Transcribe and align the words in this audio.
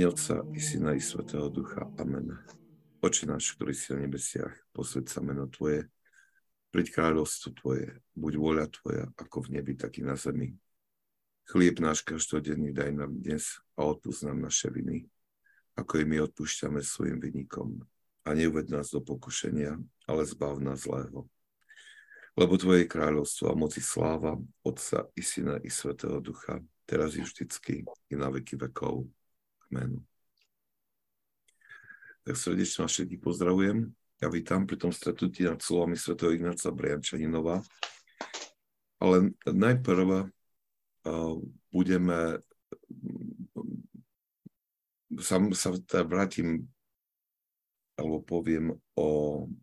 mene 0.00 0.08
Otca 0.08 0.40
i 0.56 0.60
Syna 0.60 0.94
i 0.96 1.00
Svetého 1.00 1.52
Ducha. 1.52 1.84
Amen. 2.00 2.32
Oče 3.04 3.28
náš, 3.28 3.52
ktorý 3.52 3.76
si 3.76 3.92
na 3.92 4.08
nebesiach, 4.08 4.56
posved 4.72 5.12
sa 5.12 5.20
meno 5.20 5.44
Tvoje, 5.44 5.92
príď 6.72 6.96
kráľovstvo 6.96 7.52
Tvoje, 7.52 8.00
buď 8.16 8.32
voľa 8.40 8.66
Tvoja, 8.72 9.12
ako 9.20 9.44
v 9.44 9.60
nebi, 9.60 9.76
tak 9.76 10.00
i 10.00 10.02
na 10.08 10.16
zemi. 10.16 10.56
Chlieb 11.52 11.84
náš 11.84 12.00
každodenný 12.00 12.72
daj 12.72 12.96
nám 12.96 13.12
dnes 13.12 13.60
a 13.76 13.84
odpúsť 13.92 14.32
nám 14.32 14.48
naše 14.48 14.72
viny, 14.72 15.04
ako 15.76 16.00
i 16.00 16.04
my 16.08 16.24
odpúšťame 16.32 16.80
svojim 16.80 17.20
vynikom. 17.20 17.84
A 18.24 18.32
neuved 18.32 18.72
nás 18.72 18.96
do 18.96 19.04
pokušenia, 19.04 19.76
ale 20.08 20.22
zbav 20.24 20.64
nás 20.64 20.88
zlého. 20.88 21.28
Lebo 22.40 22.56
Tvoje 22.56 22.88
kráľovstvo 22.88 23.52
a 23.52 23.58
moci 23.58 23.84
sláva, 23.84 24.40
Otca 24.64 25.12
i 25.12 25.20
Syna 25.20 25.60
i 25.60 25.68
Svetého 25.68 26.24
Ducha, 26.24 26.56
teraz 26.88 27.12
i 27.12 27.20
vždycky, 27.20 27.84
i 27.84 28.14
na 28.16 28.32
veky 28.32 28.56
vekov. 28.56 29.04
Amen. 29.70 30.02
Tak 32.26 32.34
srdečne 32.34 32.82
vás 32.82 32.90
všetkých 32.90 33.22
pozdravujem. 33.22 33.86
Ja 34.18 34.26
vítam 34.26 34.66
pri 34.66 34.74
tom 34.82 34.90
stretnutí 34.90 35.46
nad 35.46 35.62
slovami 35.62 35.94
Sv. 35.94 36.18
Ignáca 36.18 36.74
Briančaninova. 36.74 37.62
Ale 38.98 39.30
najprv 39.46 40.26
uh, 41.06 41.34
budeme 41.70 42.42
sa, 45.22 45.38
sa 45.54 45.68
teda 45.86 46.02
vrátim 46.02 46.66
alebo 47.94 48.26
poviem 48.26 48.74
o, 48.98 49.08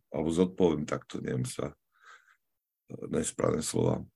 alebo 0.08 0.30
zodpoviem 0.32 0.88
takto, 0.88 1.20
neviem 1.20 1.44
sa, 1.44 1.76
nesprávne 3.12 3.60
slova. 3.60 4.08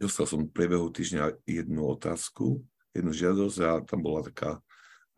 Dostal 0.00 0.24
som 0.24 0.46
v 0.46 0.54
priebehu 0.54 0.88
týždňa 0.88 1.42
jednu 1.42 1.84
otázku, 1.90 2.62
jednu 2.92 3.12
žiadosť 3.12 3.58
a 3.64 3.70
tam 3.84 4.00
bola 4.04 4.24
taká, 4.24 4.60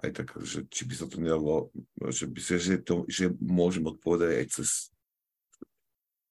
aj 0.03 0.11
taká, 0.23 0.35
že 0.43 0.67
či 0.71 0.87
by 0.87 0.95
sa 0.95 1.07
to 1.07 1.19
nedalo, 1.19 1.71
že, 2.11 2.27
by, 2.27 2.41
že, 2.41 2.75
to, 2.83 3.07
že 3.07 3.31
môžem 3.39 3.85
odpovedať 3.87 4.31
aj 4.43 4.47
cez, 4.51 4.71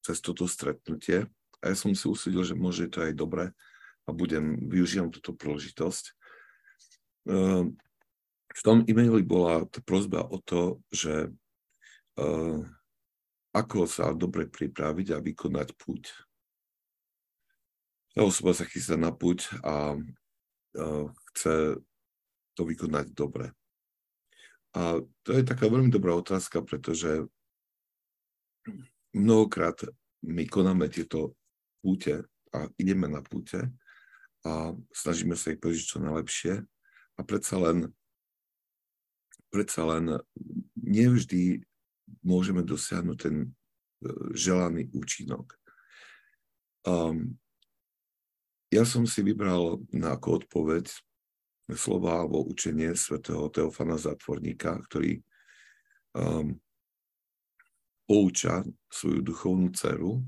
cez 0.04 0.18
toto 0.20 0.48
stretnutie. 0.48 1.28
A 1.64 1.72
ja 1.72 1.76
som 1.80 1.96
si 1.96 2.06
usúdil, 2.08 2.44
že 2.44 2.60
môže 2.60 2.92
to 2.92 3.04
aj 3.04 3.16
dobre 3.16 3.56
a 4.04 4.10
budem, 4.12 4.60
využijem 4.68 5.08
túto 5.12 5.32
príležitosť. 5.32 6.12
Ehm, 7.32 7.80
v 8.54 8.62
tom 8.62 8.84
e-maili 8.84 9.24
bola 9.24 9.64
tá 9.66 9.80
prozba 9.80 10.28
o 10.28 10.38
to, 10.38 10.78
že 10.94 11.34
uh, 12.22 12.62
ako 13.50 13.90
sa 13.90 14.14
dobre 14.14 14.46
pripraviť 14.46 15.18
a 15.18 15.24
vykonať 15.24 15.74
púť 15.74 16.14
tá 18.14 18.22
osoba 18.22 18.54
sa 18.54 18.66
chystá 18.70 18.94
na 18.94 19.10
púť 19.10 19.50
a 19.66 19.98
chce 21.34 21.81
to 22.53 22.62
vykonať 22.64 23.12
dobre. 23.17 23.50
A 24.73 25.02
to 25.22 25.30
je 25.34 25.45
taká 25.45 25.70
veľmi 25.70 25.90
dobrá 25.94 26.17
otázka, 26.17 26.66
pretože 26.66 27.25
mnohokrát 29.14 29.86
my 30.25 30.50
konáme 30.50 30.90
tieto 30.90 31.38
púte 31.81 32.25
a 32.53 32.70
ideme 32.78 33.06
na 33.06 33.22
púte 33.22 33.70
a 34.45 34.73
snažíme 34.94 35.38
sa 35.38 35.53
ich 35.53 35.62
prežiť 35.62 35.86
čo 35.86 35.98
najlepšie 36.02 36.53
a 37.17 37.22
predsa 37.22 37.62
len, 37.62 37.94
predsa 39.53 39.86
len 39.86 40.18
nevždy 40.78 41.62
môžeme 42.25 42.66
dosiahnuť 42.66 43.18
ten 43.18 43.36
e, 43.44 43.47
želaný 44.34 44.90
účinok. 44.92 45.56
Um, 46.84 47.40
ja 48.74 48.84
som 48.84 49.06
si 49.06 49.22
vybral 49.22 49.79
na 49.94 50.18
ako 50.18 50.44
odpoveď 50.44 50.90
slova 51.72 52.24
alebo 52.24 52.44
učenie 52.44 52.91
svätého 52.94 53.47
Teofana 53.47 53.96
Zatvorníka, 53.96 54.75
ktorý 54.90 55.24
um, 56.19 56.59
pouča 58.03 58.68
svoju 58.91 59.24
duchovnú 59.24 59.72
dceru, 59.72 60.19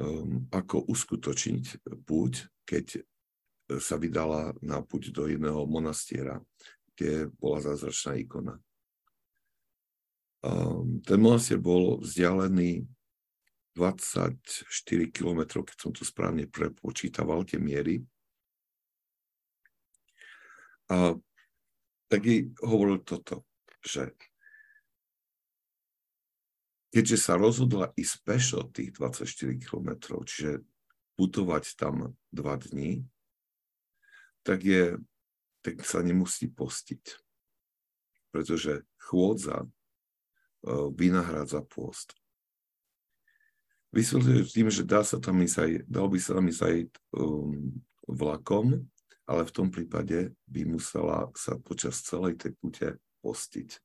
um, 0.00 0.48
ako 0.48 0.88
uskutočniť 0.88 1.84
púť, 2.08 2.48
keď 2.64 3.04
sa 3.80 3.96
vydala 3.96 4.52
na 4.60 4.80
púť 4.84 5.12
do 5.12 5.28
jedného 5.28 5.64
monastiera, 5.64 6.40
kde 6.96 7.32
bola 7.40 7.64
zázračná 7.64 8.20
ikona. 8.20 8.60
Um, 10.44 11.00
ten 11.00 11.16
monastier 11.16 11.56
bol 11.56 12.04
vzdialený 12.04 12.84
24 13.74 15.10
km, 15.10 15.64
keď 15.64 15.76
som 15.80 15.90
to 15.90 16.06
správne 16.06 16.46
prepočítaval, 16.46 17.42
tie 17.48 17.58
miery. 17.58 18.04
A 20.92 21.16
tak 22.08 22.20
jej 22.24 22.52
hovoril 22.60 23.00
toto, 23.00 23.44
že 23.80 24.12
keďže 26.92 27.18
sa 27.18 27.34
rozhodla 27.40 27.90
ísť 27.96 28.14
pešo 28.22 28.60
tých 28.70 28.94
24 28.96 29.56
km, 29.58 30.20
čiže 30.22 30.62
putovať 31.18 31.64
tam 31.78 32.14
dva 32.30 32.54
dní, 32.58 33.06
tak, 34.44 34.62
je, 34.62 34.98
tak 35.64 35.80
sa 35.82 36.04
nemusí 36.04 36.46
postiť. 36.52 37.02
Pretože 38.34 38.82
chôdza 38.98 39.64
uh, 39.64 40.90
vynahrádza 40.92 41.62
pôst 41.64 42.14
vysvetľuje 43.94 44.40
tým, 44.50 44.68
že 44.74 44.82
dá 44.82 45.06
sa 45.06 45.22
tam 45.22 45.38
ísť 45.38 45.56
aj, 45.62 45.70
dal 45.86 46.10
by 46.10 46.18
sa 46.18 46.34
tam 46.34 46.46
ísť 46.50 46.62
aj 46.66 46.76
um, 47.14 47.70
vlakom, 48.10 48.82
ale 49.24 49.48
v 49.48 49.54
tom 49.54 49.68
prípade 49.72 50.36
by 50.44 50.62
musela 50.68 51.32
sa 51.32 51.56
počas 51.56 52.04
celej 52.04 52.36
tej 52.36 52.52
pute 52.60 52.88
postiť. 53.24 53.80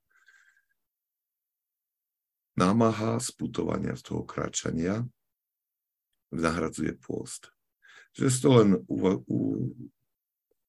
Námaha 2.59 3.23
z 3.23 3.31
z 3.95 4.01
toho 4.03 4.27
kráčania 4.27 5.07
nahradzuje 6.35 6.91
pôst. 6.99 7.47
Že 8.11 8.25
to 8.43 8.49
len, 8.51 8.69
u, 8.91 8.97
u, 9.31 9.39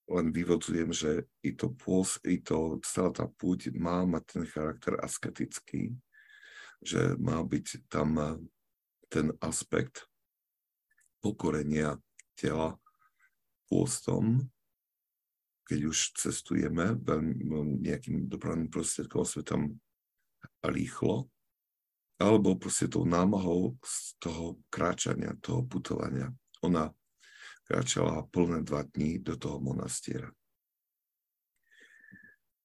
len 0.06 0.26
vyvodzujem, 0.30 0.94
že 0.94 1.26
i 1.42 1.50
to 1.50 1.74
pôst, 1.74 2.22
i 2.22 2.38
to 2.38 2.78
celá 2.86 3.10
tá 3.10 3.26
púť 3.26 3.74
má 3.74 4.06
mať 4.06 4.22
ten 4.38 4.44
charakter 4.46 4.94
asketický, 5.02 5.98
že 6.78 7.18
má 7.18 7.42
byť 7.42 7.90
tam 7.90 8.38
ten 9.10 9.34
aspekt 9.42 10.06
pokorenia 11.18 11.98
tela 12.38 12.78
pôstom, 13.66 14.46
keď 15.70 15.86
už 15.86 16.18
cestujeme 16.18 16.98
veľmi, 16.98 17.46
nejakým 17.86 18.26
dopravným 18.26 18.66
prostriedkom 18.66 19.22
svetom 19.22 19.78
rýchlo, 20.66 21.30
alebo 22.18 22.58
proste 22.58 22.90
tou 22.90 23.06
námahou 23.06 23.78
z 23.86 24.18
toho 24.18 24.58
kráčania, 24.66 25.38
toho 25.38 25.62
putovania. 25.62 26.34
Ona 26.66 26.90
kráčala 27.62 28.26
plné 28.34 28.66
dva 28.66 28.82
dní 28.82 29.22
do 29.22 29.38
toho 29.38 29.62
monastiera. 29.62 30.26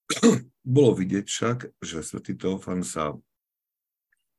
Bolo 0.66 0.98
vidieť 0.98 1.26
však, 1.30 1.58
že 1.78 2.02
svätý 2.02 2.34
Teofan 2.34 2.82
sa 2.82 3.14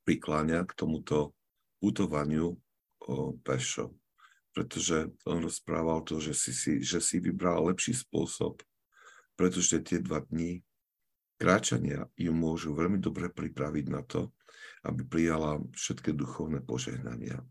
prikláňa 0.02 0.66
k 0.66 0.74
tomuto 0.74 1.38
putovaniu 1.78 2.58
pešo, 3.46 3.94
pretože 4.56 5.12
on 5.28 5.44
rozprával 5.44 6.00
to, 6.00 6.16
že 6.16 6.32
si, 6.32 6.52
si, 6.56 6.72
že 6.80 7.04
si 7.04 7.20
vybral 7.20 7.68
lepší 7.68 7.92
spôsob, 7.92 8.64
pretože 9.36 9.84
tie 9.84 10.00
dva 10.00 10.24
dní 10.24 10.64
kráčania 11.36 12.08
ju 12.16 12.32
môžu 12.32 12.72
veľmi 12.72 12.96
dobre 12.96 13.28
pripraviť 13.28 13.86
na 13.92 14.00
to, 14.00 14.32
aby 14.88 15.04
prijala 15.04 15.60
všetky 15.76 16.16
duchovné 16.16 16.64
požehnania. 16.64 17.44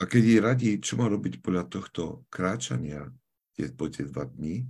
A 0.00 0.08
keď 0.10 0.22
jej 0.26 0.40
radí, 0.42 0.70
čo 0.82 0.98
má 0.98 1.06
robiť 1.06 1.38
podľa 1.38 1.70
tohto 1.70 2.26
kráčania 2.26 3.06
tie, 3.54 3.70
po 3.70 3.86
tie 3.86 4.10
dva 4.10 4.26
dní, 4.26 4.66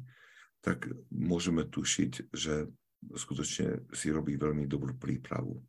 tak 0.61 0.85
môžeme 1.09 1.65
tušiť, 1.65 2.29
že 2.29 2.69
skutočne 3.17 3.89
si 3.97 4.12
robí 4.12 4.37
veľmi 4.37 4.69
dobrú 4.69 4.93
prípravu 5.00 5.65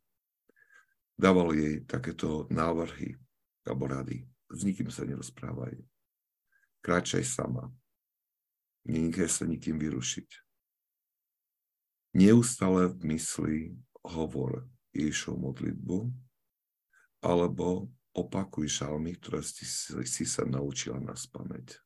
dával 1.22 1.54
jej 1.54 1.84
takéto 1.86 2.50
návrhy 2.50 3.14
alebo 3.62 3.86
rady. 3.86 4.31
S 4.52 4.60
nikým 4.68 4.92
sa 4.92 5.08
nerozprávaj. 5.08 5.80
Kráčaj 6.84 7.24
sama. 7.24 7.72
Nenechaj 8.84 9.30
sa 9.30 9.44
nikým 9.48 9.80
vyrušiť. 9.80 10.28
Neustále 12.12 12.92
v 12.92 13.16
mysli 13.16 13.56
hovor 14.04 14.68
Ježišov 14.92 15.40
modlitbu 15.40 16.12
alebo 17.24 17.88
opakuj 18.12 18.68
žalmy, 18.68 19.16
ktoré 19.16 19.40
si, 19.40 19.64
si 20.04 20.24
sa 20.28 20.44
naučila 20.44 21.00
na 21.00 21.16
spameť. 21.16 21.80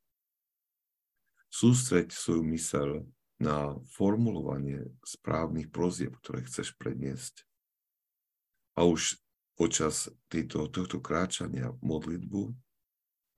Sústreď 1.46 2.10
svoju 2.10 2.42
mysel 2.50 2.90
na 3.38 3.76
formulovanie 3.94 4.90
správnych 5.06 5.70
prozieb, 5.70 6.16
ktoré 6.18 6.42
chceš 6.48 6.74
predniesť. 6.74 7.46
A 8.74 8.88
už 8.88 9.20
počas 9.56 10.12
týto, 10.28 10.68
tohto 10.68 11.00
kráčania 11.00 11.72
modlitbu 11.80 12.52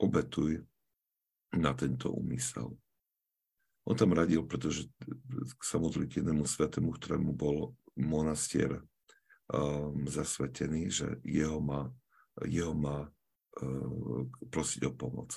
obetuj 0.03 0.67
na 1.55 1.73
tento 1.73 2.11
úmysel. 2.11 2.75
On 3.89 3.97
tam 3.97 4.13
radil, 4.13 4.45
pretože 4.45 4.91
sa 5.65 5.81
modliť 5.81 6.21
jednému 6.21 6.45
svetému, 6.45 6.93
ktorému 6.93 7.33
bol 7.33 7.73
monastier 7.97 8.85
um, 9.49 10.05
zasvetený, 10.05 10.93
že 10.93 11.09
jeho 11.25 11.63
má, 11.63 11.89
jeho 12.45 12.77
má 12.77 13.09
uh, 13.09 14.29
prosiť 14.53 14.91
o 14.91 14.93
pomoc. 14.93 15.33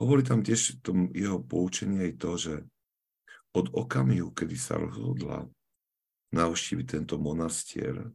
Hovorí 0.00 0.24
tam 0.24 0.40
tiež 0.40 0.80
tom 0.80 1.12
jeho 1.12 1.36
poučenie 1.42 2.08
aj 2.08 2.12
to, 2.16 2.30
že 2.40 2.54
od 3.54 3.70
okamihu, 3.70 4.34
kedy 4.34 4.56
sa 4.58 4.80
rozhodla 4.80 5.46
navštíviť 6.34 6.86
tento 6.98 7.20
monastier 7.20 8.08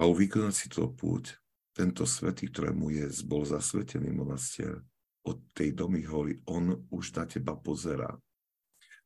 a 0.00 0.08
vykonať 0.08 0.54
si 0.56 0.66
to 0.72 0.88
púť, 0.88 1.36
tento 1.76 2.08
svetý, 2.08 2.48
ktorému 2.48 2.88
je, 2.88 3.06
bol 3.28 3.44
zasvetený 3.44 4.08
monastier, 4.10 4.80
od 5.28 5.36
tej 5.52 5.76
domy 5.76 6.00
hory, 6.08 6.40
on 6.48 6.88
už 6.88 7.12
na 7.12 7.28
teba 7.28 7.52
pozerá, 7.52 8.16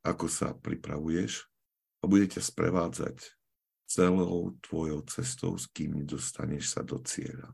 ako 0.06 0.31
sa 0.31 0.55
pripravuješ? 0.55 1.50
A 1.99 2.06
bude 2.06 2.31
ťa 2.31 2.38
sprevádzať 2.38 3.35
celou 3.91 4.55
tvojou 4.62 5.02
cestou, 5.11 5.58
s 5.58 5.67
kým 5.67 5.99
nedostaneš 5.99 6.76
sa 6.79 6.87
do 6.87 7.02
cieľa. 7.02 7.50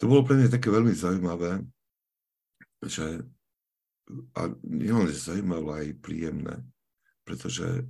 To 0.00 0.08
bolo 0.08 0.24
pre 0.24 0.40
mňa 0.40 0.48
také 0.48 0.72
veľmi 0.72 0.96
zaujímavé, 0.96 1.60
že 2.88 3.20
a 4.32 4.48
nielen 4.64 5.12
zaujímavé, 5.12 5.60
ale 5.60 5.72
aj 5.76 6.00
príjemné, 6.00 6.56
pretože 7.28 7.84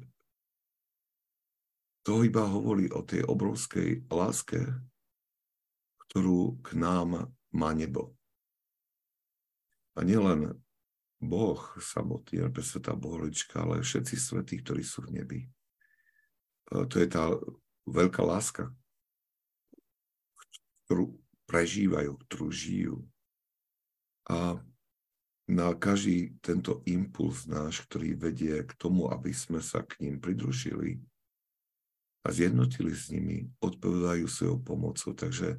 to 2.03 2.25
iba 2.25 2.49
hovorí 2.49 2.89
o 2.89 3.05
tej 3.05 3.29
obrovskej 3.29 4.09
láske, 4.09 4.65
ktorú 6.09 6.59
k 6.65 6.75
nám 6.81 7.29
má 7.53 7.71
nebo. 7.77 8.17
A 9.99 10.07
nielen 10.07 10.57
Boh 11.21 11.61
samotný, 11.77 12.49
ale 12.49 12.65
Svetá 12.65 12.97
Boholička, 12.97 13.61
ale 13.61 13.85
všetci 13.85 14.17
svetí, 14.17 14.65
ktorí 14.65 14.81
sú 14.81 15.05
v 15.05 15.21
nebi. 15.21 15.41
To 16.73 16.97
je 16.97 17.09
tá 17.11 17.29
veľká 17.85 18.25
láska, 18.25 18.73
ktorú 20.87 21.21
prežívajú, 21.45 22.17
ktorú 22.25 22.49
žijú. 22.49 22.97
A 24.31 24.57
na 25.51 25.75
každý 25.75 26.39
tento 26.39 26.81
impuls 26.87 27.45
náš, 27.51 27.83
ktorý 27.91 28.15
vedie 28.15 28.63
k 28.63 28.73
tomu, 28.79 29.11
aby 29.11 29.35
sme 29.35 29.59
sa 29.59 29.83
k 29.83 29.99
ním 30.07 30.23
pridružili 30.23 31.03
a 32.21 32.29
zjednotili 32.29 32.93
s 32.93 33.09
nimi, 33.09 33.49
odpovedajú 33.65 34.29
svojou 34.29 34.59
pomocou. 34.61 35.17
Takže 35.17 35.57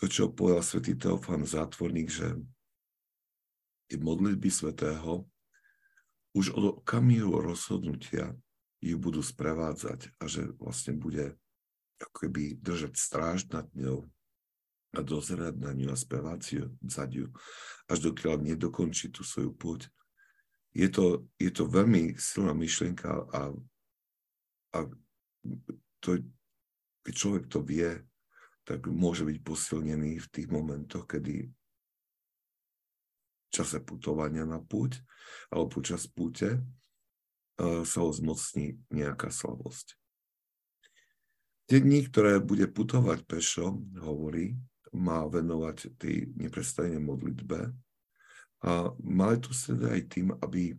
to, 0.00 0.04
čo 0.10 0.32
povedal 0.34 0.64
svätý 0.64 0.98
Teofán 0.98 1.46
Zátvorník, 1.46 2.10
že 2.10 2.34
tie 3.90 3.98
modlitby 3.98 4.50
svätého 4.50 5.28
už 6.34 6.54
od 6.54 6.82
okamihu 6.82 7.42
rozhodnutia 7.42 8.34
ju 8.80 8.96
budú 8.96 9.20
sprevádzať 9.20 10.14
a 10.18 10.24
že 10.30 10.54
vlastne 10.56 10.96
bude 10.96 11.36
ako 12.00 12.14
keby 12.26 12.56
držať 12.62 12.96
stráž 12.96 13.44
nad 13.52 13.68
ňou 13.76 14.08
a 14.96 15.00
dozerať 15.04 15.54
na 15.60 15.70
ňu 15.76 15.92
a 15.92 15.96
spevať 15.98 16.70
za 16.82 17.04
ňu, 17.06 17.30
až 17.86 17.98
dokiaľ 18.10 18.42
nedokončí 18.42 19.12
tú 19.12 19.22
svoju 19.22 19.52
púť. 19.54 19.86
Je 20.72 20.88
to, 20.88 21.28
je 21.36 21.50
to 21.50 21.66
veľmi 21.66 22.14
silná 22.16 22.54
myšlienka 22.54 23.10
a, 23.10 23.52
a 24.74 24.78
to, 26.00 26.20
keď 27.04 27.14
človek 27.14 27.44
to 27.48 27.60
vie, 27.64 28.00
tak 28.64 28.86
môže 28.86 29.24
byť 29.26 29.38
posilnený 29.42 30.20
v 30.20 30.28
tých 30.30 30.48
momentoch, 30.52 31.08
kedy 31.08 31.48
v 31.50 33.48
čase 33.50 33.82
putovania 33.82 34.46
na 34.46 34.62
púť 34.62 35.02
alebo 35.50 35.82
počas 35.82 36.06
púte 36.06 36.62
sa 37.60 37.98
ho 38.00 38.10
zmocní 38.14 38.80
nejaká 38.88 39.28
slabosť. 39.28 39.98
Tie 41.68 41.78
dní, 41.78 42.08
ktoré 42.08 42.40
bude 42.40 42.66
putovať 42.66 43.26
pešo, 43.28 43.78
hovorí, 44.00 44.56
má 44.90 45.22
venovať 45.28 45.94
tej 46.00 46.34
neprestajnej 46.34 46.98
modlitbe 46.98 47.70
a 48.66 48.72
má 48.98 49.30
to 49.38 49.54
teda 49.54 49.94
aj 49.94 50.02
tým, 50.10 50.34
aby 50.42 50.74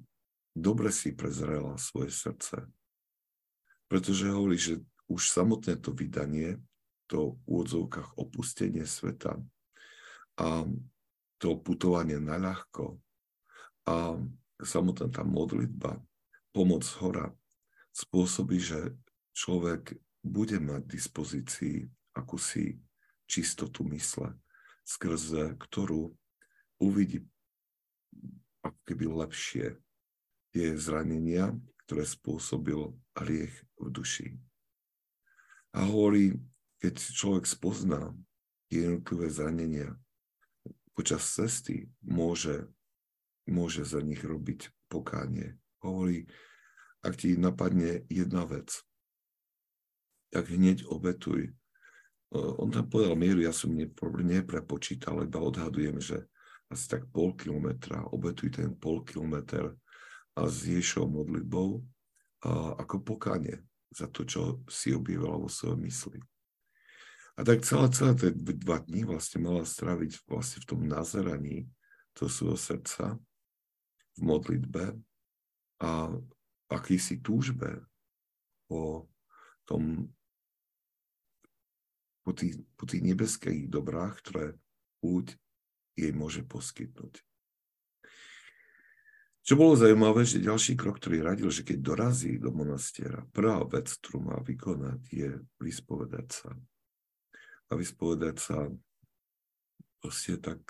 dobre 0.52 0.92
si 0.92 1.16
prezrela 1.16 1.80
svoje 1.80 2.12
srdce. 2.12 2.68
Pretože 3.92 4.32
hovorí, 4.32 4.56
že 4.56 4.80
už 5.12 5.28
samotné 5.28 5.76
to 5.84 5.92
vydanie, 5.92 6.56
to 7.12 7.36
v 7.44 7.60
úvodzovkách 7.60 8.16
opustenie 8.16 8.88
sveta 8.88 9.36
a 10.40 10.64
to 11.36 11.60
putovanie 11.60 12.16
na 12.24 12.40
ľahko 12.40 12.96
a 13.84 14.16
samotná 14.64 15.12
tá 15.12 15.28
modlitba, 15.28 16.00
pomoc 16.56 16.88
hora, 17.04 17.36
spôsobí, 17.92 18.64
že 18.64 18.96
človek 19.36 20.00
bude 20.24 20.56
mať 20.64 20.88
dispozícii 20.88 21.84
akúsi 22.16 22.80
čistotu 23.28 23.84
mysle, 23.92 24.40
skrze 24.88 25.60
ktorú 25.60 26.16
uvidí 26.80 27.28
ako 28.62 28.80
keby 28.88 29.06
lepšie 29.26 29.66
tie 30.54 30.68
zranenia, 30.78 31.52
ktoré 31.92 32.08
spôsobil 32.08 32.96
hriech 33.20 33.52
v 33.76 33.88
duši. 33.92 34.28
A 35.76 35.84
hovorí, 35.92 36.40
keď 36.80 37.04
človek 37.04 37.44
spozná 37.44 38.16
jednotlivé 38.72 39.28
zranenia, 39.28 40.00
počas 40.96 41.28
cesty 41.28 41.92
môže, 42.00 42.64
môže 43.44 43.84
za 43.84 44.00
nich 44.00 44.24
robiť 44.24 44.72
pokánie. 44.88 45.60
Hovorí, 45.84 46.32
ak 47.04 47.20
ti 47.20 47.36
napadne 47.36 48.08
jedna 48.08 48.48
vec, 48.48 48.72
tak 50.32 50.48
hneď 50.48 50.88
obetuj 50.88 51.52
on 52.32 52.72
tam 52.72 52.88
povedal 52.88 53.20
mieru, 53.20 53.44
ja 53.44 53.52
som 53.52 53.76
neprepočítal, 53.76 55.28
iba 55.28 55.44
odhadujem, 55.44 56.00
že 56.00 56.24
asi 56.72 56.88
tak 56.88 57.12
pol 57.12 57.36
kilometra, 57.36 58.08
obetuj 58.16 58.56
ten 58.56 58.72
pol 58.80 59.04
kilometr 59.04 59.76
a 60.38 60.48
s 60.48 60.68
Ješou 60.68 61.08
modlitbou 61.12 61.84
a 62.42 62.80
ako 62.80 63.04
pokáne 63.04 63.66
za 63.92 64.08
to, 64.08 64.24
čo 64.24 64.64
si 64.72 64.96
objavila 64.96 65.36
vo 65.36 65.52
svojej 65.52 65.80
mysli. 65.84 66.20
A 67.36 67.44
tak 67.48 67.64
celé, 67.64 67.88
celé 67.92 68.14
tie 68.16 68.32
dva 68.36 68.80
dní 68.84 69.08
vlastne 69.08 69.44
mala 69.44 69.64
straviť 69.64 70.28
vlastne 70.28 70.60
v 70.64 70.68
tom 70.68 70.82
nazeraní 70.88 71.68
toho 72.16 72.30
svojho 72.32 72.60
srdca, 72.60 73.06
v 74.16 74.20
modlitbe 74.20 74.96
a 75.82 76.12
akýsi 76.72 77.24
túžbe 77.24 77.84
po 78.68 79.08
tom 79.68 80.12
po 82.22 82.32
tých, 82.38 82.62
po 82.78 82.86
tých 82.86 83.02
nebeských 83.02 83.66
dobrách, 83.66 84.22
ktoré 84.22 84.54
púť 85.02 85.36
jej 85.98 86.14
môže 86.14 86.46
poskytnúť. 86.46 87.26
Čo 89.42 89.58
bolo 89.58 89.74
zaujímavé, 89.74 90.22
že 90.22 90.38
ďalší 90.38 90.78
krok, 90.78 91.02
ktorý 91.02 91.26
radil, 91.26 91.50
že 91.50 91.66
keď 91.66 91.82
dorazí 91.82 92.38
do 92.38 92.54
monastiera, 92.54 93.26
prvá 93.34 93.66
vec, 93.66 93.90
ktorú 93.90 94.30
má 94.30 94.38
vykonať, 94.38 95.02
je 95.10 95.30
vyspovedať 95.58 96.28
sa. 96.30 96.54
A 97.68 97.72
vyspovedať 97.74 98.38
sa 98.38 98.70
proste 99.98 100.38
tak 100.38 100.62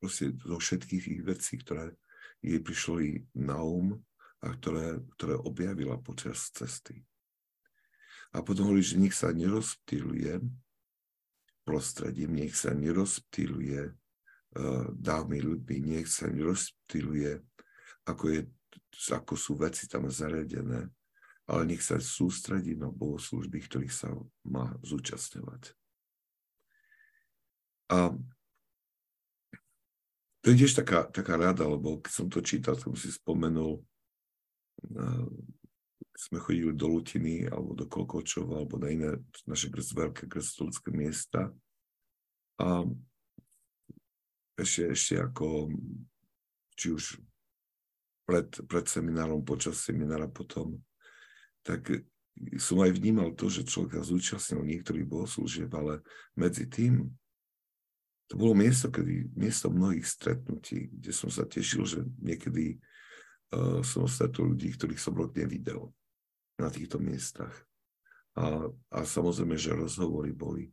proste 0.00 0.32
zo 0.40 0.56
všetkých 0.56 1.02
tých 1.04 1.22
vecí, 1.22 1.54
ktoré 1.60 1.92
jej 2.40 2.58
prišli 2.58 3.28
na 3.36 3.60
um 3.60 4.00
a 4.40 4.56
ktoré, 4.56 5.04
ktoré 5.20 5.36
objavila 5.36 6.00
počas 6.00 6.48
cesty. 6.56 7.04
A 8.32 8.40
potom 8.40 8.72
hovorí, 8.72 8.80
že 8.80 8.96
nech 8.96 9.12
sa 9.12 9.36
nerozptýluje 9.36 10.40
prostredím, 11.68 12.40
nech 12.40 12.56
sa 12.56 12.72
nerozptýluje 12.72 13.92
dávmi 14.98 15.38
ľuďmi, 15.38 15.76
nech 15.78 16.08
sa 16.10 16.26
nerozptýluje, 16.26 17.38
ako, 18.06 18.24
je, 18.34 18.40
ako 19.14 19.34
sú 19.38 19.54
veci 19.54 19.86
tam 19.86 20.10
zariadené, 20.10 20.90
ale 21.46 21.62
nech 21.66 21.82
sa 21.82 22.02
sústredí 22.02 22.74
na 22.74 22.90
bohoslužby, 22.90 23.62
ktorých 23.62 23.94
sa 23.94 24.10
má 24.46 24.74
zúčastňovať. 24.82 25.74
A 27.90 28.14
to 30.40 30.46
je 30.50 30.56
tiež 30.66 30.72
taká, 30.78 31.06
taká 31.10 31.36
rada, 31.36 31.66
lebo 31.68 32.00
keď 32.00 32.12
som 32.14 32.26
to 32.26 32.40
čítal, 32.40 32.74
som 32.78 32.94
si 32.96 33.12
spomenul 33.12 33.78
uh, 33.78 35.26
sme 36.20 36.36
chodili 36.36 36.76
do 36.76 36.84
Lutiny 36.84 37.48
alebo 37.48 37.72
do 37.72 37.88
Kolkočova 37.88 38.60
alebo 38.60 38.76
na 38.76 38.92
iné 38.92 39.10
naše 39.48 39.72
veľké 39.72 40.28
krstolické 40.28 40.92
miesta. 40.92 41.48
A 42.60 42.84
ešte, 44.60 44.82
ešte 44.92 45.14
ako 45.20 45.72
či 46.76 46.92
už 46.94 47.04
pred, 48.24 48.48
pred 48.68 48.86
seminárom, 48.86 49.42
počas 49.42 49.82
seminára 49.82 50.30
potom, 50.30 50.78
tak 51.66 52.06
som 52.56 52.80
aj 52.80 52.96
vnímal 52.96 53.36
to, 53.36 53.50
že 53.52 53.68
človek 53.68 54.00
sa 54.00 54.04
zúčastnil 54.06 54.64
niektorých 54.64 55.04
bohoslúžieb, 55.04 55.68
ale 55.76 56.00
medzi 56.38 56.64
tým 56.70 57.10
to 58.30 58.38
bolo 58.38 58.54
miesto, 58.54 58.86
kedy, 58.94 59.34
miesto 59.34 59.74
mnohých 59.74 60.06
stretnutí, 60.06 60.86
kde 60.94 61.10
som 61.10 61.26
sa 61.34 61.42
tešil, 61.42 61.82
že 61.82 62.06
niekedy 62.22 62.78
uh, 62.78 63.82
som 63.82 64.06
stretol 64.06 64.54
ľudí, 64.54 64.70
ktorých 64.70 65.02
som 65.02 65.18
rok 65.18 65.34
nevidel 65.34 65.90
na 66.54 66.70
týchto 66.70 67.02
miestach. 67.02 67.50
A, 68.38 68.70
a 68.94 68.98
samozrejme, 69.02 69.58
že 69.58 69.74
rozhovory 69.74 70.30
boli. 70.30 70.70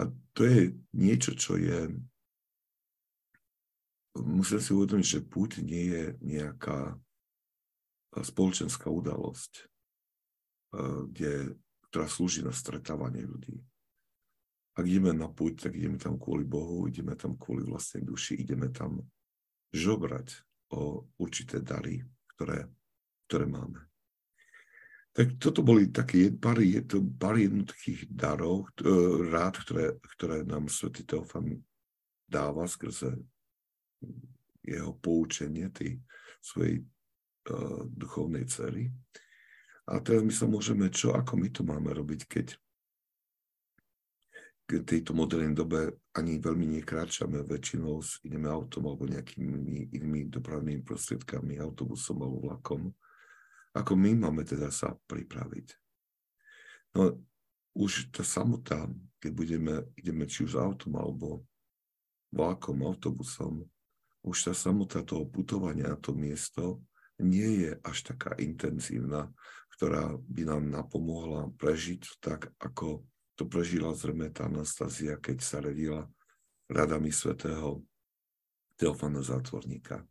A 0.00 0.08
to 0.32 0.48
je 0.48 0.72
niečo, 0.96 1.36
čo 1.36 1.60
je... 1.60 1.92
Musím 4.16 4.60
si 4.62 4.70
uvedomiť, 4.72 5.06
že 5.06 5.28
púť 5.28 5.60
nie 5.60 5.84
je 5.92 6.04
nejaká 6.24 6.96
spoločenská 8.16 8.88
udalosť, 8.88 9.68
kde, 11.12 11.54
ktorá 11.90 12.06
slúži 12.08 12.40
na 12.40 12.52
stretávanie 12.52 13.28
ľudí. 13.28 13.60
Ak 14.78 14.86
ideme 14.86 15.10
na 15.10 15.26
púť, 15.26 15.68
tak 15.68 15.74
ideme 15.74 15.98
tam 15.98 16.16
kvôli 16.16 16.46
Bohu, 16.46 16.86
ideme 16.86 17.18
tam 17.18 17.34
kvôli 17.34 17.66
vlastnej 17.66 18.06
duši, 18.06 18.38
ideme 18.38 18.70
tam 18.70 19.02
žobrať 19.74 20.38
o 20.70 21.08
určité 21.18 21.58
dary, 21.58 22.04
ktoré, 22.34 22.68
ktoré 23.26 23.44
máme. 23.50 23.82
Tak 25.18 25.34
toto 25.42 25.66
boli 25.66 25.90
také 25.90 26.30
pár, 26.30 26.62
to 26.86 27.02
pár 27.18 27.34
jednoduchých 27.42 28.06
darov, 28.06 28.70
e, 28.78 28.86
rád, 29.26 29.58
ktoré, 29.66 29.86
ktoré 30.14 30.46
nám 30.46 30.70
Svetý 30.70 31.02
Teofan 31.02 31.58
dáva 32.28 32.70
skrze 32.70 33.18
jeho 34.62 34.92
poučenie 35.00 35.72
tej 35.72 35.98
svojej 36.42 36.82
uh, 36.82 37.84
duchovnej 37.88 38.44
cery. 38.46 38.92
A 39.88 40.04
teraz 40.04 40.20
my 40.20 40.32
sa 40.34 40.44
môžeme, 40.44 40.92
čo, 40.92 41.16
ako 41.16 41.40
my 41.40 41.48
to 41.48 41.62
máme 41.64 41.88
robiť, 41.92 42.20
keď 42.28 42.46
v 44.68 44.84
tejto 44.84 45.16
modernej 45.16 45.56
dobe 45.56 45.96
ani 46.12 46.36
veľmi 46.36 46.76
nekráčame, 46.76 47.40
väčšinou 47.40 48.04
ideme 48.20 48.52
autom 48.52 48.84
alebo 48.84 49.08
nejakými 49.08 49.88
inými 49.96 50.28
dopravnými 50.28 50.84
prostriedkami, 50.84 51.56
autobusom 51.56 52.20
alebo 52.20 52.52
vlakom 52.52 52.92
ako 53.78 53.92
my 53.94 54.10
máme 54.16 54.42
teda 54.42 54.72
sa 54.74 54.98
pripraviť. 55.06 55.76
No 56.98 57.14
už 57.78 58.10
tá 58.10 58.26
samota, 58.26 58.90
keď 59.22 59.30
budeme, 59.30 59.74
ideme 59.94 60.26
či 60.26 60.42
už 60.42 60.58
autom 60.58 60.98
alebo 60.98 61.46
vlakom, 62.34 62.82
autobusom, 62.82 63.62
už 64.22 64.50
tá 64.50 64.52
samota 64.54 65.02
toho 65.06 65.24
putovania 65.26 65.94
na 65.94 65.98
to 65.98 66.14
miesto 66.14 66.82
nie 67.18 67.66
je 67.66 67.72
až 67.82 68.14
taká 68.14 68.38
intenzívna, 68.38 69.30
ktorá 69.74 70.18
by 70.18 70.42
nám 70.46 70.70
napomohla 70.70 71.50
prežiť 71.58 72.22
tak, 72.22 72.54
ako 72.58 73.06
to 73.38 73.46
prežila 73.46 73.94
zrejme 73.94 74.30
tá 74.34 74.50
Anastázia, 74.50 75.18
keď 75.18 75.38
sa 75.42 75.62
redila 75.62 76.10
radami 76.66 77.14
svätého 77.14 77.82
Teofana 78.78 79.22
Zátvorníka. 79.22 80.02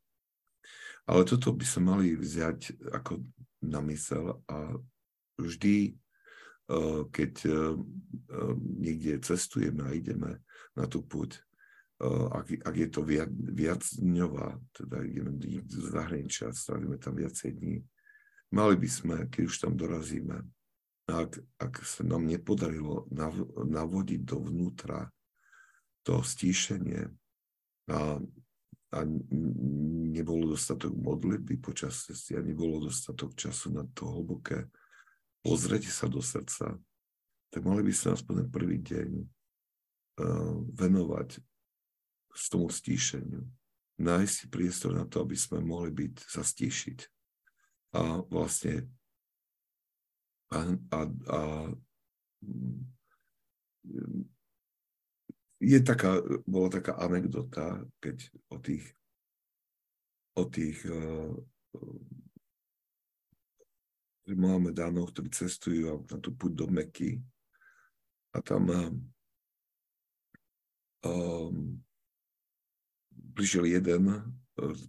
Ale 1.08 1.24
toto 1.24 1.56
by 1.56 1.64
sa 1.64 1.80
mali 1.80 2.16
vziať 2.16 2.92
ako 2.92 3.24
na 3.64 3.80
mysel 3.88 4.44
a 4.48 4.76
vždy, 5.40 5.96
eh, 5.96 7.02
keď 7.08 7.34
eh, 7.48 7.52
eh, 7.52 8.54
niekde 8.60 9.24
cestujeme 9.24 9.88
a 9.88 9.96
ideme 9.96 10.44
na 10.76 10.84
tú 10.88 11.00
púť, 11.04 11.47
ak, 12.34 12.62
ak 12.62 12.76
je 12.78 12.88
to 12.94 13.02
viac, 13.02 13.30
viac 13.34 13.82
dňová, 13.98 14.62
teda 14.78 15.02
ideme 15.02 15.34
z 15.66 15.76
zahraničia, 15.90 16.54
strávime 16.54 17.02
tam 17.02 17.18
viacej 17.18 17.58
dní, 17.58 17.82
mali 18.54 18.76
by 18.78 18.90
sme, 18.90 19.16
keď 19.30 19.42
už 19.50 19.56
tam 19.58 19.74
dorazíme, 19.74 20.46
ak, 21.08 21.42
ak 21.58 21.74
sa 21.88 22.04
nám 22.04 22.28
nepodarilo 22.28 23.10
nav, 23.10 23.34
navodiť 23.56 24.22
dovnútra 24.22 25.10
to 26.04 26.22
stíšenie 26.22 27.10
a 27.90 28.22
a 28.88 29.04
nebolo 30.16 30.56
dostatok 30.56 30.96
modlitby 30.96 31.60
počas 31.60 32.08
cesty 32.08 32.40
a 32.40 32.42
nebolo 32.42 32.88
dostatok 32.88 33.36
času 33.36 33.76
na 33.76 33.84
to 33.92 34.08
hlboké 34.08 34.72
pozrieť 35.44 35.92
sa 35.92 36.08
do 36.08 36.24
srdca, 36.24 36.80
tak 37.52 37.62
mali 37.68 37.84
by 37.84 37.92
sa 37.92 38.16
aspoň 38.16 38.48
prvý 38.48 38.80
deň 38.80 39.10
uh, 39.20 40.56
venovať 40.72 41.44
z 42.38 42.46
tomu 42.54 42.70
stíšeniu. 42.70 43.42
Nájsť 43.98 44.54
priestor 44.54 44.94
na 44.94 45.10
to, 45.10 45.26
aby 45.26 45.34
sme 45.34 45.58
mohli 45.58 45.90
byť, 45.90 46.14
sa 46.22 46.46
stíšiť. 46.46 47.00
A 47.98 48.22
vlastne 48.30 48.86
a, 50.54 50.60
a, 50.94 51.00
a 51.10 51.40
je 55.58 55.80
taká, 55.82 56.22
bola 56.46 56.70
taká 56.70 56.94
anekdota, 57.02 57.82
keď 57.98 58.30
o 58.54 58.58
tých, 58.62 58.86
o 60.38 60.46
tých 60.46 60.78
uh, 60.86 61.34
máme 64.30 64.76
dánov, 64.76 65.10
ktorí 65.10 65.34
cestujú 65.34 66.06
na 66.06 66.18
tú 66.22 66.36
púť 66.38 66.54
do 66.54 66.68
Meky 66.70 67.18
a 68.36 68.44
tam 68.44 68.70
um, 71.02 71.82
prišiel 73.38 73.70
jeden, 73.70 74.34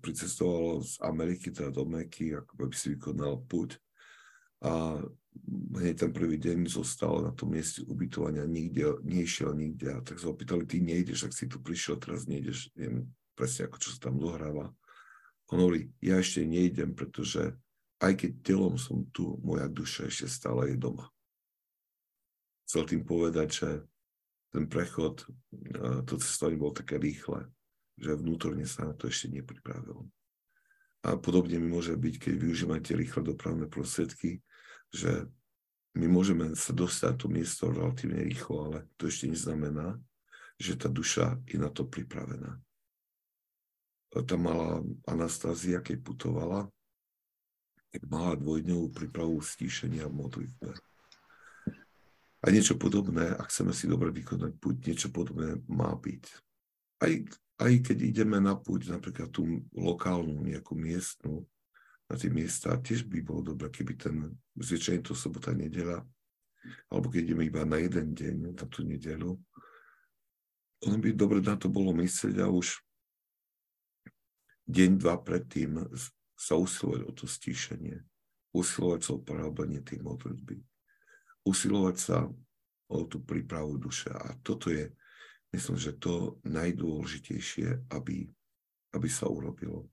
pricestoval 0.01 0.81
z 0.81 0.97
Ameriky, 1.05 1.53
teda 1.53 1.69
do 1.69 1.85
Meky, 1.85 2.33
ako 2.33 2.53
by 2.57 2.73
si 2.73 2.97
vykonal 2.97 3.45
púť 3.45 3.77
a 4.65 4.97
hneď 5.77 6.09
ten 6.09 6.11
prvý 6.11 6.41
deň 6.41 6.67
zostal 6.67 7.23
na 7.23 7.31
tom 7.31 7.55
mieste 7.55 7.85
ubytovania, 7.87 8.43
nikde, 8.49 8.99
nešiel 9.07 9.55
nikde. 9.55 9.95
A 9.95 10.03
tak 10.03 10.19
sa 10.19 10.33
opýtali, 10.35 10.67
ty 10.67 10.83
nejdeš, 10.83 11.31
ak 11.31 11.37
si 11.37 11.47
tu 11.47 11.63
prišiel, 11.63 12.01
teraz 12.01 12.27
nejdeš, 12.27 12.75
neviem 12.75 13.07
presne 13.39 13.71
ako 13.71 13.77
čo 13.79 13.89
sa 13.95 14.11
tam 14.11 14.19
dohráva. 14.19 14.75
On 15.55 15.63
hovorí, 15.63 15.95
ja 16.03 16.19
ešte 16.19 16.43
nejdem, 16.43 16.91
pretože 16.99 17.55
aj 18.03 18.19
keď 18.19 18.31
telom 18.43 18.75
som 18.75 19.07
tu, 19.15 19.39
moja 19.47 19.71
duša 19.71 20.11
ešte 20.11 20.27
stále 20.27 20.75
je 20.75 20.77
doma. 20.77 21.07
Chcel 22.67 22.83
tým 22.85 23.03
povedať, 23.07 23.49
že 23.49 23.69
ten 24.51 24.67
prechod, 24.67 25.23
to 26.03 26.19
cestovanie 26.19 26.59
bolo 26.59 26.75
také 26.75 26.99
rýchle, 26.99 27.47
že 27.99 28.15
vnútorne 28.15 28.65
sa 28.65 28.87
na 28.87 28.95
to 28.95 29.11
ešte 29.11 29.29
nepripravil. 29.29 30.07
A 31.07 31.15
podobne 31.15 31.63
môže 31.63 31.95
byť, 31.95 32.15
keď 32.19 32.35
využívate 32.39 32.95
rýchle 32.95 33.23
dopravné 33.23 33.67
prostriedky, 33.71 34.43
že 34.91 35.27
my 35.99 36.07
môžeme 36.07 36.55
sa 36.55 36.71
dostať 36.75 37.11
na 37.11 37.17
to 37.19 37.27
miesto 37.27 37.65
relatívne 37.71 38.23
rýchlo, 38.23 38.71
ale 38.71 38.79
to 38.95 39.11
ešte 39.11 39.31
neznamená, 39.31 39.99
že 40.59 40.75
tá 40.75 40.91
duša 40.91 41.39
je 41.47 41.59
na 41.59 41.71
to 41.71 41.87
pripravená. 41.87 42.59
Tá 44.09 44.37
malá 44.41 44.83
Anastázia, 45.07 45.85
keď 45.85 46.03
putovala, 46.03 46.71
tak 47.93 48.03
mala 48.09 48.37
dvojdňovú 48.37 48.91
prípravu 48.93 49.39
stíšenia 49.41 50.09
v 50.09 50.19
modlitbe. 50.19 50.71
A 52.39 52.47
niečo 52.55 52.79
podobné, 52.79 53.35
ak 53.35 53.51
chceme 53.51 53.75
si 53.75 53.91
dobre 53.91 54.15
vykonať 54.15 54.53
púť, 54.63 54.77
niečo 54.87 55.09
podobné 55.11 55.59
má 55.67 55.91
byť. 55.99 56.25
Aj, 57.03 57.13
aj 57.59 57.73
keď 57.83 57.99
ideme 58.07 58.39
na 58.39 58.55
púť, 58.55 58.95
napríklad 58.95 59.35
tú 59.35 59.63
lokálnu, 59.75 60.47
nejakú 60.47 60.79
miestnu, 60.79 61.43
na 62.09 62.15
tie 62.17 62.33
miesta. 62.33 62.79
Tiež 62.79 63.05
by 63.05 63.21
bolo 63.21 63.53
dobré, 63.53 63.69
keby 63.69 63.93
ten 63.99 64.33
zvyčajne 64.57 65.05
to 65.05 65.13
sobota, 65.13 65.53
nedela, 65.53 66.01
alebo 66.89 67.13
keď 67.13 67.35
ideme 67.35 67.45
iba 67.45 67.63
na 67.69 67.83
jeden 67.83 68.17
deň, 68.17 68.35
na 68.57 68.65
tú 68.65 68.87
nedelu, 68.87 69.37
ono 70.87 70.97
by 71.03 71.11
dobre 71.13 71.43
na 71.43 71.59
to 71.59 71.67
bolo 71.67 71.91
myslieť 71.99 72.39
a 72.39 72.47
už 72.47 72.79
deň, 74.71 74.91
dva 75.03 75.19
predtým 75.19 75.83
sa 76.39 76.55
usilovať 76.55 77.01
o 77.03 77.13
to 77.13 77.27
stíšenie, 77.27 77.99
usilovať 78.55 79.01
sa 79.03 79.11
o 79.19 79.23
porábanie 79.23 79.83
tej 79.83 79.99
modlitby, 80.07 80.63
usilovať 81.43 81.97
sa 81.99 82.31
o 82.89 82.99
tú 83.05 83.19
prípravu 83.21 83.77
duše. 83.77 84.09
A 84.15 84.39
toto 84.41 84.71
je, 84.71 84.89
myslím, 85.53 85.77
že 85.81 85.97
to 85.97 86.37
najdôležitejšie, 86.45 87.89
aby, 87.93 88.29
aby 88.93 89.09
sa 89.09 89.31
urobilo. 89.31 89.89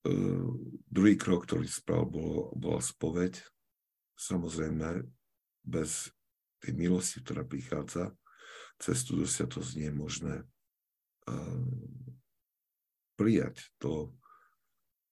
Uh, 0.00 0.56
druhý 0.88 1.14
krok, 1.14 1.44
ktorý 1.44 1.68
spravil, 1.68 2.08
bolo, 2.08 2.40
bola 2.56 2.80
spoveď. 2.80 3.36
Samozrejme, 4.16 5.04
bez 5.60 6.08
tej 6.60 6.72
milosti, 6.76 7.20
ktorá 7.20 7.44
prichádza, 7.44 8.12
cestu 8.80 9.20
do 9.20 9.28
sviatosť 9.28 9.70
nie 9.76 9.88
je 9.92 9.94
možné 9.96 10.34
uh, 11.28 11.68
prijať 13.20 13.60
to, 13.76 14.16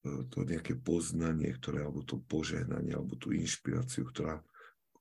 uh, 0.09 0.25
to 0.33 0.49
nejaké 0.49 0.73
poznanie, 0.81 1.53
ktoré, 1.53 1.85
alebo 1.85 2.01
to 2.01 2.17
požehnanie, 2.25 2.97
alebo 2.97 3.13
tú 3.21 3.37
inšpiráciu, 3.37 4.09
ktorá, 4.09 4.41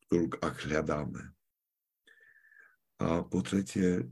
ktorú 0.08 0.36
ak 0.44 0.68
hľadáme. 0.68 1.37
A 2.98 3.22
po 3.22 3.46
tretie, 3.46 4.10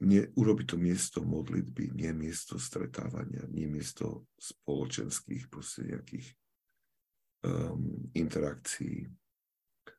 nie, 0.00 0.24
urobiť 0.38 0.66
to 0.72 0.76
miesto 0.80 1.18
modlitby, 1.20 1.92
nie 1.92 2.12
miesto 2.16 2.56
stretávania, 2.56 3.44
nie 3.52 3.68
miesto 3.68 4.30
spoločenských 4.40 5.52
proste 5.52 5.84
nejakých 5.84 6.26
um, 7.44 8.08
interakcií, 8.16 9.04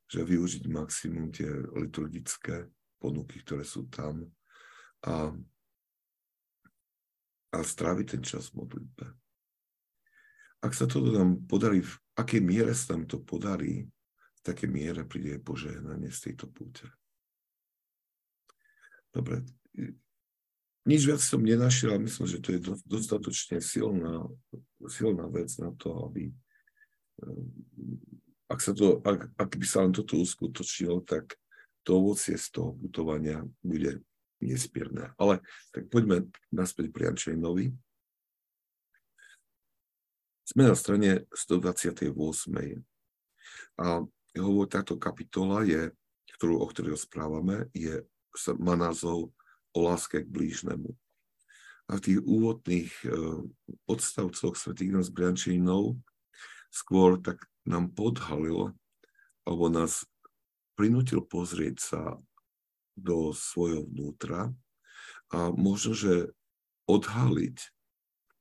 že 0.09 0.19
využiť 0.25 0.63
maximum 0.65 1.29
tie 1.29 1.51
liturgické 1.77 2.65
ponuky, 2.97 3.45
ktoré 3.45 3.61
sú 3.61 3.85
tam 3.85 4.25
a, 5.05 5.29
a 7.53 7.57
stráviť 7.61 8.17
ten 8.17 8.23
čas 8.25 8.49
v 8.49 8.65
modlitbe. 8.65 9.05
Ak 10.59 10.75
sa 10.75 10.89
to 10.89 10.99
nám 11.05 11.45
podarí, 11.47 11.79
v 11.85 11.93
akej 12.19 12.41
miere 12.43 12.75
sa 12.75 12.97
nám 12.97 13.07
to 13.07 13.23
podarí, 13.23 13.87
v 13.87 14.41
takej 14.43 14.67
miere 14.67 15.07
príde 15.07 15.39
požehnanie 15.39 16.11
z 16.11 16.31
tejto 16.31 16.51
púte. 16.51 16.89
Dobre. 19.09 19.41
Nič 20.87 21.01
viac 21.05 21.21
som 21.21 21.43
nenašiel, 21.43 21.93
ale 21.93 22.07
myslím, 22.09 22.25
že 22.25 22.41
to 22.41 22.49
je 22.55 22.59
dostatočne 22.87 23.61
silná, 23.61 24.25
silná 24.89 25.29
vec 25.29 25.53
na 25.61 25.69
to, 25.75 25.93
aby 26.09 26.33
ak, 28.49 28.59
sa 28.63 28.71
to, 28.73 29.03
ak, 29.05 29.29
ak 29.37 29.51
by 29.53 29.65
sa 29.67 29.85
len 29.85 29.93
toto 29.93 30.17
uskutočnilo, 30.17 31.05
tak 31.05 31.37
to 31.85 31.99
ovocie 31.99 32.35
z 32.35 32.47
toho 32.49 32.73
putovania 32.79 33.45
bude 33.61 34.01
nespierne. 34.41 35.13
Ale 35.19 35.43
tak 35.75 35.91
poďme 35.91 36.31
naspäť 36.49 36.89
pri 36.89 37.11
Jančejnovi. 37.11 37.75
Sme 40.49 40.65
na 40.65 40.73
strane 40.73 41.29
128. 41.29 42.09
A 43.77 43.85
hovor, 44.39 44.65
táto 44.65 44.97
kapitola 44.97 45.61
je, 45.61 45.93
ktorú, 46.39 46.57
o 46.57 46.65
ktorej 46.65 46.97
rozprávame, 46.97 47.69
je, 47.75 48.01
má 48.59 48.77
názov 48.77 49.33
o 49.73 49.79
láske 49.85 50.23
k 50.23 50.29
blížnemu. 50.29 50.93
A 51.89 51.97
v 51.97 52.03
tých 52.05 52.19
úvodných 52.21 52.91
uh, 53.09 53.41
odstavcoch 53.89 54.53
svätých 54.53 54.93
nás 54.93 55.09
Briančinov 55.09 55.97
skôr 56.69 57.17
tak 57.17 57.49
nám 57.65 57.93
podhalil, 57.93 58.77
alebo 59.45 59.65
nás 59.73 60.05
prinútil 60.77 61.25
pozrieť 61.25 61.77
sa 61.81 62.01
do 62.93 63.33
svojho 63.33 63.89
vnútra 63.89 64.53
a 65.33 65.49
možno, 65.53 65.93
že 65.97 66.13
odhaliť 66.89 67.57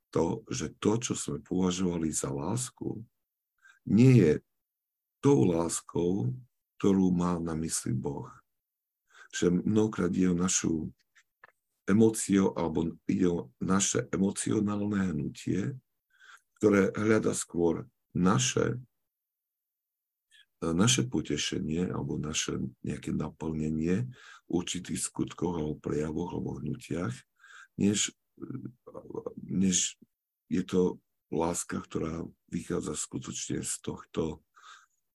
to, 0.09 0.45
že 0.49 0.73
to, 0.81 0.93
čo 1.01 1.13
sme 1.13 1.45
považovali 1.45 2.09
za 2.09 2.33
lásku, 2.33 3.05
nie 3.85 4.13
je 4.21 4.33
tou 5.21 5.45
láskou, 5.45 6.33
ktorú 6.79 7.13
má 7.13 7.37
na 7.43 7.53
mysli 7.59 7.93
Boh. 7.93 8.31
Že 9.35 9.65
mnohokrát 9.65 10.13
je 10.13 10.31
o 10.31 10.37
našu 10.37 10.89
emóciu 11.89 12.53
alebo 12.53 12.97
ide 13.09 13.29
o 13.29 13.49
naše 13.61 14.05
emocionálne 14.13 15.13
hnutie, 15.13 15.73
ktoré 16.61 16.93
hľada 16.93 17.33
skôr 17.33 17.89
naše, 18.13 18.77
e, 20.61 20.69
naše 20.69 21.09
potešenie 21.09 21.89
alebo 21.89 22.21
naše 22.21 22.61
nejaké 22.85 23.17
naplnenie 23.17 24.09
určitých 24.49 25.01
skutkoch 25.01 25.57
alebo 25.57 25.81
prejavoch 25.81 26.37
alebo 26.37 26.61
hnutiach, 26.61 27.15
než, 27.81 28.13
e, 28.37 28.45
než 29.49 29.97
je 30.53 30.63
to 30.65 31.01
láska, 31.33 31.81
ktorá 31.81 32.25
vychádza 32.49 32.97
skutočne 32.97 33.61
z 33.61 33.75
tohto, 33.85 34.41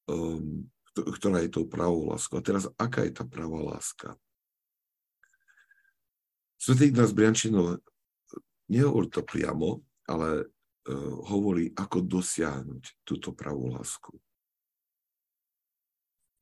um, 0.06 0.70
ktorá 0.94 1.42
je 1.42 1.50
tou 1.50 1.66
pravou 1.66 2.14
láskou. 2.14 2.38
A 2.38 2.46
teraz, 2.46 2.70
aká 2.78 3.04
je 3.04 3.18
tá 3.18 3.26
pravá 3.26 3.62
láska? 3.62 4.14
Svetý 6.62 6.94
Ignác 6.94 7.12
Briančinov 7.12 7.82
nehovorí 8.70 9.10
to 9.12 9.26
priamo, 9.26 9.84
ale 10.08 10.54
E, 10.84 10.92
hovorí, 11.32 11.72
ako 11.72 12.04
dosiahnuť 12.04 13.08
túto 13.08 13.32
pravú 13.32 13.72
lásku. 13.72 14.20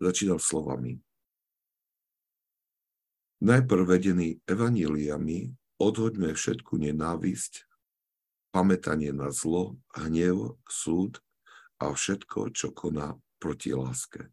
Začínam 0.01 0.41
slovami. 0.41 0.97
Najprv 3.45 3.81
vedený 3.85 4.41
evaníliami 4.49 5.53
odhoďme 5.77 6.33
všetku 6.33 6.73
nenávisť, 6.73 7.69
pamätanie 8.49 9.13
na 9.13 9.29
zlo, 9.29 9.77
hnev, 9.93 10.57
súd 10.65 11.21
a 11.77 11.93
všetko, 11.93 12.49
čo 12.49 12.73
koná 12.73 13.21
proti 13.37 13.77
láske. 13.77 14.25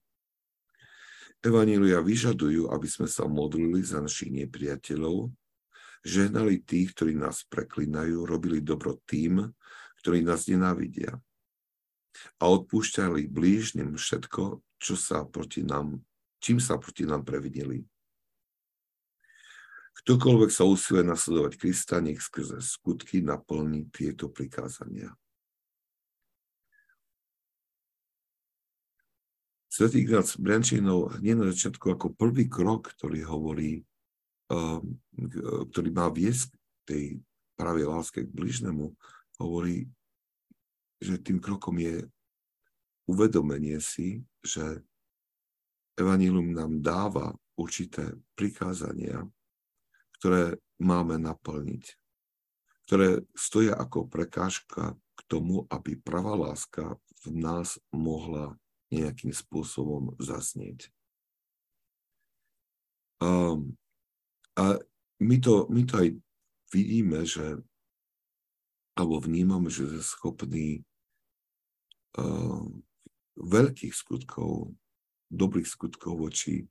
Evanília 1.39 2.03
vyžadujú, 2.03 2.67
aby 2.75 2.89
sme 2.91 3.07
sa 3.07 3.31
modlili 3.31 3.79
za 3.87 4.03
našich 4.03 4.35
nepriateľov, 4.35 5.31
žehnali 6.03 6.63
tých, 6.67 6.95
ktorí 6.99 7.15
nás 7.15 7.47
preklinajú, 7.47 8.27
robili 8.27 8.59
dobro 8.59 8.99
tým, 9.07 9.47
ktorí 10.03 10.27
nás 10.27 10.51
nenávidia. 10.51 11.15
A 12.43 12.45
odpúšťali 12.51 13.31
blížnym 13.31 13.95
všetko, 13.95 14.59
čo 14.83 14.95
sa 14.99 15.23
proti 15.23 15.63
nám, 15.63 16.03
čím 16.43 16.59
sa 16.59 16.75
proti 16.75 17.07
nám 17.07 17.23
previnili. 17.23 17.87
Ktokoľvek 20.03 20.51
sa 20.51 20.67
usiluje 20.67 21.07
nasledovať 21.07 21.53
Krista, 21.59 21.99
nech 21.99 22.23
skrze 22.23 22.63
skutky 22.63 23.23
naplní 23.23 23.91
tieto 23.91 24.31
prikázania. 24.31 25.15
Svetý 29.79 30.03
Ignác 30.03 30.35
Briančinov 30.43 31.23
hneď 31.23 31.39
na 31.39 31.55
začiatku 31.55 31.95
ako 31.95 32.11
prvý 32.19 32.51
krok, 32.51 32.91
ktorý 32.99 33.23
hovorí, 33.31 33.87
um, 34.51 34.99
ktorý 35.71 35.95
má 35.95 36.11
viesť 36.11 36.51
tej 36.83 37.23
pravej 37.55 37.87
láske 37.87 38.27
k 38.27 38.35
bližnému, 38.35 38.91
hovorí, 39.39 39.87
že 40.99 41.23
tým 41.23 41.39
krokom 41.39 41.79
je 41.79 42.11
uvedomenie 43.07 43.79
si, 43.79 44.27
že 44.43 44.83
Evangelium 45.95 46.59
nám 46.59 46.83
dáva 46.83 47.39
určité 47.55 48.19
prikázania, 48.35 49.31
ktoré 50.19 50.59
máme 50.83 51.23
naplniť, 51.23 51.87
ktoré 52.91 53.23
stoja 53.31 53.79
ako 53.79 54.11
prekážka 54.11 54.99
k 54.99 55.21
tomu, 55.31 55.71
aby 55.71 55.95
pravá 55.95 56.35
láska 56.35 56.99
v 57.23 57.27
nás 57.31 57.79
mohla 57.95 58.59
nejakým 58.89 59.33
spôsobom 59.33 60.17
zasnieť. 60.17 60.89
Um, 63.19 63.77
a 64.55 64.79
my 65.19 65.37
to, 65.43 65.67
my 65.69 65.83
to 65.85 65.95
aj 65.99 66.09
vidíme, 66.71 67.27
že 67.27 67.59
alebo 68.99 69.23
vnímam, 69.23 69.63
že 69.71 69.87
je 69.87 70.03
schopný 70.03 70.83
uh, 72.19 72.67
veľkých 73.39 73.95
skutkov, 73.95 74.75
dobrých 75.31 75.71
skutkov 75.71 76.19
voči 76.19 76.67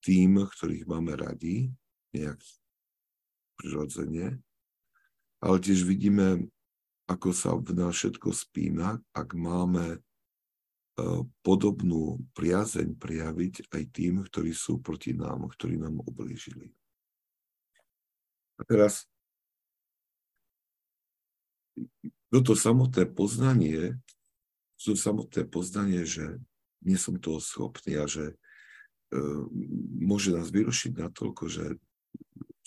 tým, 0.00 0.40
ktorých 0.40 0.88
máme 0.88 1.20
radi, 1.20 1.68
nejak 2.16 2.40
prirodzene, 3.60 4.40
ale 5.44 5.56
tiež 5.60 5.84
vidíme, 5.84 6.48
ako 7.04 7.28
sa 7.36 7.52
v 7.60 7.76
nás 7.76 7.92
všetko 7.92 8.32
spína, 8.32 8.96
ak 9.12 9.36
máme 9.36 10.00
podobnú 11.46 12.18
priazeň 12.34 12.98
prijaviť 12.98 13.70
aj 13.70 13.82
tým, 13.94 14.26
ktorí 14.26 14.50
sú 14.50 14.82
proti 14.82 15.14
nám, 15.14 15.46
ktorí 15.46 15.78
nám 15.78 16.02
oblížili. 16.02 16.74
A 18.58 18.66
teraz 18.66 19.06
toto 22.28 22.58
samotné 22.58 23.06
poznanie, 23.06 23.96
to 24.82 24.98
samotné 24.98 25.46
poznanie, 25.46 26.02
že 26.02 26.42
nie 26.82 26.98
som 26.98 27.18
toho 27.18 27.38
schopný 27.38 27.98
a 27.98 28.06
že 28.10 28.34
e, 28.34 28.36
môže 30.02 30.34
nás 30.34 30.50
vyrušiť 30.50 30.98
natoľko, 30.98 31.46
že 31.46 31.64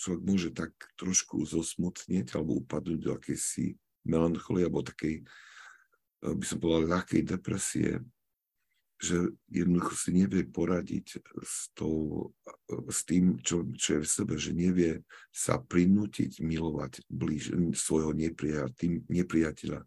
človek 0.00 0.22
môže 0.24 0.50
tak 0.56 0.72
trošku 0.96 1.44
zosmutnieť 1.44 2.32
alebo 2.36 2.60
upadnúť 2.64 3.00
do 3.00 3.10
akejsi 3.16 3.76
melancholie 4.08 4.66
alebo 4.66 4.82
takej, 4.82 5.20
e, 5.20 5.24
by 6.32 6.44
som 6.44 6.58
povedal, 6.58 6.88
ľahkej 6.88 7.22
depresie, 7.22 8.00
že 9.02 9.34
jednoducho 9.50 9.98
si 9.98 10.10
nevie 10.14 10.46
poradiť 10.46 11.18
s, 11.42 11.74
tou, 11.74 12.30
s 12.86 13.02
tým, 13.02 13.42
čo, 13.42 13.66
čo 13.74 13.98
je 13.98 14.00
v 14.06 14.08
sebe, 14.08 14.34
že 14.38 14.54
nevie 14.54 15.02
sa 15.34 15.58
prinútiť 15.58 16.38
milovať 16.38 17.02
blíž, 17.10 17.50
svojho 17.74 18.14
nepriateľa 18.14 18.70
tým, 18.78 19.02
nepriateľa, 19.10 19.82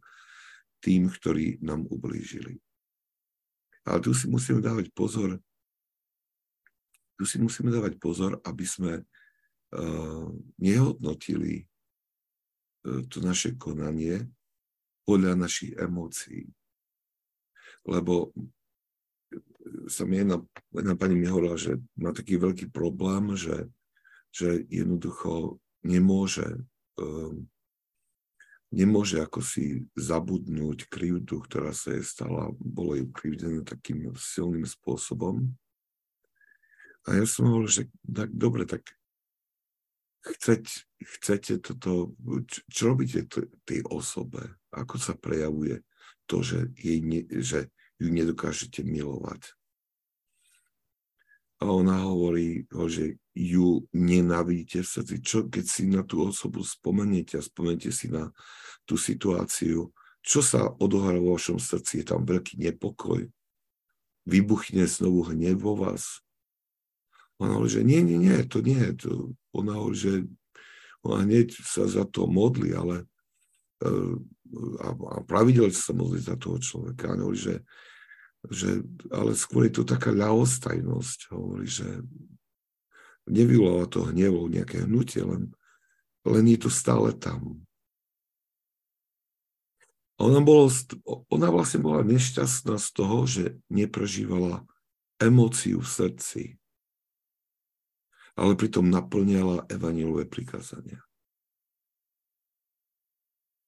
tým, 0.84 1.08
ktorí 1.08 1.63
nám 1.63 1.88
ublížili. 1.88 2.60
Ale 3.88 4.04
tu 4.04 4.12
si 4.12 4.28
musíme 4.28 4.60
dávať 4.60 4.91
pozor, 4.91 5.39
tu 7.15 7.23
si 7.23 7.39
musíme 7.39 7.71
dávať 7.71 7.95
pozor, 7.95 8.36
aby 8.43 8.67
sme 8.67 8.99
uh, 8.99 10.28
nehodnotili 10.60 11.63
uh, 11.63 12.99
to 13.08 13.23
naše 13.23 13.56
konanie 13.56 14.28
podľa 15.08 15.39
našich 15.39 15.71
emócií. 15.80 16.51
Lebo 17.88 18.36
sa 19.89 20.04
mi 20.06 20.21
jedna, 20.21 20.41
jedna 20.74 20.93
pani 20.98 21.15
mi 21.17 21.28
hovorila, 21.30 21.58
že 21.58 21.78
má 21.98 22.12
taký 22.12 22.38
veľký 22.38 22.69
problém, 22.74 23.34
že, 23.38 23.69
že 24.34 24.65
jednoducho 24.69 25.58
nemôže, 25.86 26.65
um, 26.98 27.45
nemôže 28.74 29.21
ako 29.21 29.39
si 29.45 29.86
zabudnúť 29.93 30.89
krivdu, 30.89 31.41
ktorá 31.45 31.71
sa 31.71 31.93
jej 31.93 32.06
stala, 32.06 32.54
bolo 32.58 32.98
ju 32.98 33.06
krivdené 33.13 33.62
takým 33.62 34.12
silným 34.17 34.65
spôsobom. 34.65 35.54
A 37.06 37.21
ja 37.21 37.26
som 37.30 37.45
hovoril, 37.45 37.69
že 37.69 37.84
tak 38.02 38.34
dobre, 38.34 38.65
tak 38.65 38.82
chceť, 40.26 40.65
chcete 41.06 41.54
toto, 41.62 42.17
čo, 42.50 42.60
čo 42.65 42.82
robíte 42.89 43.30
t- 43.30 43.50
tej 43.62 43.86
osobe? 43.86 44.58
Ako 44.74 44.98
sa 44.98 45.13
prejavuje 45.13 45.86
to, 46.26 46.41
že, 46.41 46.74
jej 46.74 46.98
ne, 47.06 47.21
že 47.30 47.69
ju 48.02 48.10
nedokážete 48.10 48.82
milovať? 48.82 49.54
A 51.63 51.72
ona 51.72 52.04
hovorí, 52.04 52.68
že 52.91 53.15
ju 53.32 53.88
nenávidíte 53.96 54.84
v 54.84 54.91
srdci. 54.91 55.15
Čo, 55.24 55.38
keď 55.48 55.65
si 55.68 55.88
na 55.88 56.04
tú 56.04 56.28
osobu 56.28 56.63
spomeniete 56.63 57.39
a 57.39 57.44
spomeniete 57.44 57.96
si 57.96 58.12
na 58.12 58.32
tú 58.84 59.00
situáciu, 59.00 59.91
čo 60.26 60.39
sa 60.41 60.68
odohrá 60.82 61.15
vo 61.15 61.38
vašom 61.38 61.62
srdci? 61.62 62.02
Je 62.02 62.06
tam 62.12 62.28
veľký 62.28 62.60
nepokoj? 62.60 63.30
Vybuchne 64.26 64.84
znovu 64.89 65.32
hnev 65.32 65.62
vo 65.62 65.78
vás? 65.78 66.26
Ona 67.39 67.60
hovorí, 67.60 67.72
že 67.72 67.84
nie, 67.86 68.02
nie, 68.02 68.18
nie, 68.20 68.36
to 68.48 68.60
nie. 68.60 68.82
To, 69.06 69.32
ona 69.56 69.80
hovorí, 69.80 69.96
že 69.96 70.13
ona 71.06 71.24
hneď 71.24 71.56
sa 71.62 71.86
za 71.86 72.04
to 72.10 72.26
modlí, 72.26 72.74
ale 72.74 73.06
e, 73.84 73.86
a, 74.82 74.89
a 74.91 75.18
pravidelne 75.24 75.76
sa 75.76 75.94
modlí 75.94 76.20
za 76.20 76.36
toho 76.36 76.58
človeka. 76.58 77.13
A 77.13 77.20
hovorí, 77.20 77.38
že, 77.38 77.56
že, 78.52 78.84
ale 79.14 79.38
skôr 79.38 79.70
je 79.70 79.82
to 79.82 79.84
taká 79.88 80.12
ľahostajnosť. 80.12 81.20
Hovorí, 81.32 81.68
že 81.70 81.88
nevyvoláva 83.26 83.88
to 83.90 84.10
hnevo, 84.10 84.50
nejaké 84.50 84.86
hnutie, 84.86 85.26
len, 85.26 85.54
len 86.26 86.46
je 86.50 86.60
to 86.66 86.70
stále 86.70 87.14
tam. 87.16 87.64
Ona, 90.16 90.40
bolo, 90.40 90.72
ona 91.28 91.52
vlastne 91.52 91.84
bola 91.84 92.00
nešťastná 92.08 92.80
z 92.80 92.88
toho, 92.96 93.18
že 93.28 93.44
neprežívala 93.68 94.64
emóciu 95.20 95.84
v 95.84 95.90
srdci 95.90 96.44
ale 98.36 98.60
pritom 98.60 98.92
naplňala 98.92 99.64
evanílové 99.72 100.28
prikázania. 100.28 101.00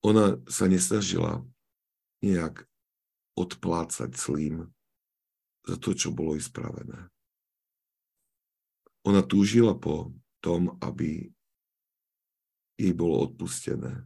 Ona 0.04 0.40
sa 0.46 0.68
nesnažila 0.68 1.44
nejak 2.20 2.67
odplácať 3.38 4.10
zlým 4.18 4.66
za 5.64 5.78
to, 5.78 5.94
čo 5.94 6.10
bolo 6.10 6.34
ispravené. 6.34 7.08
Ona 9.06 9.22
túžila 9.24 9.78
po 9.78 10.12
tom, 10.42 10.76
aby 10.82 11.30
jej 12.78 12.94
bolo 12.98 13.30
odpustené. 13.30 14.06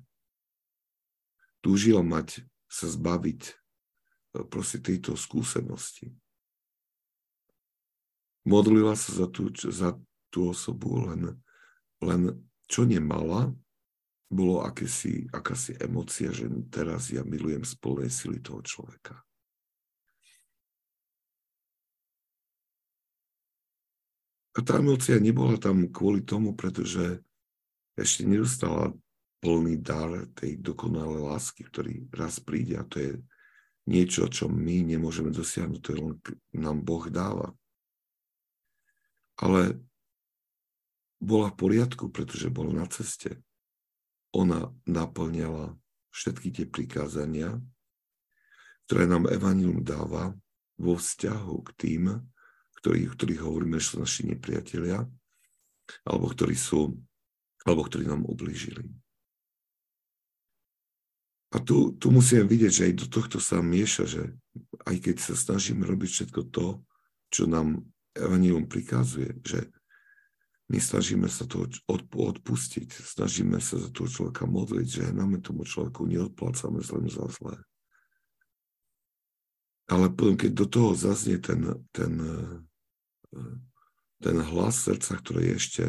Túžila 1.63 2.03
mať, 2.03 2.43
sa 2.71 2.87
zbaviť 2.87 3.41
e, 3.51 3.53
proste 4.47 4.79
tejto 4.79 5.19
skúsenosti. 5.19 6.15
Modlila 8.47 8.95
sa 8.95 9.11
za, 9.11 9.27
tú, 9.27 9.51
za 9.53 9.99
tú 10.33 10.49
osobu, 10.49 11.03
len, 11.11 11.35
len 12.01 12.41
čo 12.65 12.87
nemala, 12.87 13.53
bolo 14.31 14.63
akési, 14.63 15.27
akási 15.27 15.75
emocia, 15.83 16.31
že 16.31 16.47
teraz 16.71 17.11
ja 17.11 17.19
milujem 17.27 17.67
z 17.67 17.75
plnej 17.75 18.07
sily 18.07 18.39
toho 18.39 18.63
človeka. 18.63 19.19
A 24.55 24.59
tá 24.63 24.79
emocia 24.79 25.19
nebola 25.19 25.59
tam 25.59 25.91
kvôli 25.91 26.23
tomu, 26.23 26.55
pretože 26.55 27.19
ešte 27.99 28.23
nedostala 28.23 28.95
plný 29.43 29.79
dar 29.83 30.27
tej 30.35 30.59
dokonalej 30.63 31.27
lásky, 31.27 31.67
ktorý 31.67 32.07
raz 32.15 32.39
príde 32.39 32.79
a 32.79 32.87
to 32.87 32.99
je 32.99 33.11
niečo, 33.87 34.31
čo 34.31 34.47
my 34.47 34.85
nemôžeme 34.85 35.31
dosiahnuť, 35.33 35.79
to 35.83 35.89
je 35.91 35.99
len 35.99 36.13
nám 36.55 36.83
Boh 36.83 37.03
dáva. 37.11 37.51
Ale 39.39 39.81
bola 41.17 41.49
v 41.51 41.57
poriadku, 41.57 42.13
pretože 42.13 42.53
bol 42.53 42.69
na 42.69 42.85
ceste. 42.87 43.41
Ona 44.31 44.71
naplňala 44.87 45.75
všetky 46.11 46.51
tie 46.51 46.65
prikázania, 46.67 47.59
ktoré 48.87 49.07
nám 49.07 49.31
Evangelium 49.31 49.83
dáva 49.83 50.35
vo 50.75 50.99
vzťahu 50.99 51.55
k 51.67 51.69
tým, 51.79 52.03
ktorých, 52.81 53.13
ktorých 53.15 53.41
hovoríme, 53.45 53.77
že 53.77 53.95
sú 53.95 53.95
naši 54.01 54.21
nepriatelia, 54.27 55.05
alebo 56.03 56.31
ktorí 56.31 56.55
sú, 56.57 56.97
alebo 57.63 57.85
ktorí 57.85 58.09
nám 58.09 58.25
ublížili. 58.25 58.87
A 61.51 61.59
tu, 61.59 61.91
tu 61.99 62.07
musíme 62.15 62.47
vidieť, 62.47 62.71
že 62.71 62.85
aj 62.87 62.93
do 62.95 63.07
tohto 63.11 63.37
sa 63.43 63.59
mieša, 63.59 64.03
že 64.07 64.23
aj 64.87 64.97
keď 65.03 65.15
sa 65.19 65.35
snažíme 65.35 65.83
robiť 65.83 66.09
všetko 66.09 66.41
to, 66.47 66.79
čo 67.27 67.43
nám 67.47 67.83
Evangelium 68.15 68.67
prikazuje, 68.67 69.35
že 69.43 69.71
my 70.71 70.79
snažíme 70.79 71.27
sa 71.27 71.43
to 71.43 71.67
odpustiť, 72.15 72.87
snažíme 73.03 73.59
sa 73.59 73.75
za 73.75 73.91
toho 73.91 74.07
človeka 74.07 74.47
modliť, 74.47 74.87
že 74.87 75.03
nám 75.11 75.43
tomu 75.43 75.67
človeku 75.67 76.07
neodplácame 76.07 76.79
zlem 76.79 77.11
za 77.11 77.27
zlé. 77.27 77.59
Ale 79.91 80.07
potom, 80.07 80.39
keď 80.39 80.51
do 80.55 80.65
toho 80.71 80.95
zaznie 80.95 81.35
ten, 81.43 81.83
ten, 81.91 82.15
ten 84.23 84.37
hlas 84.39 84.87
srdca, 84.87 85.19
ktoré 85.19 85.51
je 85.51 85.53
ešte 85.59 85.83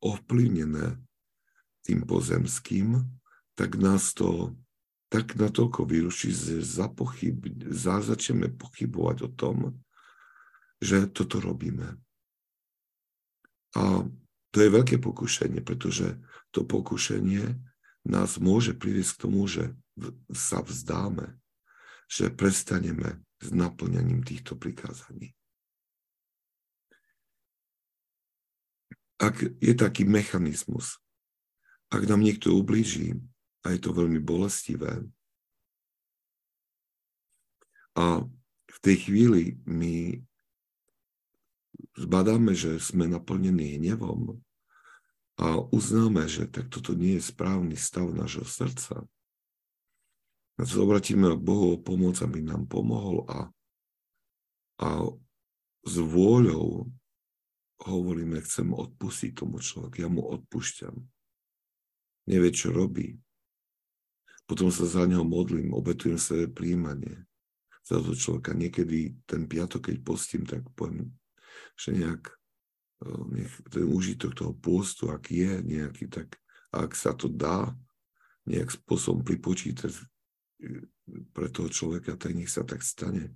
ovplyvnené 0.00 0.96
tým 1.84 2.08
pozemským, 2.08 3.04
tak 3.52 3.76
nás 3.76 4.16
to 4.16 4.56
tak 5.12 5.36
natoľko 5.36 5.84
vyruší, 5.84 6.32
že 6.32 6.64
za 6.64 6.88
pochyb, 6.88 7.36
za 7.68 8.00
začneme 8.00 8.48
pochybovať 8.48 9.28
o 9.28 9.30
tom, 9.30 9.56
že 10.80 11.04
toto 11.12 11.36
robíme 11.44 12.00
a 13.76 14.08
to 14.50 14.56
je 14.64 14.72
veľké 14.72 14.96
pokušenie, 14.96 15.60
pretože 15.60 16.16
to 16.48 16.64
pokušenie 16.64 17.60
nás 18.08 18.40
môže 18.40 18.72
priviesť 18.72 19.12
k 19.12 19.22
tomu, 19.28 19.44
že 19.44 19.76
sa 20.32 20.64
vzdáme, 20.64 21.36
že 22.08 22.32
prestaneme 22.32 23.20
s 23.44 23.52
naplňaním 23.52 24.24
týchto 24.24 24.56
prikázaní. 24.56 25.36
Ak 29.20 29.44
je 29.44 29.72
taký 29.76 30.08
mechanizmus, 30.08 30.96
ak 31.92 32.08
nám 32.08 32.24
niekto 32.24 32.56
ublíží 32.56 33.16
a 33.64 33.76
je 33.76 33.80
to 33.80 33.92
veľmi 33.92 34.20
bolestivé, 34.24 35.04
a 37.96 38.20
v 38.68 38.78
tej 38.84 39.08
chvíli 39.08 39.56
my 39.64 40.20
zbadáme, 41.96 42.52
že 42.52 42.78
sme 42.78 43.08
naplnení 43.08 43.80
hnevom 43.80 44.40
a 45.36 45.60
uznáme, 45.68 46.28
že 46.28 46.48
tak 46.48 46.72
toto 46.72 46.96
nie 46.96 47.20
je 47.20 47.28
správny 47.28 47.76
stav 47.76 48.08
nášho 48.12 48.44
srdca, 48.44 49.04
a 50.56 50.64
sa 50.64 50.80
obratíme 50.80 51.28
k 51.36 51.44
Bohu 51.44 51.76
o 51.76 51.80
pomoc, 51.80 52.16
aby 52.24 52.40
nám 52.40 52.64
pomohol 52.64 53.28
a, 53.28 53.52
a 54.80 54.88
s 55.84 55.94
vôľou 56.00 56.88
hovoríme, 57.84 58.40
chcem 58.40 58.72
odpustiť 58.72 59.36
tomu 59.36 59.60
človeku, 59.60 60.00
ja 60.00 60.08
mu 60.08 60.24
odpúšťam. 60.24 60.96
Nevie, 62.32 62.50
čo 62.56 62.72
robí. 62.72 63.20
Potom 64.48 64.72
sa 64.72 64.88
za 64.88 65.04
neho 65.04 65.28
modlím, 65.28 65.76
obetujem 65.76 66.16
svoje 66.16 66.48
príjmanie 66.48 67.28
za 67.84 68.00
to 68.00 68.16
človeka. 68.16 68.56
Niekedy 68.56 69.28
ten 69.28 69.44
piatok, 69.44 69.92
keď 69.92 69.96
postím, 70.00 70.48
tak 70.48 70.64
poviem, 70.72 71.12
že 71.76 71.92
nejak 71.92 72.22
e, 72.28 72.34
nech 73.32 73.52
ten 73.68 73.84
užitok 73.84 74.32
toho 74.32 74.52
pôstu, 74.56 75.12
ak 75.12 75.28
je 75.30 75.62
nejaký, 75.62 76.08
tak 76.08 76.36
ak 76.72 76.92
sa 76.96 77.12
to 77.12 77.28
dá 77.28 77.72
nejak 78.46 78.70
spôsobom 78.72 79.26
pripočítať 79.26 79.92
e, 79.92 80.02
pre 81.32 81.48
toho 81.52 81.68
človeka, 81.68 82.16
tak 82.16 82.34
nech 82.34 82.50
sa 82.50 82.62
tak 82.62 82.80
stane. 82.82 83.34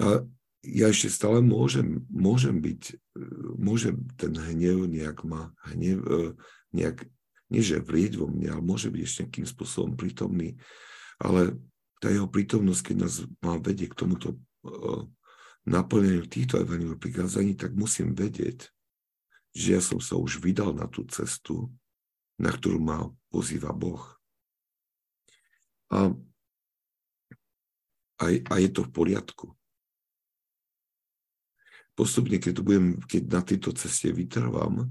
A 0.00 0.24
ja 0.62 0.86
ešte 0.88 1.10
stále 1.10 1.42
môžem, 1.42 2.06
môžem 2.10 2.58
byť, 2.58 2.82
e, 2.90 3.24
môže 3.56 3.96
ten 4.20 4.34
hnev 4.34 4.90
nejak 4.90 5.24
ma, 5.24 5.50
hnev, 5.72 6.02
nejak, 6.72 7.06
nie 7.52 7.62
že 7.62 7.84
vrieť 7.84 8.16
vo 8.16 8.26
mne, 8.32 8.58
ale 8.58 8.62
môže 8.64 8.88
byť 8.88 9.02
ešte 9.02 9.20
nejakým 9.28 9.46
spôsobom 9.48 9.92
prítomný, 9.94 10.56
ale 11.20 11.54
tá 12.02 12.10
jeho 12.10 12.26
prítomnosť, 12.26 12.82
keď 12.82 12.96
nás 12.98 13.22
má 13.38 13.54
vedie 13.62 13.86
k 13.86 13.94
tomuto 13.94 14.34
naplneniu 15.66 16.26
týchto 16.26 16.58
evangelov 16.58 16.98
prikázaní, 16.98 17.54
tak 17.54 17.74
musím 17.74 18.14
vedieť, 18.14 18.70
že 19.54 19.78
ja 19.78 19.82
som 19.84 20.00
sa 20.02 20.18
už 20.18 20.42
vydal 20.42 20.74
na 20.74 20.88
tú 20.88 21.06
cestu, 21.06 21.70
na 22.40 22.50
ktorú 22.50 22.80
ma 22.82 23.06
pozýva 23.30 23.70
Boh. 23.70 24.02
A, 25.92 26.10
a, 28.18 28.24
a 28.26 28.54
je 28.58 28.70
to 28.72 28.88
v 28.88 28.90
poriadku. 28.90 29.46
Postupne, 31.92 32.40
keď, 32.40 32.64
budem, 32.64 32.96
keď 33.04 33.22
na 33.28 33.42
tejto 33.44 33.76
ceste 33.76 34.08
vytrvám, 34.08 34.88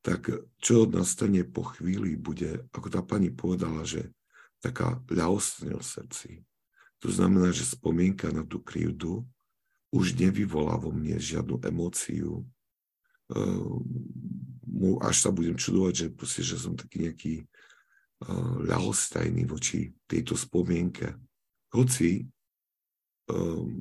tak 0.00 0.32
čo 0.56 0.88
nastane 0.88 1.44
po 1.44 1.68
chvíli 1.76 2.16
bude, 2.16 2.64
ako 2.72 2.88
tá 2.88 3.04
pani 3.04 3.28
povedala, 3.28 3.84
že 3.84 4.08
taká 4.64 4.96
ľahosť 5.12 5.68
v 5.68 5.84
srdci. 5.84 6.30
To 7.04 7.08
znamená, 7.08 7.54
že 7.54 7.62
spomienka 7.62 8.30
na 8.34 8.42
tú 8.42 8.58
krivdu 8.58 9.22
už 9.94 10.18
nevyvolá 10.18 10.76
vo 10.76 10.92
mne 10.92 11.16
žiadnu 11.16 11.62
emóciu, 11.64 12.44
mu 14.68 14.96
až 15.02 15.16
sa 15.28 15.30
budem 15.34 15.56
čudovať, 15.58 15.92
že, 15.94 16.06
proste, 16.12 16.42
že 16.44 16.56
som 16.56 16.78
taký 16.78 17.08
nejaký 17.08 17.34
uh, 17.44 18.56
ľahostajný 18.64 19.44
voči 19.44 19.92
tejto 20.08 20.38
spomienke. 20.38 21.18
Hoci 21.74 22.24
um, 23.28 23.80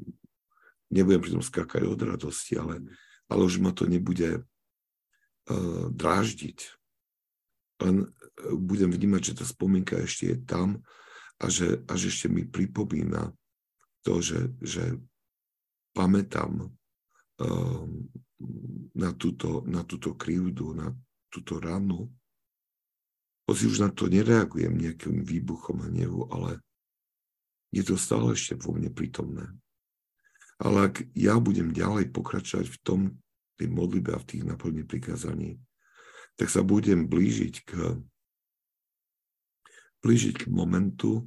nebudem 0.91 1.21
pri 1.23 1.31
tom 1.37 1.43
skákať 1.43 1.87
od 1.87 1.99
radosti, 2.01 2.59
ale, 2.59 2.83
ale 3.31 3.41
už 3.45 3.63
ma 3.63 3.71
to 3.71 3.87
nebude 3.87 4.43
uh, 4.43 5.85
dráždiť. 5.91 6.59
Len 7.87 7.95
uh, 8.03 8.11
budem 8.57 8.91
vnímať, 8.91 9.21
že 9.31 9.37
tá 9.43 9.45
spomienka 9.47 9.95
ešte 10.01 10.33
je 10.33 10.37
tam 10.43 10.83
a 11.37 11.45
že, 11.47 11.85
a 11.85 11.93
že 11.93 12.09
ešte 12.09 12.27
mi 12.29 12.45
pripomína 12.45 13.29
to, 14.01 14.23
že, 14.23 14.53
že 14.63 14.97
pamätám 15.93 16.65
um, 16.65 17.89
na 18.97 19.11
túto, 19.13 19.61
na 19.65 19.85
túto 19.85 20.17
krivdu, 20.17 20.73
na 20.73 20.89
túto 21.29 21.61
ranu. 21.61 22.09
Hoci 23.45 23.69
už 23.69 23.83
na 23.85 23.89
to 23.93 24.09
nereagujem 24.09 24.73
nejakým 24.73 25.21
výbuchom 25.23 25.87
hnevu, 25.87 26.29
ale 26.33 26.59
je 27.71 27.83
to 27.85 27.99
stále 27.99 28.33
ešte 28.33 28.57
vo 28.57 28.73
mne 28.73 28.89
prítomné. 28.89 29.45
Ale 30.57 30.89
ak 30.89 31.05
ja 31.13 31.37
budem 31.37 31.69
ďalej 31.69 32.09
pokračovať 32.09 32.65
v 32.65 32.77
tom, 32.81 33.01
tej 33.57 33.73
modlibe 33.73 34.13
a 34.13 34.21
v 34.21 34.29
tých 34.29 34.43
naplne 34.45 34.85
prikázaní, 34.85 35.57
tak 36.37 36.53
sa 36.53 36.61
budem 36.61 37.09
blížiť 37.09 37.55
k, 37.65 37.97
blížiť 40.01 40.45
k 40.45 40.51
momentu, 40.51 41.25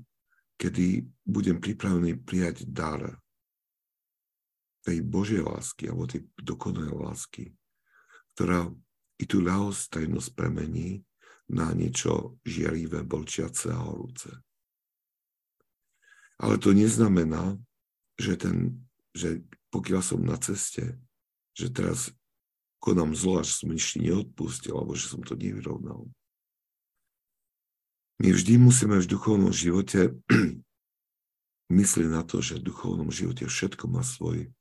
kedy 0.60 1.08
budem 1.24 1.58
pripravený 1.58 2.20
prijať 2.20 2.68
dar 2.68 3.16
tej 4.84 5.04
Božej 5.04 5.44
lásky 5.44 5.88
alebo 5.88 6.08
tej 6.08 6.24
dokonalej 6.40 6.94
lásky, 6.96 7.44
ktorá 8.36 8.68
i 9.20 9.24
tú 9.28 9.44
ľahostajnosť 9.44 10.28
premení 10.32 11.04
na 11.50 11.74
niečo 11.76 12.40
žiarivé, 12.46 13.04
bolčiace 13.04 13.68
a 13.74 13.80
horúce. 13.80 14.30
Ale 16.40 16.56
to 16.56 16.72
neznamená, 16.72 17.58
že, 18.16 18.40
ten, 18.40 18.80
že 19.12 19.44
pokiaľ 19.68 20.00
som 20.00 20.20
na 20.24 20.40
ceste, 20.40 20.96
že 21.52 21.68
teraz 21.68 22.08
konám 22.80 23.12
zlo, 23.12 23.44
že 23.44 23.60
som 23.60 23.68
ešte 23.76 24.00
neodpustil, 24.00 24.72
alebo 24.72 24.96
že 24.96 25.12
som 25.12 25.20
to 25.20 25.36
nevyrovnal. 25.36 26.08
My 28.20 28.36
vždy 28.36 28.60
musíme 28.60 29.00
v 29.00 29.10
duchovnom 29.16 29.48
živote 29.48 30.12
myslieť 31.80 32.08
na 32.12 32.20
to, 32.20 32.44
že 32.44 32.60
v 32.60 32.68
duchovnom 32.68 33.08
živote 33.08 33.48
všetko 33.48 33.88
má 33.88 34.04
svoj 34.04 34.52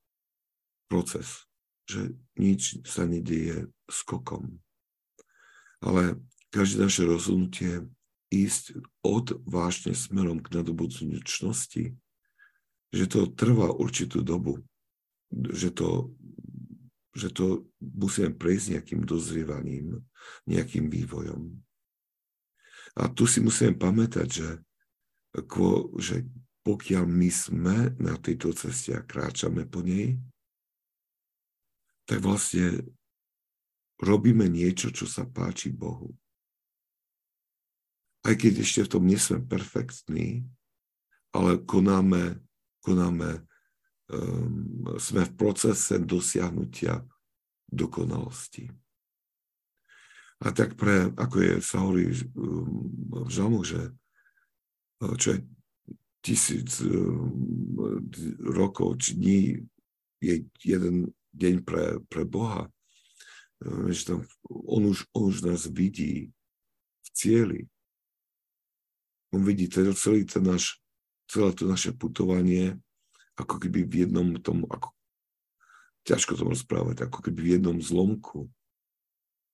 proces, 0.87 1.43
že 1.83 2.15
nič 2.39 2.79
sa 2.87 3.03
nedieje 3.03 3.67
skokom. 3.91 4.63
Ale 5.83 6.23
každé 6.55 6.87
naše 6.87 7.03
rozhodnutie 7.03 7.83
ísť 8.31 8.79
od 9.03 9.35
vážne 9.43 9.91
smerom 9.91 10.39
k 10.39 10.55
nadobudnúčnosti, 10.55 11.99
že 12.95 13.05
to 13.11 13.27
trvá 13.27 13.75
určitú 13.75 14.23
dobu, 14.23 14.63
že 15.35 15.75
to, 15.75 16.15
že 17.11 17.27
to 17.35 17.67
musíme 17.83 18.39
prejsť 18.39 18.79
nejakým 18.79 19.01
dozrievaním, 19.03 19.99
nejakým 20.47 20.87
vývojom. 20.87 21.59
A 22.99 23.07
tu 23.07 23.23
si 23.23 23.39
musíme 23.39 23.79
pamätať, 23.79 24.27
že, 24.27 24.49
že 26.03 26.15
pokiaľ 26.67 27.03
my 27.07 27.29
sme 27.31 27.77
na 27.95 28.19
tejto 28.19 28.51
ceste 28.51 28.91
a 28.91 29.01
kráčame 29.01 29.63
po 29.63 29.79
nej, 29.79 30.19
tak 32.03 32.19
vlastne 32.19 32.83
robíme 34.03 34.51
niečo, 34.51 34.91
čo 34.91 35.07
sa 35.07 35.23
páči 35.23 35.71
Bohu. 35.71 36.11
Aj 38.27 38.35
keď 38.35 38.67
ešte 38.67 38.83
v 38.83 38.91
tom 38.91 39.03
nie 39.07 39.15
sme 39.15 39.39
perfektní, 39.47 40.43
ale 41.31 41.63
konáme, 41.63 42.43
konáme 42.83 43.47
um, 44.11 44.91
sme 44.99 45.23
v 45.23 45.33
procese 45.39 45.95
dosiahnutia 46.03 46.99
dokonalosti. 47.69 48.67
A 50.39 50.55
tak 50.55 50.79
pre, 50.79 51.11
ako 51.19 51.35
je, 51.43 51.53
sa 51.59 51.83
hovorí 51.83 52.15
um, 52.35 52.87
v 53.27 53.31
žalmu, 53.31 53.61
že 53.67 53.91
uh, 55.03 55.15
čo 55.19 55.35
je 55.35 55.39
tisíc 56.23 56.79
um, 56.83 58.07
rokov 58.39 59.03
či 59.03 59.19
dní, 59.19 59.41
je 60.19 60.47
jeden 60.63 61.11
deň 61.35 61.55
pre, 61.63 61.99
pre 62.11 62.23
Boha. 62.27 62.67
E, 63.63 63.91
že 63.91 64.13
tam, 64.13 64.19
on, 64.47 64.91
už, 64.91 65.07
on 65.15 65.31
už 65.31 65.47
nás 65.47 65.67
vidí 65.67 66.31
v 67.03 67.07
cieli. 67.15 67.61
On 69.31 69.43
vidí 69.45 69.69
teda 69.69 69.93
celý 69.93 70.25
ten 70.25 70.43
náš, 70.43 70.81
celé 71.29 71.53
to 71.53 71.69
naše 71.69 71.93
putovanie, 71.93 72.75
ako 73.37 73.61
keby 73.61 73.85
v 73.85 74.07
jednom 74.07 74.35
tom, 74.41 74.65
ako, 74.67 74.91
ťažko 76.03 76.33
to 76.35 76.43
rozprávať, 76.49 77.07
ako 77.07 77.19
keby 77.29 77.39
v 77.39 77.51
jednom 77.59 77.77
zlomku. 77.79 78.49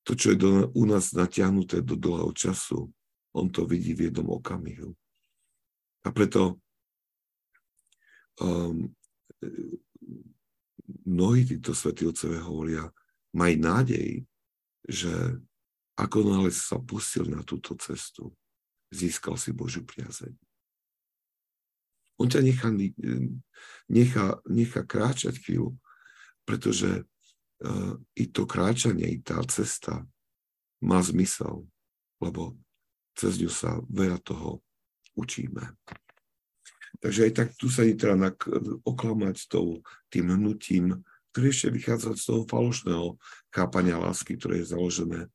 To, 0.05 0.13
čo 0.13 0.33
je 0.33 0.37
do, 0.37 0.69
u 0.77 0.83
nás 0.85 1.17
natiahnuté 1.17 1.81
do 1.81 1.97
dlhého 1.97 2.29
času, 2.37 2.93
on 3.33 3.49
to 3.49 3.65
vidí 3.65 3.97
v 3.97 4.09
jednom 4.13 4.37
okamihu. 4.37 4.93
A 6.05 6.13
preto 6.13 6.61
um, 8.37 8.85
mnohí 11.09 11.41
títo 11.49 11.73
svätí 11.73 12.05
otcovia 12.05 12.45
hovoria, 12.45 12.83
maj 13.33 13.57
nádej, 13.57 14.21
že 14.85 15.41
ako 15.97 16.17
náhle 16.21 16.53
sa 16.53 16.77
pustil 16.77 17.25
na 17.25 17.41
túto 17.41 17.73
cestu, 17.81 18.29
získal 18.93 19.41
si 19.41 19.49
Božiu 19.55 19.81
priazeň. 19.81 20.37
On 22.21 22.29
ťa 22.29 22.45
nechá, 22.45 22.69
nechá, 23.89 24.39
nechá 24.47 24.81
kráčať 24.85 25.41
chvíľu, 25.41 25.75
pretože 26.47 27.03
i 28.15 28.23
to 28.31 28.43
kráčanie, 28.43 29.07
i 29.15 29.17
tá 29.23 29.39
cesta 29.47 30.03
má 30.83 30.99
zmysel, 30.99 31.63
lebo 32.19 32.59
cez 33.15 33.39
ňu 33.39 33.47
sa 33.47 33.79
veľa 33.87 34.19
toho 34.19 34.59
učíme. 35.15 35.71
Takže 36.99 37.27
aj 37.27 37.31
tak 37.35 37.47
tu 37.55 37.67
sa 37.71 37.83
netreba 37.83 38.31
oklamať 38.83 39.47
tou, 39.51 39.83
tým 40.11 40.35
hnutím, 40.35 41.03
ktoré 41.31 41.51
ešte 41.51 41.67
vychádza 41.71 42.15
z 42.15 42.23
toho 42.31 42.41
falošného 42.47 43.19
chápania 43.51 43.99
lásky, 43.99 44.39
ktoré 44.39 44.63
je 44.63 44.71
založené 44.71 45.27
e, 45.27 45.29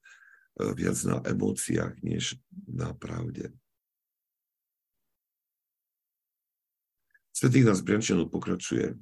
viac 0.73 0.97
na 1.05 1.21
emóciách, 1.21 2.01
než 2.01 2.41
na 2.65 2.97
pravde. 2.97 3.53
Svetý 7.37 7.65
nás 7.65 7.85
Briančanov 7.85 8.33
pokračuje. 8.33 8.97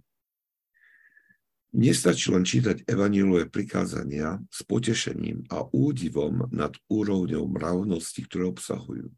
Nestačí 1.68 2.32
len 2.32 2.48
čítať 2.48 2.88
evanílové 2.88 3.52
prikázania 3.52 4.40
s 4.48 4.64
potešením 4.64 5.44
a 5.52 5.68
údivom 5.68 6.48
nad 6.48 6.72
úrovňou 6.88 7.44
mravnosti, 7.44 8.24
ktoré 8.24 8.48
obsahujú. 8.48 9.12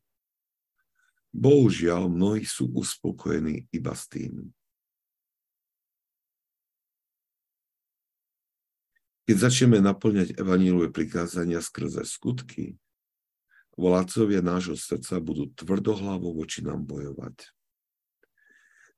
Bohužiaľ, 1.31 2.11
mnohí 2.11 2.43
sú 2.43 2.75
uspokojení 2.75 3.71
iba 3.71 3.95
s 3.95 4.11
tým. 4.11 4.51
Keď 9.31 9.37
začneme 9.47 9.79
naplňať 9.79 10.35
evanílové 10.35 10.91
prikázania 10.91 11.63
skrze 11.63 12.03
skutky, 12.03 12.75
vládcovia 13.79 14.43
nášho 14.43 14.75
srdca 14.75 15.23
budú 15.23 15.55
tvrdohlavo 15.55 16.35
voči 16.35 16.67
nám 16.67 16.83
bojovať. 16.83 17.55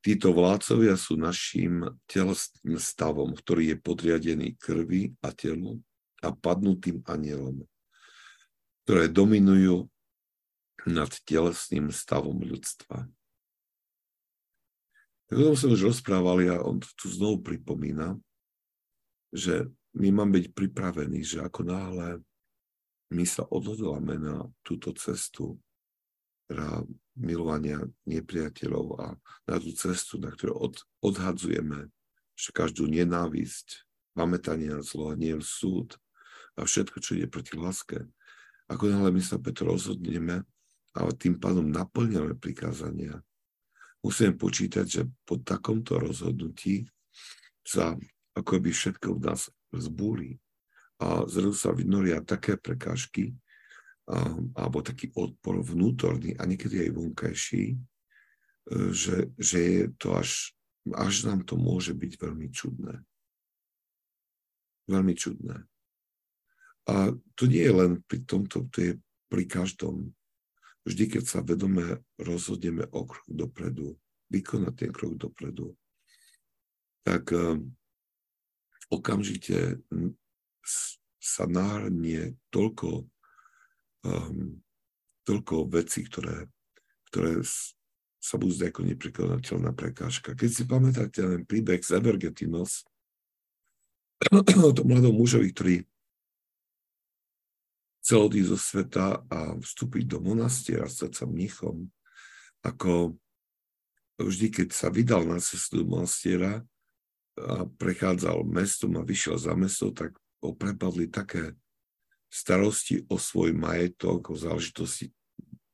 Títo 0.02 0.34
vládcovia 0.34 0.98
sú 0.98 1.14
našim 1.14 1.86
telesným 2.10 2.74
stavom, 2.74 3.38
ktorý 3.38 3.72
je 3.72 3.76
podriadený 3.78 4.58
krvi 4.58 5.14
a 5.22 5.30
telu 5.30 5.78
a 6.18 6.34
padnutým 6.34 7.06
anielom, 7.06 7.62
ktoré 8.82 9.06
dominujú 9.06 9.86
nad 10.90 11.10
telesným 11.22 11.94
stavom 11.94 12.42
ľudstva. 12.42 13.06
Tak 15.30 15.36
o 15.38 15.54
tom 15.54 15.56
som 15.56 15.70
už 15.70 15.94
rozprával 15.94 16.50
a 16.50 16.66
on 16.66 16.82
tu 16.82 17.06
znovu 17.06 17.46
pripomína, 17.46 18.18
že 19.30 19.70
my 19.94 20.10
máme 20.10 20.42
byť 20.42 20.46
pripravení, 20.50 21.22
že 21.22 21.46
ako 21.46 21.62
náhle 21.62 22.20
my 23.12 23.24
sa 23.28 23.46
odhodláme 23.46 24.18
na 24.18 24.50
túto 24.64 24.90
cestu 24.96 25.60
teda 26.52 26.84
milovania 27.16 27.80
nepriateľov 28.04 28.86
a 29.00 29.06
na 29.48 29.56
tú 29.56 29.72
cestu, 29.72 30.20
na 30.20 30.28
ktorú 30.28 30.52
od, 30.60 30.74
odhadzujeme 31.00 31.88
každú 32.52 32.90
nenávisť, 32.90 33.88
pamätanie 34.12 34.68
na 34.68 34.84
zlo 34.84 35.12
a 35.12 35.16
nie 35.16 35.32
súd 35.40 35.96
a 36.60 36.68
všetko, 36.68 37.00
čo 37.00 37.16
ide 37.16 37.32
proti 37.32 37.56
láske. 37.56 38.04
Ako 38.68 38.92
náhle 38.92 39.08
my 39.08 39.22
sa 39.24 39.40
Petro 39.40 39.72
rozhodneme 39.72 40.44
ale 40.92 41.16
tým 41.16 41.40
pádom 41.40 41.64
naplňame 41.72 42.36
prikázania. 42.36 43.16
Musíme 44.04 44.36
počítať, 44.36 44.84
že 44.84 45.02
po 45.24 45.40
takomto 45.40 45.96
rozhodnutí 45.96 46.84
sa 47.64 47.96
ako 48.36 48.60
by 48.60 48.70
všetko 48.72 49.08
v 49.16 49.20
nás 49.24 49.48
zbúri 49.72 50.40
a 51.00 51.24
zrazu 51.28 51.56
sa 51.56 51.70
vynoria 51.72 52.20
také 52.20 52.60
prekážky, 52.60 53.32
a, 53.32 53.36
alebo 54.58 54.82
taký 54.82 55.14
odpor 55.14 55.62
vnútorný 55.62 56.34
a 56.34 56.42
niekedy 56.42 56.88
aj 56.88 56.90
vonkajší, 56.90 57.64
e, 57.70 57.76
že, 58.90 59.30
že 59.38 59.58
je 59.58 59.82
to 59.94 60.18
až, 60.18 60.50
až 60.90 61.30
nám 61.30 61.46
to 61.46 61.54
môže 61.54 61.94
byť 61.94 62.12
veľmi 62.18 62.48
čudné. 62.50 62.98
Veľmi 64.90 65.14
čudné. 65.14 65.62
A 66.90 67.14
to 67.38 67.46
nie 67.46 67.62
je 67.62 67.74
len 67.74 68.02
pri 68.02 68.26
tomto, 68.26 68.66
to 68.74 68.78
je 68.82 68.92
pri 69.30 69.46
každom. 69.46 70.10
Vždy, 70.82 71.14
keď 71.14 71.22
sa 71.22 71.38
vedome 71.46 72.02
rozhodneme 72.18 72.90
o 72.90 73.06
krok 73.06 73.28
dopredu, 73.30 73.94
vykonať 74.34 74.74
ten 74.74 74.90
krok 74.90 75.14
dopredu, 75.14 75.78
tak 77.06 77.30
um, 77.30 77.70
okamžite 78.90 79.78
sa 81.22 81.46
náhrnie 81.46 82.34
toľko, 82.50 83.06
um, 84.06 84.58
toľko 85.26 85.70
vecí, 85.70 86.06
ktoré, 86.06 86.50
ktoré 87.10 87.42
sa 88.22 88.38
budú 88.38 88.54
zdať 88.54 88.68
ako 88.70 88.82
neprekonateľná 88.86 89.70
prekážka. 89.74 90.38
Keď 90.38 90.50
si 90.50 90.62
pamätáte 90.62 91.22
ten 91.22 91.42
príbeh 91.42 91.82
z 91.82 91.98
Evergetinos, 91.98 92.86
o 94.30 94.70
tom 94.76 94.86
mladom 94.86 95.14
mužovi, 95.18 95.50
ktorý 95.50 95.76
chcel 98.02 98.30
odísť 98.30 98.50
zo 98.50 98.58
sveta 98.58 99.06
a 99.26 99.58
vstúpiť 99.58 100.04
do 100.06 100.18
monastiera, 100.22 100.86
stať 100.90 101.22
sa 101.22 101.24
mnichom, 101.26 101.90
ako 102.62 103.18
vždy, 104.22 104.54
keď 104.54 104.68
sa 104.70 104.90
vydal 104.90 105.26
na 105.26 105.42
cestu 105.42 105.82
do 105.82 105.86
monastiera 105.86 106.62
a 107.38 107.66
prechádzal 107.66 108.46
mestom 108.46 108.98
a 108.98 109.06
vyšiel 109.06 109.38
za 109.38 109.54
mesto, 109.58 109.90
tak 109.90 110.14
ho 110.42 110.54
prepadli 110.54 111.10
také 111.10 111.54
starosti 112.32 113.04
o 113.12 113.20
svoj 113.20 113.52
majetok, 113.52 114.32
o 114.32 114.36
záležitosti 114.36 115.12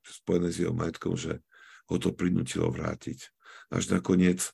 spojené 0.03 0.51
s 0.51 0.59
jeho 0.59 0.75
majetkom, 0.75 1.15
že 1.15 1.39
ho 1.87 1.97
to 2.03 2.11
prinútilo 2.11 2.67
vrátiť. 2.75 3.31
Až 3.71 3.95
nakoniec, 3.95 4.51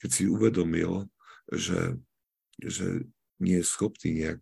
keď 0.00 0.10
si 0.10 0.24
uvedomil, 0.24 1.04
že, 1.52 2.00
že 2.56 3.04
nie 3.36 3.60
je 3.60 3.66
schopný 3.68 4.24
nejak 4.24 4.40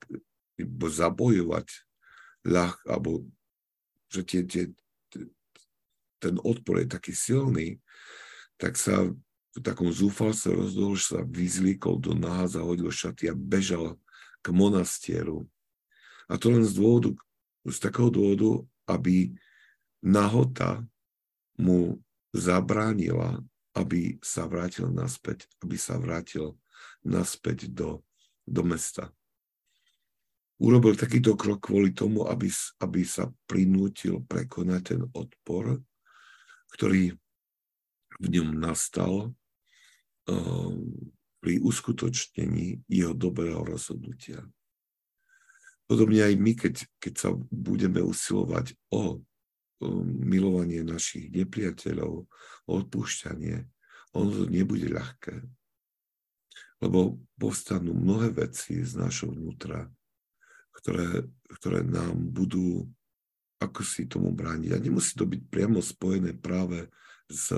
zabojovať 0.78 1.66
ľah, 2.46 2.74
alebo 2.86 3.26
že 4.12 4.22
tie, 4.22 4.40
tie, 4.46 4.64
ten 6.22 6.38
odpor 6.38 6.84
je 6.84 6.88
taký 6.88 7.12
silný, 7.16 7.82
tak 8.60 8.78
sa 8.78 9.10
v 9.52 9.60
takom 9.60 9.90
zúfalstve 9.90 10.54
rozhodol, 10.54 10.94
že 10.96 11.18
sa 11.18 11.20
vyzlíkol 11.26 11.98
do 12.00 12.14
náha, 12.14 12.48
zahodil 12.48 12.88
šaty 12.88 13.28
a 13.28 13.34
bežal 13.36 13.98
k 14.40 14.54
monastieru. 14.54 15.50
A 16.32 16.40
to 16.40 16.48
len 16.48 16.64
z 16.64 16.72
dôvodu, 16.72 17.12
z 17.68 17.76
takého 17.76 18.08
dôvodu, 18.08 18.64
aby 18.88 19.36
nahota 20.00 20.80
mu 21.60 22.00
zabránila, 22.32 23.44
aby 23.76 24.16
sa 24.24 24.48
vrátil 24.48 24.88
naspäť, 24.88 25.44
aby 25.60 25.76
sa 25.76 26.00
vrátil 26.00 26.56
naspäť 27.04 27.68
do, 27.68 28.00
do 28.48 28.64
mesta 28.64 29.12
urobil 30.62 30.94
takýto 30.94 31.34
krok 31.34 31.66
kvôli 31.66 31.90
tomu, 31.90 32.22
aby, 32.30 32.46
aby 32.78 33.02
sa 33.02 33.26
prinútil 33.50 34.22
prekonať 34.22 34.94
ten 34.94 35.02
odpor, 35.10 35.82
ktorý 36.78 37.10
v 38.22 38.26
ňom 38.30 38.62
nastal 38.62 39.34
uh, 40.30 40.72
pri 41.42 41.58
uskutočnení 41.58 42.86
jeho 42.86 43.10
dobrého 43.10 43.66
rozhodnutia. 43.66 44.46
Podobne 45.92 46.24
aj 46.24 46.34
my, 46.40 46.52
keď, 46.56 46.74
keď 46.96 47.14
sa 47.20 47.28
budeme 47.52 48.00
usilovať 48.00 48.72
o 48.96 49.20
milovanie 50.08 50.80
našich 50.80 51.28
nepriateľov, 51.28 52.24
o 52.64 52.72
odpúšťanie, 52.72 53.68
ono 54.16 54.28
to 54.32 54.44
nebude 54.48 54.88
ľahké. 54.88 55.44
Lebo 56.80 57.20
povstanú 57.36 57.92
mnohé 57.92 58.32
veci 58.32 58.80
z 58.80 58.96
našho 58.96 59.36
vnútra, 59.36 59.84
ktoré, 60.72 61.28
ktoré 61.60 61.84
nám 61.84 62.16
budú 62.16 62.88
ako 63.60 63.80
si 63.84 64.08
tomu 64.08 64.32
brániť. 64.32 64.70
A 64.72 64.82
nemusí 64.82 65.12
to 65.12 65.28
byť 65.28 65.40
priamo 65.46 65.78
spojené 65.78 66.34
práve 66.34 66.88
s 67.30 67.52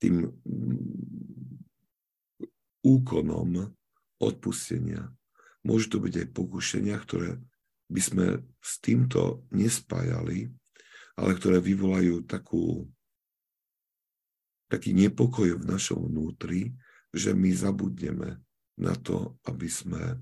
tým 0.00 0.32
mm, 0.32 0.80
úkonom 2.80 3.74
odpustenia. 4.22 5.12
Môžu 5.64 5.96
to 5.96 5.98
byť 5.98 6.14
aj 6.24 6.28
pokušenia, 6.36 6.96
ktoré 7.00 7.40
by 7.88 8.00
sme 8.00 8.26
s 8.60 8.80
týmto 8.80 9.48
nespájali, 9.52 10.52
ale 11.16 11.30
ktoré 11.36 11.60
vyvolajú 11.60 12.24
takú, 12.28 12.84
taký 14.68 14.92
nepokoj 14.92 15.56
v 15.56 15.64
našom 15.64 16.04
vnútri, 16.04 16.76
že 17.14 17.32
my 17.32 17.50
zabudneme 17.54 18.40
na 18.76 18.94
to, 18.98 19.38
aby 19.46 19.70
sme 19.70 20.18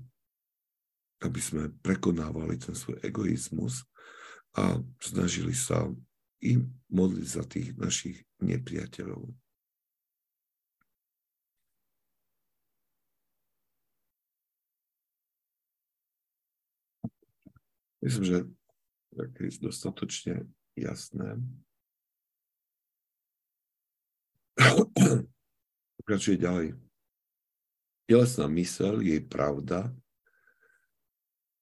aby 1.23 1.39
sme 1.39 1.71
prekonávali 1.79 2.59
ten 2.59 2.75
svoj 2.75 2.99
egoizmus 2.99 3.87
a 4.59 4.77
snažili 4.99 5.55
sa 5.55 5.87
im 6.43 6.67
modliť 6.91 7.27
za 7.27 7.43
tých 7.47 7.69
našich 7.79 8.27
nepriateľov. 8.43 9.31
Myslím, 18.03 18.23
že 18.27 18.37
je 19.15 19.63
dostatočne 19.63 20.43
jasné. 20.75 21.39
Pokračuje 26.03 26.35
ďalej. 26.35 26.75
Telesná 28.03 28.51
mysel, 28.51 28.99
jej 28.99 29.23
pravda, 29.23 29.95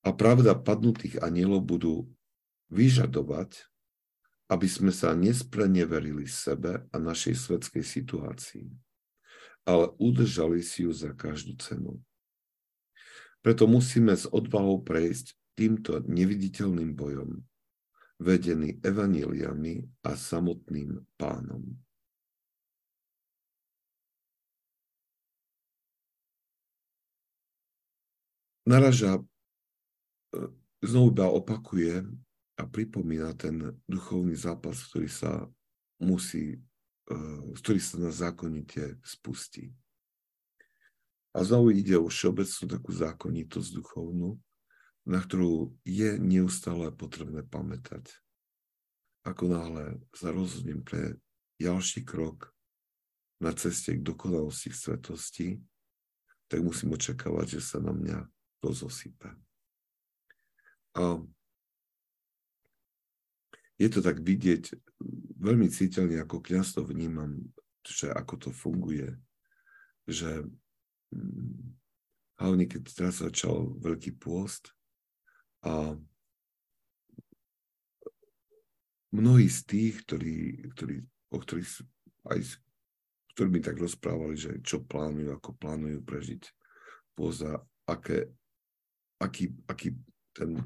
a 0.02 0.10
pravda 0.10 0.58
padnutých 0.58 1.22
anielov 1.22 1.62
budú 1.62 2.10
vyžadovať, 2.74 3.70
aby 4.50 4.68
sme 4.68 4.90
sa 4.90 5.14
nespreneverili 5.14 6.26
sebe 6.26 6.90
a 6.90 6.96
našej 6.98 7.38
svetskej 7.38 7.86
situácii, 7.86 8.68
ale 9.62 9.94
udržali 10.02 10.66
si 10.66 10.90
ju 10.90 10.92
za 10.92 11.14
každú 11.14 11.54
cenu. 11.62 12.02
Preto 13.46 13.70
musíme 13.70 14.18
s 14.18 14.26
odvahou 14.26 14.82
prejsť 14.82 15.38
týmto 15.56 16.02
neviditeľným 16.06 16.92
bojom, 16.96 17.42
vedený 18.22 18.78
evaníliami 18.86 20.06
a 20.06 20.12
samotným 20.14 20.98
pánom. 21.18 21.66
Naraža 28.62 29.18
znovu 30.82 31.10
iba 31.14 31.28
opakuje 31.30 32.06
a 32.58 32.64
pripomína 32.70 33.34
ten 33.34 33.74
duchovný 33.90 34.38
zápas, 34.38 34.78
ktorý 34.90 35.10
sa 35.10 35.50
musí, 35.98 36.58
e, 37.10 37.18
ktorý 37.58 37.80
sa 37.82 37.96
na 38.02 38.12
zákonite 38.14 39.02
spustí. 39.02 39.74
A 41.32 41.42
znovu 41.42 41.72
ide 41.74 41.96
o 41.96 42.12
všeobecnú 42.12 42.66
takú 42.68 42.92
zákonitosť 42.92 43.70
duchovnú, 43.72 44.36
na 45.06 45.18
ktorú 45.18 45.74
je 45.82 46.18
neustále 46.22 46.94
potrebné 46.94 47.42
pamätať. 47.42 48.10
Ako 49.26 49.50
náhle 49.50 50.02
sa 50.14 50.34
rozhodnem 50.34 50.82
pre 50.82 51.18
ďalší 51.62 52.06
krok 52.06 52.54
na 53.42 53.54
ceste 53.54 53.98
k 53.98 54.06
dokonalosti 54.06 54.70
v 54.70 54.78
svetosti, 54.78 55.48
tak 56.50 56.62
musím 56.62 56.94
očakávať, 56.94 57.58
že 57.58 57.62
sa 57.62 57.78
na 57.82 57.94
mňa 57.94 58.28
to 58.62 58.70
zosype. 58.74 59.34
A 60.98 61.18
je 63.82 63.90
to 63.90 64.06
tak 64.06 64.22
vidieť, 64.22 64.78
veľmi 65.42 65.66
citeľne 65.74 66.22
ako 66.22 66.38
kniaz 66.46 66.78
to 66.78 66.86
vnímam, 66.86 67.42
že 67.82 68.14
ako 68.14 68.38
to 68.38 68.50
funguje, 68.54 69.18
že 70.06 70.46
hm, 71.10 71.74
hlavne 72.38 72.66
keď 72.70 72.82
teraz 72.94 73.26
začal 73.26 73.74
Veľký 73.82 74.22
pôst 74.22 74.70
a 75.62 75.94
mnohí 79.14 79.48
z 79.50 79.60
tých, 79.68 79.96
ktorí, 80.08 80.36
ktorí, 80.74 80.96
o 81.32 81.38
ktorých 81.38 81.70
aj 82.32 82.40
ktorí 83.32 83.48
mi 83.48 83.62
tak 83.64 83.80
rozprávali, 83.80 84.36
že 84.36 84.60
čo 84.62 84.84
plánujú, 84.84 85.32
ako 85.32 85.56
plánujú 85.56 86.04
prežiť 86.04 86.44
poza, 87.16 87.64
aké, 87.88 88.28
aký, 89.18 89.56
aký 89.66 89.96
ten 90.36 90.60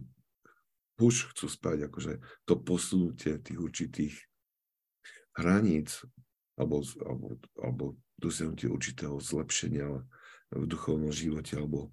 už 0.98 1.36
chcú 1.36 1.46
spať, 1.52 1.92
akože 1.92 2.14
to 2.48 2.54
posunutie 2.58 3.38
tých 3.44 3.60
určitých 3.60 4.16
hraníc 5.36 6.02
alebo, 6.56 6.82
alebo, 7.04 7.28
alebo 7.60 7.84
dosiahnutie 8.16 8.72
určitého 8.72 9.20
zlepšenia 9.20 10.04
v 10.56 10.64
duchovnom 10.66 11.12
živote 11.12 11.60
alebo 11.60 11.92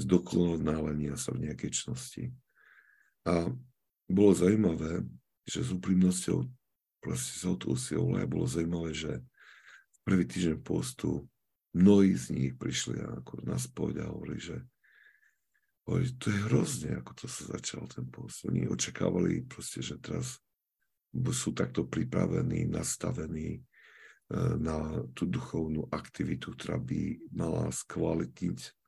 zdokonalenia 0.00 1.14
sa 1.20 1.36
v 1.36 1.48
nejakej 1.48 1.70
čnosti. 1.70 2.24
A 3.28 3.52
bolo 4.08 4.32
zaujímavé, 4.32 5.04
že 5.44 5.62
s 5.62 5.70
úprimnosťou 5.70 6.48
proste 7.00 7.32
sa 7.40 7.56
to 7.56 7.72
usilovalo 7.72 8.20
a 8.20 8.28
bolo 8.28 8.46
zaujímavé, 8.48 8.92
že 8.92 9.12
v 9.90 9.98
prvý 10.04 10.24
týždeň 10.28 10.56
postu 10.60 11.28
mnohí 11.72 12.14
z 12.14 12.26
nich 12.34 12.52
prišli 12.58 13.00
ako 13.00 13.46
nás 13.46 13.70
povedia 13.70 14.04
a 14.06 14.12
hovorili, 14.12 14.40
že 14.40 14.56
hovorili, 15.88 16.10
to 16.20 16.26
je 16.28 16.38
hrozne, 16.50 16.90
ako 17.00 17.12
to 17.14 17.26
sa 17.26 17.42
začal 17.56 17.86
ten 17.88 18.06
post. 18.06 18.44
Oni 18.46 18.68
očakávali 18.68 19.46
proste, 19.48 19.80
že 19.80 19.96
teraz 19.98 20.38
sú 21.34 21.50
takto 21.50 21.86
pripravení, 21.86 22.70
nastavení 22.70 23.58
e, 23.58 23.60
na 24.58 25.02
tú 25.14 25.26
duchovnú 25.26 25.90
aktivitu, 25.90 26.54
ktorá 26.54 26.78
by 26.78 27.18
mala 27.34 27.70
skvalitniť 27.74 28.79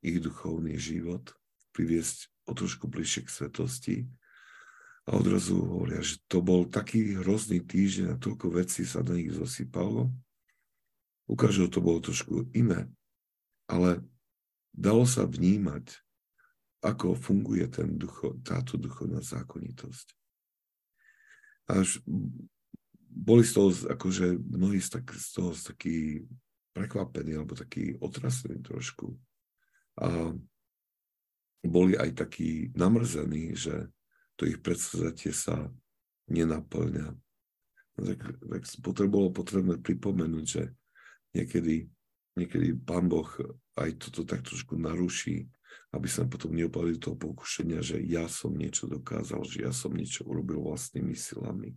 ich 0.00 0.18
duchovný 0.20 0.76
život, 0.80 1.32
priviesť 1.76 2.32
o 2.48 2.52
trošku 2.56 2.88
bližšie 2.90 3.26
k 3.26 3.30
svetosti. 3.30 3.96
A 5.08 5.16
odrazu 5.16 5.60
hovoria, 5.60 6.04
že 6.04 6.20
to 6.28 6.44
bol 6.44 6.68
taký 6.68 7.16
hrozný 7.20 7.64
týždeň 7.64 8.14
a 8.14 8.20
toľko 8.20 8.46
vecí 8.52 8.84
sa 8.84 9.00
na 9.00 9.16
nich 9.16 9.32
zosypalo. 9.32 10.12
U 11.30 11.34
každého 11.38 11.70
to 11.70 11.80
bolo 11.80 12.02
trošku 12.02 12.50
iné, 12.52 12.90
ale 13.70 14.02
dalo 14.74 15.06
sa 15.06 15.24
vnímať, 15.24 15.94
ako 16.80 17.12
funguje 17.14 17.68
ten 17.70 17.96
ducho, 18.00 18.40
táto 18.42 18.80
duchovná 18.80 19.20
zákonitosť 19.20 20.20
až 21.70 22.02
boli 23.10 23.46
z 23.46 23.52
toho, 23.54 23.70
akože 23.70 24.38
mnohí 24.38 24.82
z, 24.82 24.98
tak, 24.98 25.14
z 25.14 25.28
toho 25.34 25.50
takí 25.54 26.26
prekvapení 26.74 27.38
alebo 27.38 27.58
takí 27.58 27.98
otrasení 27.98 28.62
trošku. 28.62 29.14
A 30.00 30.32
boli 31.60 31.92
aj 31.94 32.16
takí 32.16 32.72
namrzení, 32.72 33.52
že 33.52 33.92
to 34.40 34.48
ich 34.48 34.58
predsazatie 34.64 35.30
sa 35.36 35.68
nenaplňa. 36.32 37.12
Tak, 38.00 38.20
tak 38.40 39.08
bolo 39.12 39.28
potrebné 39.28 39.76
pripomenúť, 39.76 40.46
že 40.48 40.62
niekedy, 41.36 41.84
niekedy 42.40 42.72
Pán 42.80 43.12
Boh 43.12 43.28
aj 43.76 43.90
toto 44.00 44.24
tak 44.24 44.40
trošku 44.40 44.80
naruší 44.80 45.44
aby 45.90 46.06
sme 46.06 46.30
potom 46.30 46.54
neopadli 46.54 47.02
toho 47.02 47.18
pokušenia, 47.18 47.82
že 47.82 47.98
ja 48.06 48.30
som 48.30 48.54
niečo 48.54 48.86
dokázal, 48.86 49.42
že 49.42 49.66
ja 49.66 49.72
som 49.74 49.90
niečo 49.90 50.22
urobil 50.22 50.62
vlastnými 50.62 51.18
silami, 51.18 51.74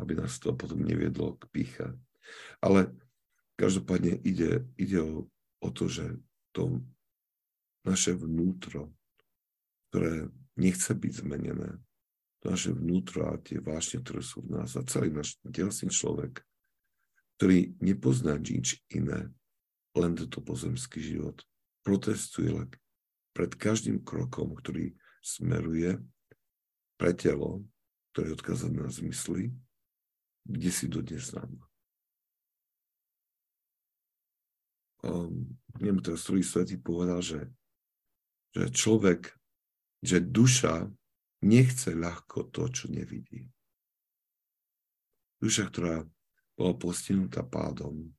aby 0.00 0.16
nás 0.16 0.40
to 0.40 0.56
potom 0.56 0.80
neviedlo 0.80 1.36
k 1.36 1.44
píche. 1.52 1.86
Ale 2.64 2.88
každopádne 3.60 4.16
ide, 4.24 4.64
ide 4.80 4.98
o, 5.04 5.28
o 5.60 5.68
to, 5.68 5.92
že 5.92 6.16
to 6.56 6.80
naše 7.84 8.16
vnútro, 8.16 8.90
ktoré 9.88 10.32
nechce 10.56 10.90
byť 10.90 11.12
zmenené, 11.22 11.78
naše 12.44 12.76
vnútro 12.76 13.32
a 13.32 13.40
tie 13.40 13.56
vášne, 13.56 14.04
ktoré 14.04 14.20
sú 14.20 14.44
v 14.44 14.60
nás 14.60 14.76
a 14.76 14.84
celý 14.84 15.08
náš 15.12 15.40
telesný 15.48 15.88
človek, 15.88 16.44
ktorý 17.40 17.72
nepozná 17.80 18.36
nič 18.36 18.84
iné, 18.92 19.32
len 19.96 20.12
tento 20.12 20.44
pozemský 20.44 21.00
život, 21.00 21.40
protestuje 21.84 22.52
pred 23.32 23.50
každým 23.56 24.04
krokom, 24.04 24.52
ktorý 24.56 24.92
smeruje 25.24 26.00
pre 27.00 27.16
telo, 27.16 27.64
ktoré 28.12 28.30
je 28.30 28.36
odkazané 28.36 28.78
na 28.84 28.92
zmysly, 28.92 29.50
kde 30.44 30.70
si 30.70 30.86
dodnes 30.86 31.32
nám. 31.32 31.50
Um, 35.04 35.52
neviem, 35.80 36.00
teraz 36.00 36.24
druhý 36.24 36.44
svetý 36.44 36.80
povedal, 36.80 37.20
že, 37.20 37.44
že 38.54 38.70
človek, 38.70 39.34
že 40.00 40.22
duša 40.22 40.88
nechce 41.42 41.92
ľahko 41.92 42.48
to, 42.54 42.70
čo 42.70 42.86
nevidí. 42.88 43.50
Duša, 45.42 45.68
ktorá 45.68 46.06
bola 46.54 46.72
postihnutá 46.78 47.42
pádom, 47.42 48.14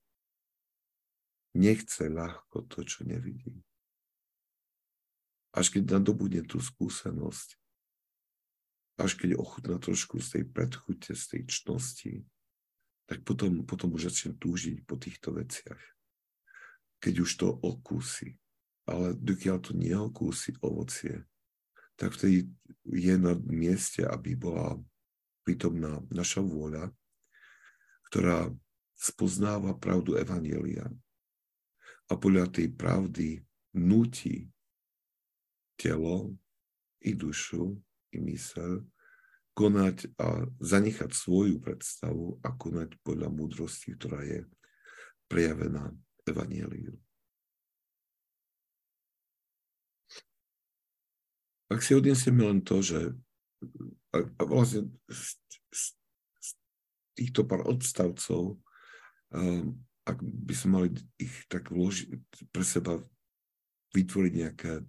nechce 1.56 2.12
ľahko 2.12 2.68
to, 2.68 2.84
čo 2.84 3.08
nevidí 3.08 3.66
až 5.56 5.72
keď 5.72 5.98
nadobudne 5.98 6.44
tú 6.44 6.60
skúsenosť, 6.60 7.56
až 9.00 9.12
keď 9.16 9.40
ochutná 9.40 9.80
trošku 9.80 10.20
z 10.20 10.40
tej 10.40 10.44
predchute, 10.52 11.16
z 11.16 11.24
tej 11.32 11.42
čnosti, 11.48 12.14
tak 13.08 13.24
potom, 13.24 13.64
potom 13.64 13.96
už 13.96 14.12
začne 14.12 14.36
túžiť 14.36 14.84
po 14.84 15.00
týchto 15.00 15.32
veciach. 15.32 15.80
Keď 17.00 17.14
už 17.24 17.32
to 17.40 17.48
okúsi. 17.48 18.36
Ale 18.86 19.18
dokiaľ 19.18 19.58
to 19.66 19.72
neokúsi 19.74 20.54
ovocie, 20.62 21.26
tak 21.98 22.14
vtedy 22.14 22.46
je 22.86 23.16
na 23.18 23.34
mieste, 23.50 24.06
aby 24.06 24.38
bola 24.38 24.78
prítomná 25.42 26.02
naša 26.14 26.46
vôľa, 26.46 26.94
ktorá 28.10 28.54
spoznáva 28.94 29.74
pravdu 29.76 30.16
Evanielia 30.16 30.86
a 32.10 32.14
podľa 32.14 32.50
tej 32.54 32.68
pravdy 32.74 33.42
nutí 33.74 34.50
telo, 35.76 36.32
i 37.06 37.14
dušu, 37.14 37.78
i 38.14 38.18
mysel, 38.26 38.82
konať 39.54 40.10
a 40.18 40.50
zanechať 40.60 41.14
svoju 41.14 41.62
predstavu 41.62 42.42
a 42.42 42.50
konať 42.50 42.98
podľa 43.06 43.30
múdrosti, 43.30 43.94
ktorá 43.94 44.26
je 44.26 44.44
prejavená 45.30 45.94
v 46.26 46.28
Ak 51.76 51.84
si 51.84 51.92
odniesieme 51.92 52.48
len 52.48 52.64
to, 52.64 52.80
že 52.80 53.12
a, 54.16 54.24
a 54.24 54.42
vlastne 54.48 54.88
z, 55.12 55.36
z, 55.76 55.84
z 56.40 56.50
týchto 57.20 57.44
pár 57.44 57.68
odstavcov, 57.68 58.56
um, 59.36 59.76
ak 60.08 60.24
by 60.24 60.54
sme 60.56 60.70
mali 60.72 60.88
ich 61.20 61.36
tak 61.52 61.76
vložiť 61.76 62.16
pre 62.48 62.64
seba 62.64 63.04
vytvoriť 63.92 64.34
nejaké 64.40 64.88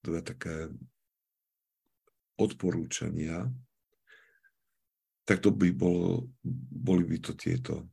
dve 0.00 0.20
také 0.24 0.72
odporúčania, 2.40 3.52
tak 5.28 5.44
to 5.44 5.52
by 5.52 5.68
bolo, 5.68 6.32
boli 6.72 7.04
by 7.04 7.20
to 7.20 7.36
tieto. 7.36 7.92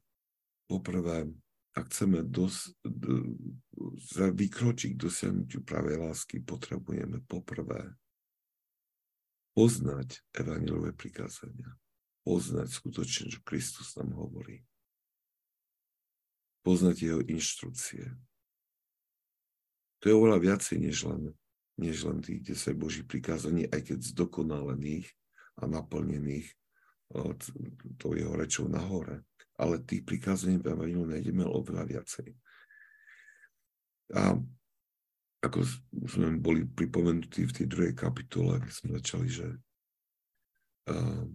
Poprvé, 0.64 1.28
ak 1.76 1.92
chceme 1.92 2.24
dos, 2.24 2.72
za 4.00 4.32
vykročiť 4.32 4.96
k 4.96 5.02
dosiahnutiu 5.02 5.60
pravej 5.68 6.08
lásky, 6.08 6.40
potrebujeme 6.40 7.20
poprvé 7.28 8.00
poznať 9.60 10.24
evangelové 10.32 10.96
prikázania. 10.96 11.76
Poznať 12.24 12.72
skutočne, 12.72 13.28
čo 13.28 13.44
Kristus 13.44 14.00
nám 14.00 14.16
hovorí. 14.16 14.64
Poznať 16.64 16.96
jeho 17.04 17.20
inštrukcie. 17.28 18.08
To 20.00 20.04
je 20.08 20.16
oveľa 20.16 20.40
viacej, 20.40 20.80
než 20.80 21.04
len 21.04 21.36
než 21.80 22.04
len 22.04 22.20
tých 22.20 22.44
10 22.44 22.76
Božích 22.76 23.08
prikázaní, 23.08 23.64
aj 23.72 23.88
keď 23.88 24.00
zdokonalených 24.12 25.08
a 25.64 25.68
naplnených 25.68 26.52
to 27.98 28.14
jeho 28.14 28.36
rečou 28.36 28.68
nahore. 28.68 29.24
Ale 29.56 29.80
tých 29.84 30.04
prikázaní 30.04 30.60
v 30.60 30.72
Evangeliu 30.72 31.08
nájdeme 31.08 31.48
oveľa 31.48 31.84
viacej. 31.88 32.36
A 34.16 34.36
ako 35.40 35.64
sme 36.08 36.36
boli 36.36 36.68
pripomenutí 36.68 37.48
v 37.48 37.56
tej 37.56 37.66
druhej 37.72 37.96
kapitole, 37.96 38.60
keď 38.60 38.74
sme 38.76 38.90
začali, 39.00 39.28
že 39.32 39.48
uh, 40.92 41.26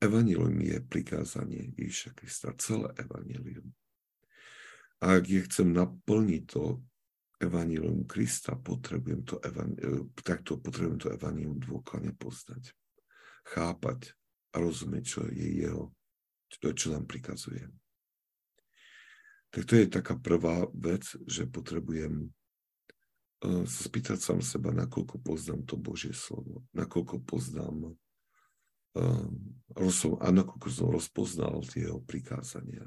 Evangelium 0.00 0.60
je 0.60 0.80
prikázanie 0.80 1.72
Ježiša 1.76 2.10
Krista, 2.16 2.56
celé 2.56 2.88
Evangelium. 2.96 3.72
A 5.04 5.20
ak 5.20 5.28
je 5.28 5.40
chcem 5.44 5.68
naplniť 5.68 6.42
to 6.48 6.80
evanílium 7.44 8.08
Krista, 8.08 8.56
potrebujem 8.56 9.20
to, 9.28 9.36
evan, 9.44 9.76
e, 9.76 10.08
takto 10.24 10.56
potrebujem 10.56 10.96
to 10.96 11.12
evanílium 11.12 11.60
dôkladne 11.60 12.16
poznať, 12.16 12.72
chápať 13.44 14.16
a 14.56 14.64
rozumieť, 14.64 15.04
čo 15.04 15.20
je 15.28 15.48
jeho, 15.60 15.92
čo, 16.48 16.72
čo 16.72 16.86
nám 16.96 17.04
prikazuje. 17.04 17.68
Tak 19.52 19.62
to 19.68 19.72
je 19.76 19.86
taká 19.92 20.16
prvá 20.16 20.66
vec, 20.72 21.04
že 21.28 21.46
potrebujem 21.46 22.32
spýtať 23.64 24.18
sám 24.20 24.40
seba, 24.40 24.72
nakoľko 24.72 25.20
poznám 25.20 25.68
to 25.68 25.76
Božie 25.76 26.16
slovo, 26.16 26.64
nakoľko 26.72 27.20
poznám 27.24 27.92
uh, 28.96 29.28
a 30.22 30.26
nakoľko 30.30 30.68
som 30.70 30.88
rozpoznal 30.88 31.60
tie 31.66 31.88
jeho 31.90 32.00
prikázania. 32.00 32.86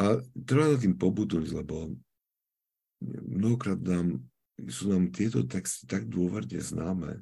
A 0.00 0.20
treba 0.46 0.72
na 0.72 0.78
tým 0.80 0.96
pobudnúť, 0.96 1.52
lebo 1.52 1.92
mnohokrát 3.04 3.80
nám, 3.82 4.24
sú 4.70 4.88
nám 4.88 5.12
tieto 5.12 5.44
texty 5.44 5.84
tak 5.84 6.08
dôverne 6.08 6.60
známe, 6.60 7.20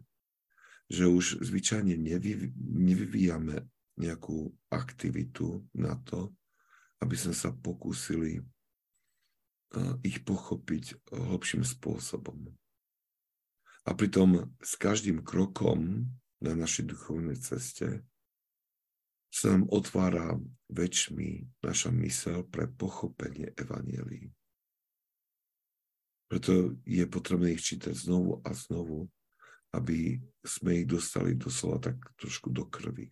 že 0.91 1.07
už 1.07 1.43
zvyčajne 1.43 1.95
nevy, 1.95 2.51
nevyvíjame 2.59 3.67
nejakú 3.99 4.51
aktivitu 4.71 5.63
na 5.75 5.95
to, 6.03 6.35
aby 7.01 7.15
sme 7.15 7.35
sa 7.35 7.55
pokúsili 7.55 8.43
ich 10.03 10.23
pochopiť 10.27 10.99
hlbším 11.15 11.63
spôsobom. 11.63 12.51
A 13.87 13.91
pritom 13.97 14.51
s 14.61 14.77
každým 14.77 15.23
krokom 15.25 16.11
na 16.43 16.53
našej 16.53 16.91
duchovnej 16.91 17.39
ceste 17.39 18.05
sa 19.31 19.55
nám 19.55 19.71
otvára 19.71 20.37
väčšmi 20.69 21.63
naša 21.63 21.95
mysel 22.03 22.43
pre 22.51 22.67
pochopenie 22.67 23.55
Evanielii. 23.55 24.27
Preto 26.31 26.79
je 26.87 27.05
potrebné 27.07 27.59
ich 27.59 27.63
čítať 27.63 27.95
znovu 27.95 28.43
a 28.43 28.51
znovu, 28.55 29.11
aby 29.75 30.19
sme 30.43 30.83
ich 30.83 30.87
dostali 30.87 31.39
doslova 31.39 31.91
tak 31.91 31.99
trošku 32.19 32.51
do 32.51 32.67
krvi. 32.67 33.11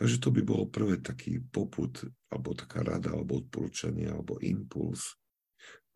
Takže 0.00 0.16
to 0.16 0.32
by 0.32 0.40
bolo 0.40 0.64
prvé 0.64 0.96
taký 0.96 1.44
poput, 1.52 1.92
alebo 2.32 2.56
taká 2.56 2.80
rada, 2.80 3.12
alebo 3.12 3.44
odporúčanie, 3.44 4.08
alebo 4.08 4.40
impuls 4.40 5.12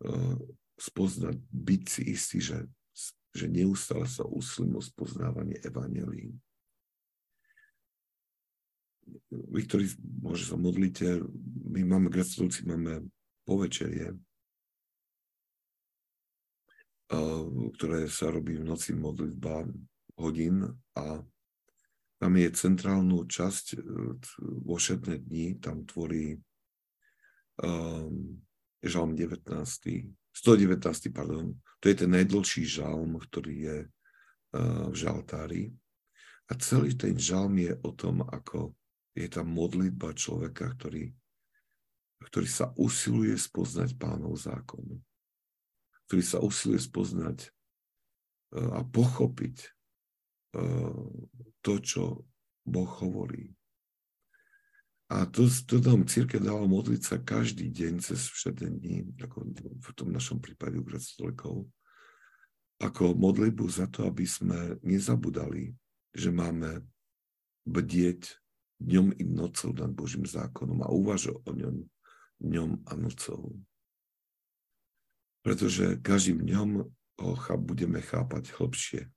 uh, 0.05 0.37
spoznať, 0.77 1.41
byť 1.49 1.83
si 1.89 2.01
istý, 2.13 2.37
že, 2.37 2.69
že 3.33 3.49
neustále 3.49 4.05
sa 4.05 4.21
usilím 4.21 4.77
o 4.77 4.85
spoznávanie 4.85 5.57
Evangelii. 5.65 6.29
Vy, 9.33 9.61
ktorí 9.65 9.89
môže 10.21 10.53
sa 10.53 10.57
modlíte, 10.61 11.25
my 11.73 11.81
máme, 11.89 12.13
gratulujúci, 12.13 12.61
máme 12.69 13.09
povečerie, 13.41 14.13
uh, 17.09 17.45
ktoré 17.73 18.05
sa 18.05 18.29
robí 18.29 18.53
v 18.61 18.69
noci 18.69 18.93
modlitba 18.93 19.65
hodín 20.21 20.61
a 20.93 21.25
tam 22.15 22.31
je 22.39 22.47
centrálnu 22.55 23.27
časť 23.27 23.65
e, 23.75 23.77
vo 24.63 24.75
všetné 24.79 25.19
dni, 25.27 25.59
tam 25.59 25.83
tvorí 25.83 26.39
um, 27.59 28.39
žalm 28.79 29.15
19. 29.15 29.51
119. 30.31 31.11
pardon. 31.11 31.55
To 31.79 31.85
je 31.85 31.95
ten 31.95 32.11
najdlhší 32.11 32.63
žalm, 32.67 33.19
ktorý 33.19 33.55
je 33.55 33.77
uh, 33.87 34.87
v 34.91 34.95
žaltári. 34.95 35.63
A 36.51 36.55
celý 36.59 36.95
ten 36.95 37.15
žalm 37.15 37.55
je 37.55 37.73
o 37.83 37.91
tom, 37.95 38.23
ako 38.23 38.75
je 39.15 39.27
tam 39.31 39.47
modlitba 39.51 40.11
človeka, 40.11 40.75
ktorý, 40.75 41.11
ktorý 42.31 42.47
sa 42.47 42.75
usiluje 42.75 43.35
spoznať 43.35 43.95
pánov 43.95 44.35
zákonu. 44.35 44.99
Ktorý 46.07 46.23
sa 46.23 46.43
usiluje 46.43 46.83
spoznať 46.83 47.49
uh, 48.55 48.79
a 48.79 48.81
pochopiť 48.83 49.74
to, 51.61 51.73
čo 51.81 52.23
Boh 52.65 52.89
hovorí. 53.01 53.53
A 55.05 55.29
to, 55.29 55.45
to 55.45 55.77
nám 55.85 56.09
církev 56.09 56.41
dáva 56.41 56.65
modliť 56.65 57.01
sa 57.05 57.21
každý 57.21 57.69
deň 57.69 58.01
cez 58.01 58.25
všetné 58.25 58.69
dní, 58.81 58.97
ako 59.21 59.37
v 59.61 59.89
tom 59.93 60.09
našom 60.09 60.41
prípade 60.41 60.81
u 60.81 60.83
gratulekov, 60.83 61.69
ako 62.81 63.13
modlitbu 63.13 63.65
za 63.69 63.85
to, 63.85 64.09
aby 64.09 64.25
sme 64.25 64.81
nezabudali, 64.81 65.77
že 66.09 66.33
máme 66.33 66.81
bdieť 67.69 68.41
dňom 68.81 69.13
i 69.21 69.23
nocou 69.29 69.71
nad 69.77 69.93
Božím 69.93 70.25
zákonom 70.25 70.81
a 70.81 70.89
uvažovať 70.89 71.43
o 71.47 71.53
ňom 71.53 71.75
dňom 72.41 72.83
a 72.87 72.93
nocou. 72.99 73.55
Pretože 75.45 76.01
každým 76.01 76.43
dňom 76.43 76.69
ho 77.15 77.55
budeme 77.61 78.01
chápať 78.01 78.51
hlbšie 78.57 79.14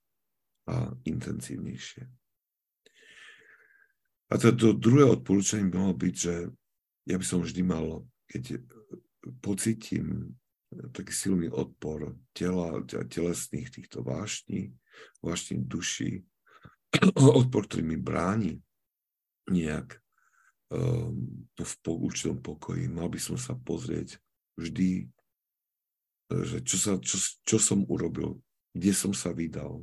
a 0.69 0.93
intenzívnejšie. 1.09 2.05
A 4.29 4.33
to, 4.37 4.53
to 4.53 4.77
druhé 4.77 5.09
odporúčanie 5.09 5.65
by 5.73 5.77
malo 5.81 5.95
byť, 5.97 6.15
že 6.15 6.35
ja 7.09 7.17
by 7.17 7.25
som 7.25 7.41
vždy 7.41 7.61
mal, 7.65 8.05
keď 8.29 8.61
pocítim 9.41 10.37
taký 10.93 11.09
silný 11.09 11.49
odpor 11.49 12.13
tela, 12.37 12.85
telesných 12.85 13.73
týchto 13.73 14.05
vášní, 14.05 14.69
vášní 15.25 15.65
duší, 15.65 16.21
odpor, 17.41 17.65
ktorý 17.65 17.83
mi 17.89 17.97
bráni 17.97 18.61
nejak 19.49 19.97
um, 20.69 21.49
v 21.57 21.73
určitom 21.89 22.37
pokoji, 22.37 22.85
mal 22.85 23.09
by 23.09 23.17
som 23.17 23.33
sa 23.33 23.57
pozrieť 23.57 24.21
vždy, 24.61 25.09
že 26.29 26.61
čo, 26.61 26.77
sa, 26.77 26.93
čo, 27.01 27.17
čo 27.41 27.57
som 27.57 27.81
urobil, 27.89 28.37
kde 28.77 28.93
som 28.93 29.09
sa 29.09 29.33
vydal, 29.33 29.81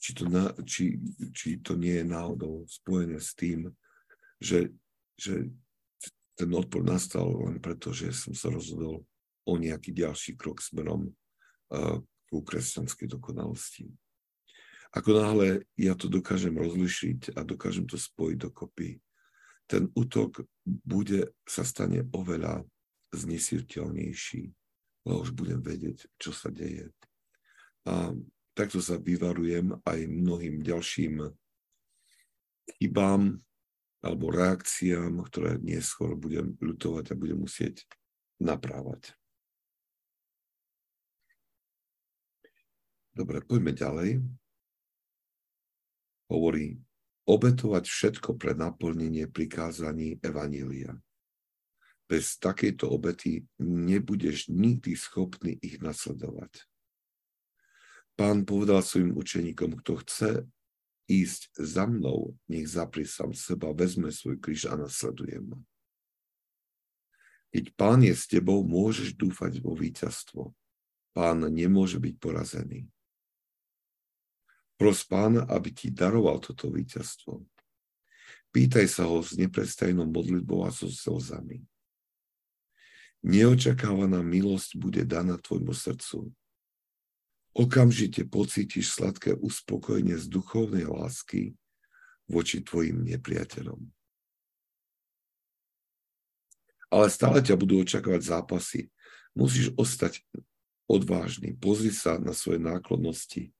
či 0.00 0.16
to, 0.16 0.24
na, 0.26 0.48
či, 0.64 0.96
či 1.36 1.60
to 1.60 1.76
nie 1.76 2.00
je 2.00 2.06
náhodou 2.08 2.64
spojené 2.64 3.20
s 3.20 3.36
tým, 3.36 3.68
že, 4.40 4.72
že 5.20 5.52
ten 6.34 6.50
odpor 6.56 6.80
nastal 6.80 7.28
len 7.44 7.60
preto, 7.60 7.92
že 7.92 8.08
som 8.16 8.32
sa 8.32 8.48
rozhodol 8.48 9.04
o 9.44 9.52
nejaký 9.60 9.92
ďalší 9.92 10.40
krok 10.40 10.64
smerom 10.64 11.12
uh, 11.12 12.00
ku 12.32 12.40
kresťanskej 12.40 13.12
dokonalosti. 13.12 13.92
Ako 14.90 15.14
náhle 15.14 15.68
ja 15.76 15.94
to 15.94 16.08
dokážem 16.08 16.56
rozlišiť 16.56 17.36
a 17.36 17.44
dokážem 17.44 17.84
to 17.84 18.00
spojiť 18.00 18.36
dokopy, 18.40 18.98
ten 19.70 19.86
útok 19.94 20.42
bude, 20.66 21.30
sa 21.46 21.62
stane 21.62 22.02
oveľa 22.10 22.66
znesiteľnejší, 23.14 24.42
lebo 25.06 25.22
už 25.22 25.30
budem 25.30 25.62
vedieť, 25.62 26.10
čo 26.18 26.34
sa 26.34 26.50
deje. 26.50 26.90
A 27.86 28.10
takto 28.54 28.82
sa 28.82 29.00
vyvarujem 29.00 29.78
aj 29.86 29.98
mnohým 30.06 30.60
ďalším 30.64 31.30
chybám 32.78 33.40
alebo 34.00 34.32
reakciám, 34.32 35.20
ktoré 35.28 35.60
neskôr 35.60 36.16
budem 36.16 36.56
ľutovať 36.60 37.12
a 37.12 37.18
budem 37.18 37.44
musieť 37.44 37.84
naprávať. 38.40 39.12
Dobre, 43.12 43.44
poďme 43.44 43.76
ďalej. 43.76 44.10
Hovorí, 46.30 46.80
obetovať 47.28 47.84
všetko 47.84 48.38
pre 48.40 48.56
naplnenie 48.56 49.28
prikázaní 49.28 50.16
Evanília. 50.24 50.96
Bez 52.08 52.40
takejto 52.40 52.88
obety 52.88 53.44
nebudeš 53.60 54.48
nikdy 54.48 54.96
schopný 54.96 55.58
ich 55.60 55.78
nasledovať. 55.82 56.69
Pán 58.20 58.44
povedal 58.44 58.84
svojim 58.84 59.16
učeníkom, 59.16 59.80
kto 59.80 59.96
chce 60.04 60.44
ísť 61.08 61.56
za 61.56 61.88
mnou, 61.88 62.36
nech 62.52 62.68
zapri 62.68 63.08
sám 63.08 63.32
seba, 63.32 63.72
vezme 63.72 64.12
svoj 64.12 64.36
kríž 64.36 64.68
a 64.68 64.76
nasleduje 64.76 65.40
ma. 65.40 65.56
Keď 67.48 67.64
pán 67.80 68.04
je 68.04 68.12
s 68.12 68.28
tebou, 68.28 68.60
môžeš 68.60 69.16
dúfať 69.16 69.64
vo 69.64 69.72
víťazstvo. 69.72 70.52
Pán 71.16 71.48
nemôže 71.48 71.96
byť 71.96 72.14
porazený. 72.20 72.92
Pros 74.76 75.00
pána, 75.08 75.48
aby 75.48 75.72
ti 75.72 75.88
daroval 75.88 76.44
toto 76.44 76.68
víťazstvo. 76.68 77.40
Pýtaj 78.52 78.84
sa 78.84 79.08
ho 79.08 79.24
s 79.24 79.32
neprestajnou 79.40 80.04
modlitbou 80.04 80.68
a 80.68 80.68
so 80.68 80.92
slzami. 80.92 81.64
Neočakávaná 83.24 84.20
milosť 84.20 84.76
bude 84.76 85.08
daná 85.08 85.40
tvojmu 85.40 85.72
srdcu 85.72 86.36
okamžite 87.60 88.24
pocítiš 88.24 88.96
sladké 88.96 89.36
uspokojenie 89.36 90.16
z 90.16 90.24
duchovnej 90.32 90.88
lásky 90.88 91.52
voči 92.24 92.64
tvojim 92.64 93.04
nepriateľom. 93.04 93.84
Ale 96.90 97.06
stále 97.12 97.44
ťa 97.44 97.54
budú 97.60 97.84
očakávať 97.84 98.22
zápasy. 98.24 98.80
Musíš 99.36 99.70
ostať 99.78 100.24
odvážny. 100.90 101.54
Pozri 101.54 101.94
sa 101.94 102.18
na 102.18 102.34
svoje 102.34 102.58
náklonnosti. 102.58 103.54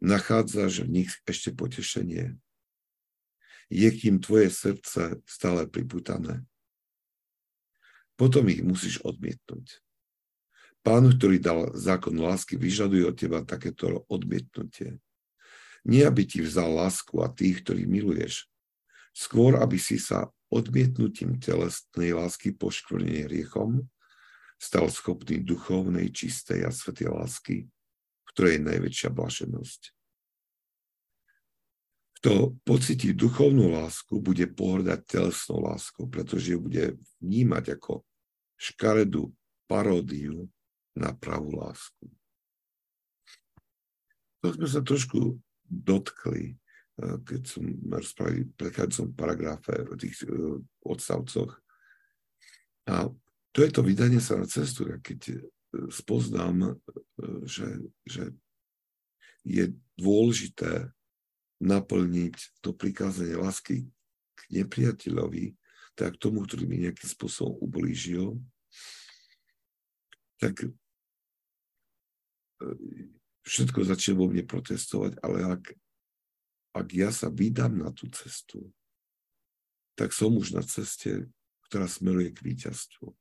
Nachádzaš 0.00 0.88
v 0.88 1.02
nich 1.02 1.10
ešte 1.28 1.52
potešenie. 1.52 2.40
Je 3.68 3.88
kým 3.92 4.16
tvoje 4.22 4.48
srdce 4.48 5.20
stále 5.28 5.68
priputané. 5.68 6.44
Potom 8.16 8.48
ich 8.48 8.64
musíš 8.64 9.02
odmietnúť. 9.04 9.83
Pán, 10.84 11.08
ktorý 11.16 11.40
dal 11.40 11.72
zákon 11.72 12.12
lásky, 12.12 12.60
vyžaduje 12.60 13.08
od 13.08 13.16
teba 13.16 13.40
takéto 13.40 14.04
odmietnutie. 14.12 15.00
Nie, 15.88 16.04
aby 16.04 16.28
ti 16.28 16.44
vzal 16.44 16.76
lásku 16.76 17.24
a 17.24 17.32
tých, 17.32 17.64
ktorých 17.64 17.88
miluješ. 17.88 18.52
Skôr, 19.16 19.56
aby 19.56 19.80
si 19.80 19.96
sa 19.96 20.28
odmietnutím 20.52 21.40
telesnej 21.40 22.12
lásky 22.12 22.52
poškvrnenej 22.52 23.32
riechom 23.32 23.88
stal 24.60 24.92
schopný 24.92 25.40
duchovnej, 25.40 26.12
čistej 26.12 26.68
a 26.68 26.70
svetej 26.70 27.08
lásky, 27.10 27.56
ktorej 28.32 28.60
je 28.60 28.68
najväčšia 28.68 29.08
blaženosť. 29.12 29.82
Kto 32.20 32.56
pocíti 32.64 33.12
duchovnú 33.12 33.72
lásku, 33.72 34.20
bude 34.20 34.48
pohrdať 34.48 35.00
telesnou 35.04 35.60
láskou, 35.64 36.08
pretože 36.08 36.56
ju 36.56 36.60
bude 36.64 36.96
vnímať 37.20 37.76
ako 37.76 38.00
škaredú 38.56 39.32
paródiu 39.68 40.48
na 40.94 41.10
pravú 41.14 41.58
lásku. 41.58 42.06
To 44.42 44.54
sme 44.54 44.68
sa 44.68 44.80
trošku 44.84 45.38
dotkli, 45.66 46.54
eh, 46.54 47.16
keď 47.22 47.40
som 47.46 47.64
rozprávali 47.90 48.46
v 48.46 48.56
prechádzajúcom 48.56 49.08
paragrafe 49.18 49.74
o 49.90 49.94
tých 49.98 50.22
eh, 50.24 50.58
odstavcoch. 50.86 51.50
A 52.84 53.08
to 53.54 53.62
je 53.62 53.70
to 53.70 53.86
vydanie 53.86 54.18
sa 54.18 54.34
na 54.34 54.50
cestu. 54.50 54.90
Keď 54.98 55.20
e, 55.30 55.36
spoznám, 55.94 56.56
e, 56.66 56.70
že, 57.46 57.86
že 58.02 58.34
je 59.46 59.70
dôležité 59.94 60.90
naplniť 61.62 62.34
to 62.58 62.74
prikázanie 62.74 63.38
lásky 63.38 63.86
k 64.34 64.40
nepriateľovi, 64.50 65.54
tak 65.94 66.18
tomu, 66.18 66.42
ktorý 66.42 66.66
mi 66.66 66.82
nejakým 66.82 67.06
spôsobom 67.06 67.54
ublížil, 67.62 68.42
tak 70.42 70.66
e, 70.66 70.74
všetko 73.44 73.84
začne 73.84 74.12
vo 74.16 74.26
mne 74.28 74.44
protestovať, 74.48 75.20
ale 75.20 75.38
ak, 75.58 75.62
ak 76.74 76.86
ja 76.92 77.12
sa 77.12 77.28
vydám 77.28 77.76
na 77.76 77.92
tú 77.92 78.08
cestu, 78.10 78.72
tak 79.94 80.10
som 80.10 80.34
už 80.34 80.56
na 80.56 80.62
ceste, 80.64 81.28
ktorá 81.70 81.86
smeruje 81.86 82.34
k 82.34 82.40
víťazstvu. 82.42 83.14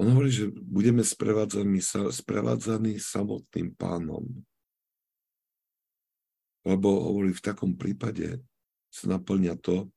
On 0.00 0.06
hovorí, 0.16 0.32
že 0.32 0.48
budeme 0.48 1.04
sprevádzaní, 1.04 1.84
sprevádzaní 2.08 2.96
samotným 2.96 3.76
pánom. 3.76 4.24
Lebo 6.64 6.88
hovorí, 7.12 7.36
v 7.36 7.44
takom 7.44 7.76
prípade 7.76 8.40
sa 8.88 9.12
naplňa 9.12 9.60
to, 9.60 9.92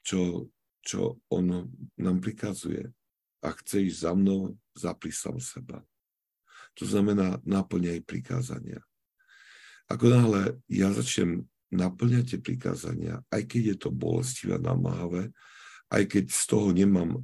čo, 0.00 0.48
čo 0.80 1.20
on 1.28 1.68
nám 2.00 2.16
prikazuje. 2.24 2.88
A 3.44 3.52
chce 3.52 3.84
ísť 3.84 3.98
za 4.08 4.12
mnou, 4.16 4.56
zapri 4.72 5.12
sa 5.12 5.30
seba. 5.36 5.84
To 6.80 6.88
znamená, 6.88 7.38
naplňaj 7.44 8.02
prikázania. 8.08 8.80
Ako 9.86 10.08
náhle 10.08 10.58
ja 10.66 10.88
začnem 10.90 11.44
naplňať 11.68 12.24
tie 12.34 12.40
prikázania, 12.40 13.20
aj 13.28 13.42
keď 13.44 13.62
je 13.74 13.76
to 13.76 13.90
bolestivé 13.92 14.56
a 14.56 14.64
namáhavé, 14.64 15.28
aj 15.92 16.02
keď 16.08 16.24
z 16.32 16.42
toho 16.48 16.68
nemám 16.72 17.22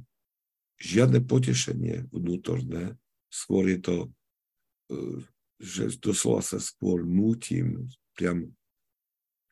žiadne 0.77 1.25
potešenie 1.25 2.09
vnútorné, 2.13 2.95
skôr 3.31 3.65
je 3.69 3.79
to, 3.81 3.95
e, 4.05 4.07
že 5.61 5.97
doslova 5.97 6.45
sa 6.45 6.57
skôr 6.61 7.01
nútim, 7.05 7.89
priam 8.13 8.49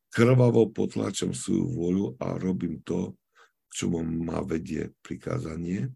krvavo 0.10 0.70
potláčam 0.70 1.34
svoju 1.34 1.66
voľu 1.70 2.06
a 2.18 2.38
robím 2.38 2.82
to, 2.82 3.14
čomu 3.70 4.02
má 4.02 4.42
vedie 4.42 4.90
prikázanie, 5.06 5.94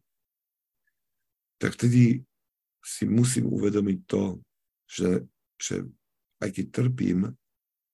tak 1.64 1.80
vtedy 1.80 2.20
si 2.84 3.08
musím 3.08 3.48
uvedomiť 3.48 4.00
to, 4.04 4.44
že, 4.84 5.24
že 5.56 5.88
aj 6.44 6.60
keď 6.60 6.66
trpím, 6.76 7.32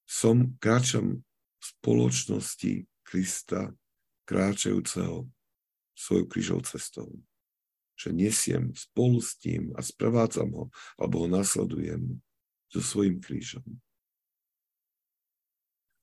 som 0.10 0.58
kráčam 0.58 1.22
v 1.22 1.64
spoločnosti 1.78 2.90
Krista, 3.06 3.70
kráčajúceho 4.26 5.30
svojou 5.94 6.26
krížou 6.26 6.60
cestou 6.66 7.14
že 8.00 8.16
nesiem 8.16 8.72
spolu 8.72 9.20
s 9.20 9.36
tým 9.36 9.76
a 9.76 9.84
sprevádzam 9.84 10.56
ho, 10.56 10.66
alebo 10.96 11.20
ho 11.20 11.28
nasledujem 11.28 12.24
so 12.72 12.80
svojím 12.80 13.20
krížom. 13.20 13.66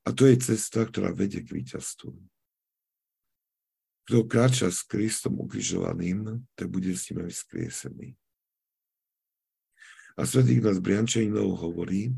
A 0.05 0.13
to 0.13 0.29
je 0.29 0.37
cesta, 0.37 0.85
ktorá 0.85 1.11
vedie 1.17 1.41
k 1.41 1.57
víťazstvu. 1.57 2.13
Kto 4.07 4.23
kráča 4.23 4.71
s 4.71 4.87
Kristom 4.87 5.43
ukrižovaným, 5.43 6.47
tak 6.55 6.71
bude 6.71 6.95
s 6.95 7.11
ním 7.11 7.27
vzkriesený. 7.27 8.15
A 10.17 10.25
svätý 10.25 10.57
Ignác 10.57 10.79
Briančejnov 10.79 11.59
hovorí, 11.59 12.15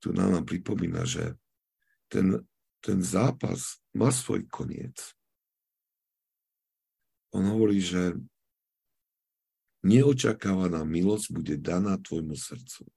tu 0.00 0.16
nám 0.16 0.42
pripomína, 0.48 1.04
že 1.04 1.36
ten, 2.08 2.40
ten 2.80 3.04
zápas 3.04 3.78
má 3.92 4.08
svoj 4.08 4.48
koniec. 4.48 4.96
On 7.30 7.44
hovorí, 7.46 7.78
že 7.78 8.16
neočakávaná 9.84 10.82
milosť 10.88 11.26
bude 11.30 11.54
daná 11.60 12.00
tvojmu 12.00 12.34
srdcu. 12.34 12.88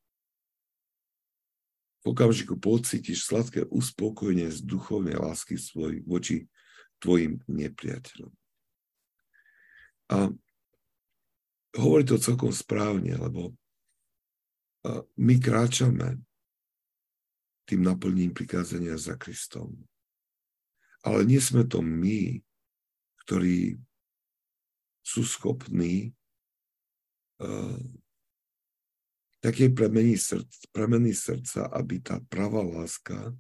V 2.04 2.12
okamžiku 2.12 2.60
pocítiš 2.60 3.28
sladké 3.28 3.68
uspokojenie 3.68 4.52
z 4.52 4.60
duchovnej 4.64 5.16
lásky 5.16 5.56
svoj, 5.56 6.04
voči 6.04 6.48
tvojim 7.04 7.44
nepriateľom. 7.52 8.32
A 10.16 10.32
hovorí 11.76 12.08
to 12.08 12.16
celkom 12.16 12.56
správne, 12.56 13.20
lebo 13.20 13.52
my 15.20 15.36
kráčame 15.40 16.24
tým 17.68 17.84
naplním 17.84 18.32
prikázania 18.32 18.96
za 18.96 19.20
Kristom. 19.20 19.76
Ale 21.04 21.28
nie 21.28 21.44
sme 21.44 21.68
to 21.68 21.84
my, 21.84 22.40
ktorí 23.28 23.76
sú 25.04 25.24
schopní 25.28 26.16
také 29.44 29.68
premení, 29.72 30.16
srdc, 30.16 30.72
premení 30.72 31.12
srdca, 31.12 31.68
aby 31.76 32.00
tá 32.00 32.24
pravá 32.32 32.64
láska 32.64 33.36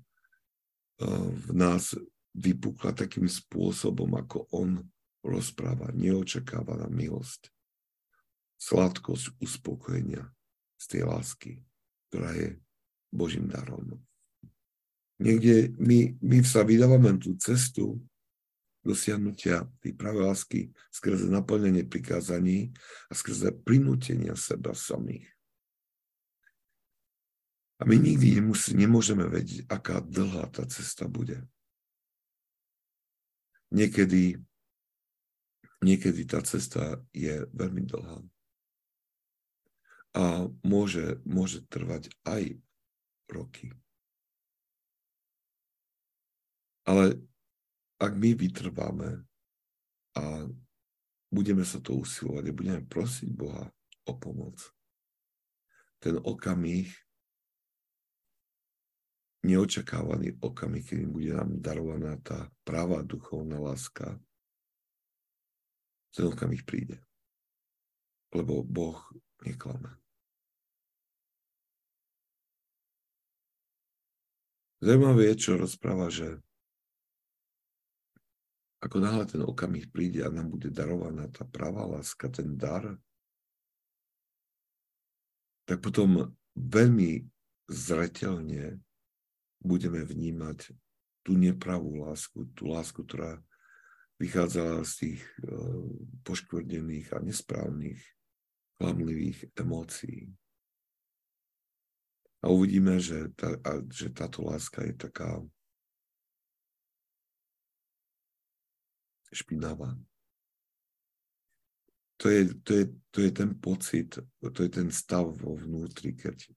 v 1.39 1.47
nás 1.55 1.95
vypukla 2.33 2.93
takým 2.97 3.29
spôsobom, 3.29 4.09
ako 4.17 4.49
on 4.53 4.81
rozpráva. 5.21 5.93
Neočakávaná 5.93 6.89
milosť, 6.89 7.53
sladkosť 8.57 9.37
uspokojenia 9.39 10.27
z 10.77 10.85
tej 10.89 11.01
lásky, 11.07 11.51
ktorá 12.09 12.33
je 12.35 12.49
Božím 13.13 13.47
darom. 13.47 14.01
Niekde 15.21 15.71
my, 15.77 16.19
my 16.19 16.37
sa 16.43 16.65
vydávame 16.65 17.15
tú 17.21 17.37
cestu 17.37 18.01
dosiahnutia 18.83 19.63
tej 19.79 19.95
práve 19.95 20.19
lásky 20.19 20.59
skrze 20.91 21.31
naplnenie 21.31 21.87
prikázaní 21.87 22.75
a 23.07 23.15
skrze 23.15 23.55
prinútenia 23.63 24.35
seba 24.35 24.75
samých. 24.75 25.29
A 27.79 27.87
my 27.87 27.95
nikdy 27.95 28.39
nemôžeme 28.75 29.27
vedieť, 29.27 29.67
aká 29.71 30.03
dlhá 30.03 30.51
tá 30.51 30.67
cesta 30.67 31.07
bude. 31.07 31.39
Niekedy, 33.73 34.37
niekedy 35.81 36.21
tá 36.29 36.45
cesta 36.45 37.01
je 37.09 37.49
veľmi 37.49 37.89
dlhá. 37.89 38.21
A 40.13 40.45
môže, 40.61 41.17
môže 41.25 41.65
trvať 41.73 42.13
aj 42.21 42.53
roky. 43.33 43.73
Ale 46.85 47.17
ak 47.97 48.13
my 48.13 48.37
vytrváme 48.37 49.25
a 50.13 50.23
budeme 51.33 51.65
sa 51.65 51.81
to 51.81 51.97
usilovať 51.97 52.45
a 52.45 52.57
budeme 52.57 52.81
prosiť 52.85 53.29
Boha 53.33 53.73
o 54.05 54.13
pomoc, 54.13 54.61
ten 55.97 56.19
okamih, 56.21 56.91
neočakávaný 59.43 60.39
okamih, 60.39 60.83
kedy 60.87 61.05
bude 61.05 61.35
nám 61.35 61.59
darovaná 61.59 62.15
tá 62.23 62.47
práva 62.63 63.03
duchovná 63.03 63.59
láska, 63.59 64.15
ten 66.15 66.25
okamih 66.31 66.63
príde. 66.63 67.03
Lebo 68.31 68.63
Boh 68.63 69.03
neklame. 69.43 69.99
Zaujímavé 74.83 75.31
je, 75.31 75.35
čo 75.39 75.51
rozpráva, 75.55 76.11
že 76.11 76.43
ako 78.83 78.99
náhle 78.99 79.23
ten 79.23 79.39
okamih 79.39 79.87
príde 79.87 80.27
a 80.27 80.31
nám 80.31 80.51
bude 80.51 80.67
darovaná 80.67 81.31
tá 81.31 81.47
pravá 81.47 81.87
láska, 81.87 82.27
ten 82.27 82.59
dar, 82.59 82.99
tak 85.63 85.79
potom 85.79 86.35
veľmi 86.59 87.23
zretelne 87.71 88.83
budeme 89.63 90.03
vnímať 90.03 90.75
tú 91.23 91.39
nepravú 91.39 92.03
lásku, 92.03 92.45
tú 92.51 92.69
lásku, 92.69 92.99
ktorá 92.99 93.39
vychádzala 94.19 94.83
z 94.83 94.93
tých 94.99 95.21
uh, 95.47 95.87
poškvrnených 96.27 97.15
a 97.15 97.23
nesprávnych, 97.23 97.99
klamlivých 98.77 99.47
emócií. 99.55 100.29
A 102.43 102.51
uvidíme, 102.51 102.99
že, 102.99 103.31
tá, 103.39 103.55
že 103.87 104.11
táto 104.11 104.43
láska 104.43 104.83
je 104.83 104.93
taká 104.99 105.39
špinavá. 109.31 109.95
To 112.19 112.27
je, 112.27 112.51
to, 112.63 112.71
je, 112.75 112.85
to 113.11 113.19
je 113.23 113.31
ten 113.31 113.51
pocit, 113.55 114.19
to 114.39 114.59
je 114.63 114.69
ten 114.69 114.91
stav 114.91 115.27
vo 115.39 115.55
vnútri, 115.55 116.15
keď 116.15 116.51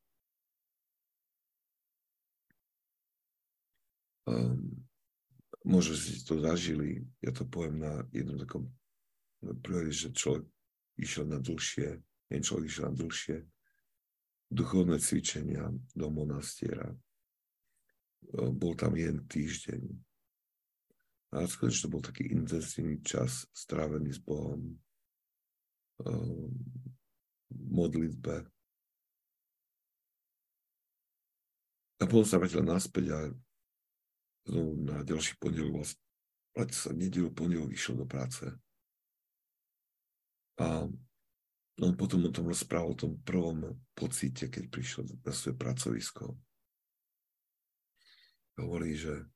um, 4.27 4.61
možno 5.67 5.95
si 5.99 6.23
to 6.23 6.39
zažili, 6.39 7.03
ja 7.23 7.35
to 7.35 7.47
poviem 7.47 7.83
na 7.83 8.05
jednom 8.15 8.39
takom 8.39 8.71
príklade, 9.63 9.95
že 9.95 10.15
človek 10.15 10.47
išiel 10.99 11.27
na 11.27 11.39
dlhšie, 11.43 11.99
jeden 12.31 12.43
človek 12.43 12.65
išiel 12.67 12.85
na 12.91 12.95
dlhšie 12.95 13.37
duchovné 14.47 14.99
cvičenia 15.03 15.67
do 15.95 16.07
monastiera. 16.07 16.95
Bol 18.35 18.75
tam 18.79 18.95
jeden 18.95 19.27
týždeň 19.27 19.83
A 21.35 21.43
skutočne 21.47 21.83
to 21.87 21.93
bol 21.93 22.03
taký 22.03 22.31
intenzívny 22.31 23.03
čas 23.03 23.51
strávený 23.51 24.15
s 24.15 24.21
Bohom, 24.23 24.79
v 27.47 27.61
modlitbe. 27.71 28.47
A 31.97 32.05
potom 32.05 32.27
sa 32.29 32.39
vrátil 32.39 32.63
naspäť 32.63 33.07
a 33.17 33.19
znovu 34.47 34.71
na 34.87 35.03
ďalší 35.03 35.37
pondelok 35.43 35.75
vlastne 35.75 35.97
sa 36.73 36.91
nedelu 36.97 37.29
pondelok 37.37 37.69
išiel 37.77 38.01
do 38.01 38.07
práce. 38.09 38.49
A 40.57 40.89
on 41.77 41.93
potom 42.01 42.25
o 42.25 42.33
tom 42.33 42.49
rozprával, 42.49 42.97
o 42.97 43.01
tom 43.01 43.21
prvom 43.21 43.77
pocite, 43.93 44.49
keď 44.49 44.73
prišiel 44.73 45.05
na 45.21 45.33
svoje 45.37 45.53
pracovisko. 45.61 46.33
Hovorí, 48.57 48.97
že 48.97 49.29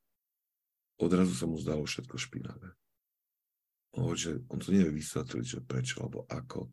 odrazu 0.97 1.37
sa 1.37 1.45
mu 1.45 1.61
zdalo 1.61 1.85
všetko 1.85 2.17
špinavé. 2.17 2.73
Hovorí, 4.01 4.17
že 4.17 4.33
on 4.49 4.57
to 4.57 4.73
nevie 4.73 4.97
vysvetliť, 4.97 5.45
že 5.45 5.61
prečo 5.61 6.01
alebo 6.01 6.25
ako, 6.25 6.73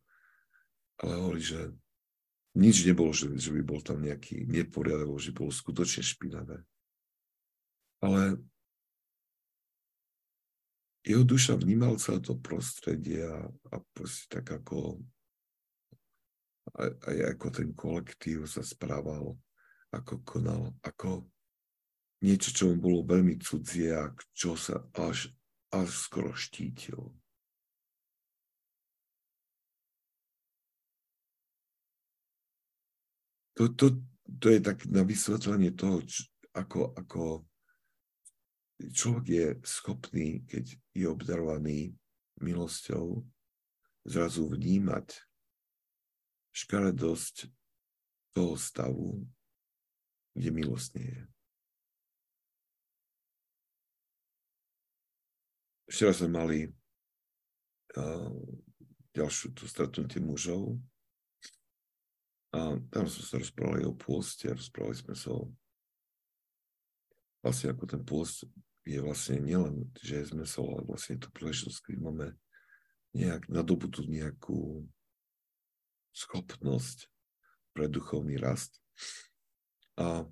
ale 1.03 1.11
hovorí, 1.19 1.43
že 1.43 1.75
nič 2.55 2.87
nebolo, 2.87 3.11
že, 3.11 3.35
že 3.35 3.51
by 3.51 3.61
bol 3.67 3.83
tam 3.83 3.99
nejaký 3.99 4.47
neporiadok, 4.47 5.19
že 5.19 5.35
bolo 5.35 5.51
skutočne 5.51 6.07
špinavé. 6.07 6.63
Ale 8.01 8.37
jeho 11.07 11.23
duša 11.23 11.55
vnímal 11.55 11.95
celé 11.97 12.19
to 12.19 12.35
prostredie 12.35 13.23
a, 13.23 13.47
a 13.71 13.75
proste 13.95 14.27
tak 14.27 14.51
ako 14.51 14.99
aj, 16.75 16.91
aj 17.07 17.17
ako 17.31 17.47
ten 17.47 17.69
kolektív 17.71 18.43
sa 18.43 18.59
správal, 18.59 19.39
ako 19.95 20.13
konal, 20.27 20.75
ako 20.83 21.23
niečo, 22.19 22.51
čo 22.51 22.63
mu 22.69 22.75
bolo 22.75 22.99
veľmi 23.07 23.39
cudzie 23.39 23.95
a 23.95 24.11
čo 24.35 24.59
sa 24.59 24.83
až, 24.99 25.31
až 25.71 25.87
skoro 25.87 26.35
štítil. 26.35 26.99
To, 33.57 33.73
to, 33.73 33.97
to 34.37 34.53
je 34.53 34.59
tak 34.61 34.85
na 34.85 35.01
vysvetlenie 35.01 35.73
toho, 35.73 36.05
č, 36.05 36.29
ako, 36.53 36.93
ako 36.93 37.46
človek 38.77 39.25
je 39.25 39.45
schopný, 39.65 40.45
keď 40.45 40.77
je 40.93 41.05
obdarovaný 41.09 41.97
milosťou, 42.37 43.25
zrazu 44.05 44.47
vnímať 44.47 45.19
škaredosť 46.53 47.49
toho 48.33 48.53
stavu, 48.55 49.25
kde 50.37 50.49
milosť 50.53 50.89
nie 51.01 51.09
je. 51.09 51.23
Včera 55.87 56.13
sme 56.13 56.29
mali 56.29 56.59
uh, 56.67 58.37
ďalšiu 59.15 59.55
to 59.57 59.65
stretnutie 59.65 60.21
mužov 60.21 60.77
a 62.53 62.77
tam 62.93 63.05
sme 63.09 63.23
sa 63.23 63.35
rozprávali 63.41 63.87
o 63.87 63.95
pôste, 63.97 64.51
rozprávali 64.51 64.99
sme 64.99 65.15
sa 65.17 65.33
o 65.33 65.49
vlastne 67.41 67.71
ako 67.71 67.83
ten 67.87 68.01
pôst 68.03 68.43
je 68.87 68.99
vlastne 69.03 69.43
nielen, 69.43 69.91
že 69.99 70.23
sme 70.23 70.47
sa, 70.47 70.63
ale 70.63 70.87
vlastne 70.87 71.19
je 71.19 71.27
to 71.27 71.35
príležitosť, 71.35 71.91
keď 71.91 71.95
máme 71.99 72.27
nejak 73.11 73.51
nadobudú 73.51 74.07
nejakú 74.07 74.87
schopnosť 76.15 77.11
pre 77.75 77.91
duchovný 77.91 78.39
rast. 78.39 78.79
A 79.99 80.23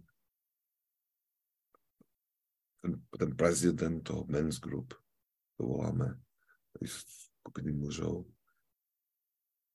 ten, 2.80 3.02
ten 3.12 3.32
prezident 3.36 4.00
toho 4.00 4.24
Men's 4.32 4.58
Group, 4.58 4.96
to 5.60 5.62
voláme, 5.68 6.16
skupiny 6.80 7.76
mužov. 7.76 8.24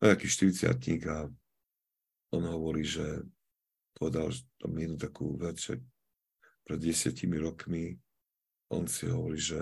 Nejaký 0.01 0.26
40 0.26 1.05
a 1.11 1.28
on 2.33 2.43
hovorí, 2.49 2.87
že 2.87 3.05
povedal 3.93 4.33
že 4.33 4.49
tam 4.57 4.72
jednu 4.78 4.97
takú 4.97 5.37
vec, 5.37 5.61
že 5.61 5.76
pred 6.64 6.81
desiatimi 6.81 7.37
rokmi 7.37 7.99
on 8.71 8.87
si 8.87 9.11
hovorí, 9.11 9.37
že 9.37 9.59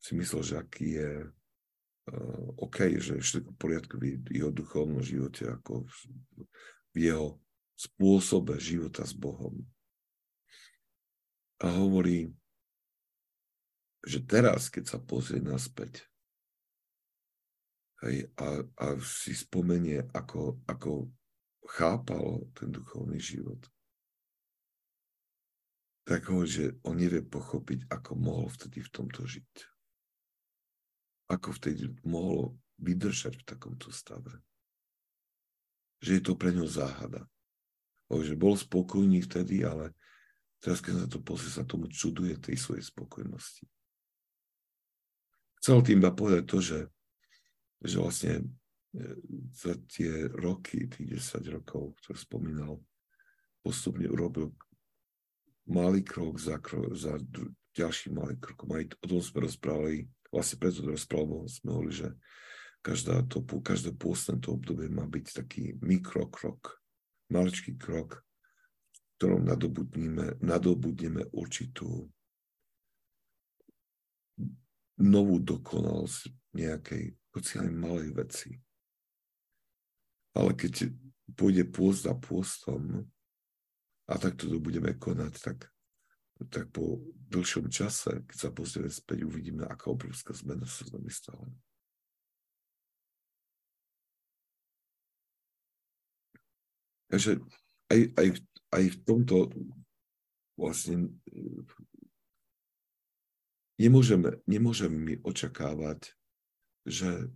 si 0.00 0.14
myslel, 0.16 0.42
že 0.46 0.54
aký 0.56 0.88
je 0.96 1.12
uh, 1.26 2.46
OK, 2.62 2.96
že 2.96 3.18
je 3.18 3.26
všetko 3.26 3.50
v 3.52 3.60
poriadku 3.60 3.94
v 4.00 4.30
jeho 4.30 4.50
duchovnom 4.54 5.02
živote, 5.02 5.50
ako 5.50 5.84
v, 5.84 5.96
v 6.94 6.96
jeho 7.10 7.28
spôsobe 7.74 8.56
života 8.62 9.02
s 9.02 9.12
Bohom. 9.12 9.60
A 11.60 11.68
hovorí, 11.76 12.32
že 14.00 14.24
teraz, 14.24 14.72
keď 14.72 14.96
sa 14.96 14.98
pozrie 15.02 15.44
naspäť 15.44 16.08
hej, 18.06 18.32
a, 18.40 18.64
a 18.80 18.86
si 19.04 19.36
spomenie, 19.36 20.08
ako, 20.16 20.64
ako 20.64 21.12
chápal 21.68 22.48
ten 22.56 22.72
duchovný 22.72 23.20
život, 23.20 23.60
tak 26.10 26.26
hovorí, 26.26 26.50
že 26.50 26.66
on 26.82 26.98
nevie 26.98 27.22
pochopiť, 27.22 27.86
ako 27.86 28.18
mohol 28.18 28.50
vtedy 28.50 28.82
v 28.82 28.90
tomto 28.90 29.22
žiť. 29.30 29.50
Ako 31.30 31.54
vtedy 31.54 31.86
mohol 32.02 32.58
vydržať 32.82 33.38
v 33.38 33.46
takomto 33.46 33.94
stave. 33.94 34.42
Že 36.02 36.10
je 36.18 36.22
to 36.26 36.34
pre 36.34 36.50
ňo 36.50 36.66
záhada. 36.66 37.30
Hovorí, 38.10 38.26
že 38.26 38.34
bol 38.34 38.58
spokojný 38.58 39.22
vtedy, 39.22 39.62
ale 39.62 39.94
teraz, 40.58 40.82
keď 40.82 41.06
sa 41.06 41.08
to 41.14 41.22
pozrie, 41.22 41.46
sa 41.46 41.62
tomu 41.62 41.86
čuduje 41.86 42.34
tej 42.42 42.58
svojej 42.58 42.82
spokojnosti. 42.82 43.70
Chcel 45.62 45.78
tým 45.86 46.02
iba 46.02 46.10
povedať 46.10 46.42
to, 46.50 46.58
že, 46.58 46.80
že 47.86 47.96
vlastne 48.02 48.50
e, 48.98 49.14
za 49.54 49.78
tie 49.86 50.26
roky, 50.26 50.90
tých 50.90 51.22
10 51.38 51.54
rokov, 51.54 51.94
ktoré 52.02 52.18
spomínal, 52.18 52.82
postupne 53.62 54.10
urobil 54.10 54.50
malý 55.70 56.02
krok 56.02 56.36
za, 56.42 56.58
krok, 56.58 56.92
za 56.98 57.14
ďalší 57.78 58.10
malý 58.10 58.36
krok. 58.42 58.66
Aj 58.74 58.84
o 58.84 59.06
tom 59.06 59.22
sme 59.22 59.46
rozprávali, 59.46 60.10
vlastne 60.34 60.58
preto 60.58 60.82
to 60.82 60.90
rozprávali, 60.90 61.46
sme 61.46 61.68
hovorili, 61.70 61.94
že 61.94 62.08
každá 62.82 63.22
to, 63.30 63.40
každé 63.40 63.94
pôstne 63.94 64.42
to 64.42 64.58
obdobie 64.58 64.90
má 64.90 65.06
byť 65.06 65.26
taký 65.30 65.78
mikrokrok, 65.78 66.82
maličký 67.30 67.78
krok, 67.78 68.26
ktorom 69.16 69.46
nadobudneme, 69.46 70.40
nadobudneme 70.42 71.30
určitú 71.30 72.10
novú 75.00 75.36
dokonalosť 75.38 76.32
nejakej, 76.56 77.04
hoci 77.36 77.52
aj 77.60 77.70
malej 77.70 78.10
veci. 78.16 78.50
Ale 80.34 80.56
keď 80.56 80.90
pôjde 81.36 81.68
pôst 81.68 82.08
za 82.08 82.16
pôstom 82.16 83.06
a 84.10 84.18
takto 84.18 84.50
to 84.50 84.58
budeme 84.58 84.90
konať, 84.98 85.32
tak, 85.38 85.70
tak 86.50 86.66
po 86.74 86.98
dlhšom 87.30 87.70
čase, 87.70 88.26
keď 88.26 88.36
sa 88.36 88.50
pozrieme 88.50 88.90
späť, 88.90 89.22
uvidíme, 89.22 89.62
aká 89.64 89.94
obrovská 89.94 90.34
zmena 90.34 90.66
sa 90.66 90.82
s 90.82 90.90
nami 90.90 91.10
stala. 91.14 91.46
Takže 97.10 97.38
aj, 97.90 98.00
aj, 98.18 98.28
aj 98.70 98.84
v 98.86 98.98
tomto 99.02 99.50
vlastne 100.54 101.10
Nemôžeme, 103.80 104.36
nemôžeme 104.44 104.92
my 104.92 105.14
očakávať, 105.24 106.12
že 106.84 107.32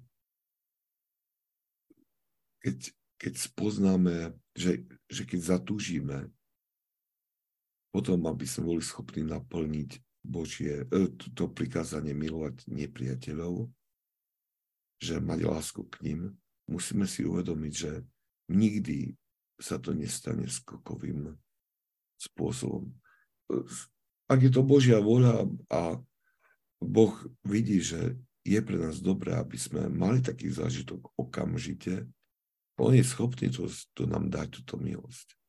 keď, 2.60 2.92
keď 3.16 3.32
spoznáme, 3.40 4.36
že, 4.52 4.84
že 5.08 5.24
keď 5.24 5.40
zatúžime, 5.40 6.28
potom, 7.94 8.26
aby 8.26 8.42
sme 8.42 8.74
boli 8.74 8.82
schopní 8.82 9.22
naplniť 9.22 10.02
Božie, 10.26 10.82
e, 10.90 11.14
to 11.38 11.46
prikázanie 11.46 12.10
milovať 12.10 12.66
nepriateľov, 12.66 13.70
že 14.98 15.22
mať 15.22 15.40
lásku 15.46 15.86
k 15.86 15.96
ním, 16.02 16.20
musíme 16.66 17.06
si 17.06 17.22
uvedomiť, 17.22 17.72
že 17.72 18.02
nikdy 18.50 19.14
sa 19.62 19.78
to 19.78 19.94
nestane 19.94 20.50
skokovým 20.50 21.38
spôsobom. 22.18 22.90
Ak 24.26 24.42
je 24.42 24.50
to 24.50 24.66
Božia 24.66 24.98
voľa 24.98 25.46
a 25.70 25.94
Boh 26.82 27.14
vidí, 27.46 27.78
že 27.78 28.18
je 28.42 28.58
pre 28.58 28.74
nás 28.74 28.98
dobré, 28.98 29.38
aby 29.38 29.54
sme 29.54 29.86
mali 29.86 30.18
taký 30.18 30.50
zážitok 30.50 31.14
okamžite, 31.14 32.10
on 32.74 32.90
je 32.90 33.06
schopný 33.06 33.54
to, 33.54 33.70
to 33.94 34.02
nám 34.10 34.34
dať, 34.34 34.60
túto 34.60 34.82
milosť. 34.82 35.43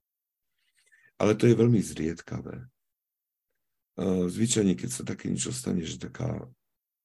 Ale 1.15 1.33
to 1.39 1.47
je 1.47 1.55
veľmi 1.55 1.79
zriedkavé. 1.79 2.67
Zvyčajne, 4.03 4.75
keď 4.75 4.89
sa 4.91 5.03
také 5.07 5.31
niečo 5.31 5.55
stane, 5.55 5.79
že 5.87 5.95
taká 5.95 6.43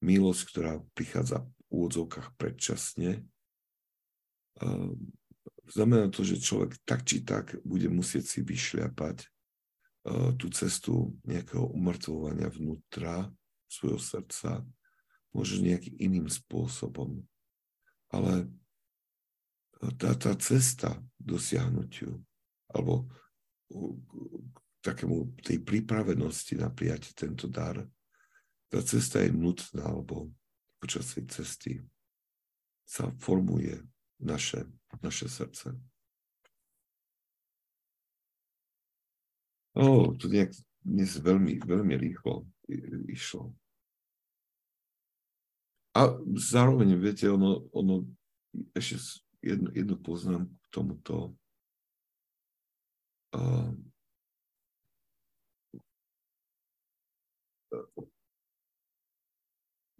milosť, 0.02 0.42
ktorá 0.50 0.82
prichádza 0.98 1.46
v 1.46 1.70
úvodzovkách 1.70 2.34
predčasne, 2.34 3.22
znamená 5.70 6.10
to, 6.10 6.26
že 6.26 6.42
človek 6.42 6.74
tak 6.82 7.06
či 7.06 7.22
tak 7.22 7.54
bude 7.62 7.86
musieť 7.86 8.26
si 8.26 8.40
vyšľapať 8.42 9.22
tú 10.34 10.46
cestu 10.50 11.14
nejakého 11.22 11.70
umrtvovania 11.70 12.50
vnútra, 12.50 13.30
svojho 13.70 14.02
srdca, 14.02 14.66
môže 15.30 15.62
nejakým 15.62 15.94
iným 16.02 16.26
spôsobom. 16.26 17.22
Ale 18.10 18.50
tá, 19.94 20.18
tá 20.18 20.34
cesta 20.34 20.98
dosiahnutiu, 21.22 22.18
alebo 22.66 23.06
k 23.70 24.10
takému 24.82 25.38
tej 25.46 25.62
pripravenosti 25.62 26.58
na 26.58 26.68
prijatie 26.72 27.14
tento 27.14 27.46
dar, 27.46 27.78
tá 28.70 28.82
cesta 28.82 29.22
je 29.22 29.30
nutná, 29.30 29.86
alebo 29.86 30.30
počas 30.82 31.14
tej 31.14 31.26
cesty 31.30 31.72
sa 32.86 33.10
formuje 33.22 33.78
naše, 34.18 34.66
naše 34.98 35.30
srdce. 35.30 35.74
O, 39.78 40.10
to 40.18 40.26
nejak 40.26 40.50
dnes 40.82 41.14
veľmi, 41.22 41.62
veľmi 41.62 41.94
rýchlo 41.94 42.48
išlo. 43.10 43.54
A 45.94 46.14
zároveň, 46.38 46.94
viete, 46.98 47.26
ono, 47.26 47.66
ono 47.74 48.06
ešte 48.74 49.26
jednu, 49.42 49.74
jednu 49.74 49.96
poznám 49.98 50.46
k 50.46 50.66
tomuto. 50.70 51.34
Uh, 53.30 53.70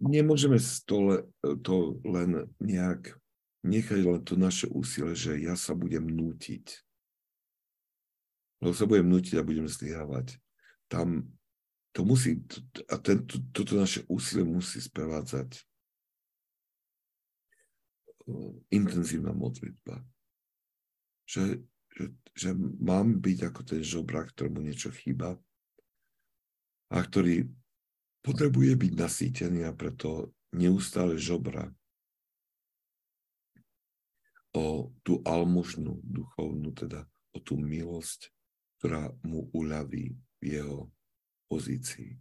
nemôžeme 0.01 0.57
to, 0.83 1.23
to 1.63 2.01
len 2.03 2.49
nejak 2.59 3.15
nechať 3.61 4.01
len 4.01 4.21
to 4.25 4.33
naše 4.33 4.65
úsilie, 4.73 5.13
že 5.13 5.37
ja 5.37 5.53
sa 5.53 5.77
budem 5.77 6.09
nútiť. 6.09 6.65
Lebo 8.61 8.73
sa 8.73 8.89
budem 8.89 9.09
nútiť 9.09 9.37
a 9.37 9.45
budem 9.45 9.69
zlyhávať. 9.69 10.37
Tam 10.89 11.29
to 11.93 12.01
musí, 12.05 12.41
a 12.89 12.97
ten, 12.97 13.21
to, 13.25 13.37
toto 13.53 13.77
naše 13.77 14.01
úsilie 14.09 14.45
musí 14.45 14.81
sprevádzať 14.81 15.61
intenzívna 18.71 19.33
modlitba. 19.33 20.01
Že, 21.27 21.63
že, 21.97 22.05
že 22.35 22.49
mám 22.79 23.19
byť 23.19 23.37
ako 23.51 23.61
ten 23.67 23.81
žobrak, 23.83 24.31
ktorému 24.35 24.63
niečo 24.63 24.91
chýba 24.91 25.35
a 26.91 26.97
ktorý 26.99 27.47
potrebuje 28.21 28.73
byť 28.77 28.93
nasýtený 28.95 29.65
a 29.67 29.75
preto 29.75 30.31
neustále 30.53 31.17
žobra 31.17 31.71
o 34.51 34.91
tú 35.07 35.23
almužnú 35.23 36.03
duchovnú, 36.03 36.75
teda 36.75 37.07
o 37.31 37.39
tú 37.39 37.55
milosť, 37.55 38.27
ktorá 38.79 39.15
mu 39.23 39.47
uľaví 39.55 40.11
v 40.11 40.43
jeho 40.43 40.91
pozícii, 41.47 42.19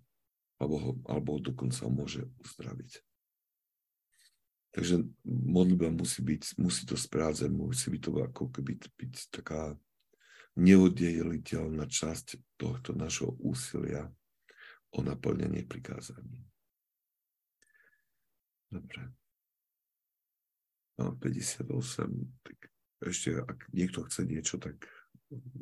alebo, 0.62 0.76
ho, 0.78 0.92
alebo 1.10 1.42
dokonca 1.42 1.90
môže 1.90 2.22
uzdraviť. 2.38 3.02
Takže 4.70 5.02
modlitba 5.26 5.90
musí 5.90 6.22
byť, 6.22 6.62
musí 6.62 6.86
to 6.86 6.94
správať, 6.94 7.50
musí 7.50 7.90
byť 7.90 8.00
to 8.06 8.10
ako 8.22 8.44
keby 8.54 8.78
byť 8.78 9.14
taká 9.34 9.74
neoddeliteľná 10.54 11.90
časť 11.90 12.38
tohto 12.54 12.94
našho 12.94 13.34
úsilia 13.42 14.06
o 14.94 15.02
naplňanie 15.02 15.66
prikázaní. 15.66 16.46
Dobre. 18.70 19.10
A 21.02 21.10
58, 21.18 21.66
tak 22.46 22.58
ešte 23.02 23.42
ak 23.42 23.58
niekto 23.74 24.06
chce 24.06 24.22
niečo, 24.22 24.60
tak 24.62 24.78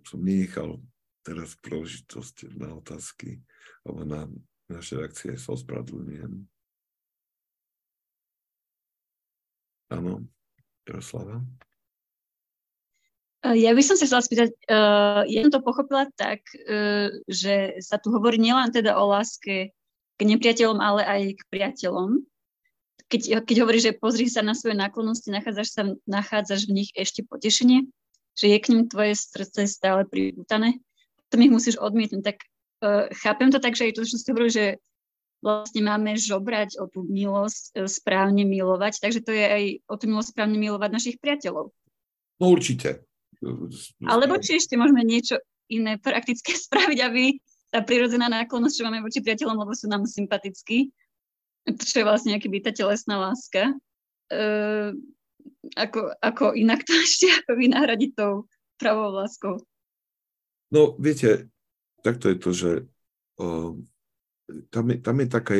som 0.05 0.21
nenechal 0.21 0.83
teraz 1.25 1.57
príležitosť 1.65 2.57
na 2.61 2.77
otázky 2.77 3.41
alebo 3.85 4.05
na 4.05 4.29
naše 4.69 5.01
reakcie 5.01 5.33
sa 5.41 5.57
ospravedlňujem. 5.57 6.45
Áno, 9.89 10.25
Jaroslava. 10.85 11.41
E, 13.45 13.57
ja 13.57 13.73
by 13.73 13.83
som 13.85 13.97
sa 13.97 14.05
chcela 14.05 14.25
spýtať, 14.25 14.51
uh, 14.69 15.23
ja 15.25 15.41
som 15.47 15.53
to 15.53 15.65
pochopila 15.65 16.11
tak, 16.19 16.45
uh, 16.69 17.09
že 17.31 17.81
sa 17.81 17.97
tu 17.97 18.13
hovorí 18.13 18.37
nielen 18.37 18.69
teda 18.75 18.99
o 18.99 19.09
láske 19.09 19.73
k 20.19 20.21
nepriateľom, 20.21 20.79
ale 20.83 21.03
aj 21.07 21.23
k 21.39 21.43
priateľom. 21.49 22.21
Keď, 23.09 23.49
keď 23.49 23.57
hovoríš, 23.65 23.85
že 23.89 23.97
pozri 23.97 24.29
sa 24.29 24.45
na 24.45 24.53
svoje 24.53 24.77
náklonnosti, 24.77 25.33
nachádzaš, 25.33 25.69
sa, 25.73 25.83
nachádzaš 26.05 26.69
v 26.69 26.85
nich 26.85 26.91
ešte 26.93 27.25
potešenie, 27.25 27.89
že 28.37 28.53
je 28.53 28.59
k 28.61 28.69
ním 28.75 28.85
tvoje 28.85 29.17
srdce 29.17 29.65
stále 29.65 30.05
pripútané, 30.05 30.77
potom 31.25 31.41
ich 31.41 31.55
musíš 31.55 31.81
odmietnúť. 31.81 32.23
Tak 32.35 32.39
uh, 32.85 33.09
chápem 33.25 33.49
to 33.49 33.63
tak, 33.63 33.79
že 33.79 33.89
aj 33.89 33.97
to, 33.97 34.03
čo 34.05 34.21
ste 34.21 34.37
hovorili, 34.37 34.53
že 34.53 34.67
vlastne 35.39 35.83
máme 35.87 36.19
žobrať 36.19 36.79
o 36.83 36.91
tú 36.91 37.07
milosť, 37.07 37.79
e, 37.79 37.87
správne 37.87 38.43
milovať, 38.43 38.99
takže 38.99 39.21
to 39.23 39.33
je 39.35 39.47
aj 39.47 39.65
o 39.87 39.95
tú 39.95 40.05
milosť 40.11 40.35
správne 40.35 40.59
milovať 40.59 40.91
našich 40.91 41.17
priateľov. 41.23 41.71
No 42.39 42.45
určite. 42.51 43.07
Alebo 44.03 44.39
či 44.43 44.59
ešte 44.59 44.75
môžeme 44.75 45.07
niečo 45.07 45.39
iné 45.71 45.99
praktické 45.99 46.55
spraviť, 46.67 46.99
aby 47.03 47.39
tá 47.69 47.85
prirodzená 47.85 48.33
náklonnosť, 48.33 48.75
čo 48.81 48.87
máme 48.89 49.05
voči 49.05 49.21
priateľom, 49.21 49.61
lebo 49.61 49.77
sú 49.77 49.87
nám 49.93 50.09
sympatickí, 50.09 50.89
čo 51.69 51.95
je 52.01 52.05
vlastne 52.07 52.33
aký 52.33 52.49
tá 52.65 52.73
telesná 52.73 53.21
láska, 53.21 53.77
uh, 54.33 54.89
ako, 55.77 56.17
ako 56.25 56.57
inak 56.57 56.81
to 56.89 56.97
ešte 57.07 57.29
vynahradiť 57.53 58.11
tou 58.17 58.49
pravou 58.81 59.13
láskou. 59.13 59.61
No 60.73 60.97
viete, 60.97 61.53
takto 62.01 62.33
je 62.33 62.37
to, 62.41 62.51
že 62.57 62.71
uh, 63.41 63.77
tam 64.73 64.89
je, 64.91 64.97
tam 65.05 65.17
je 65.21 65.27
taká, 65.29 65.53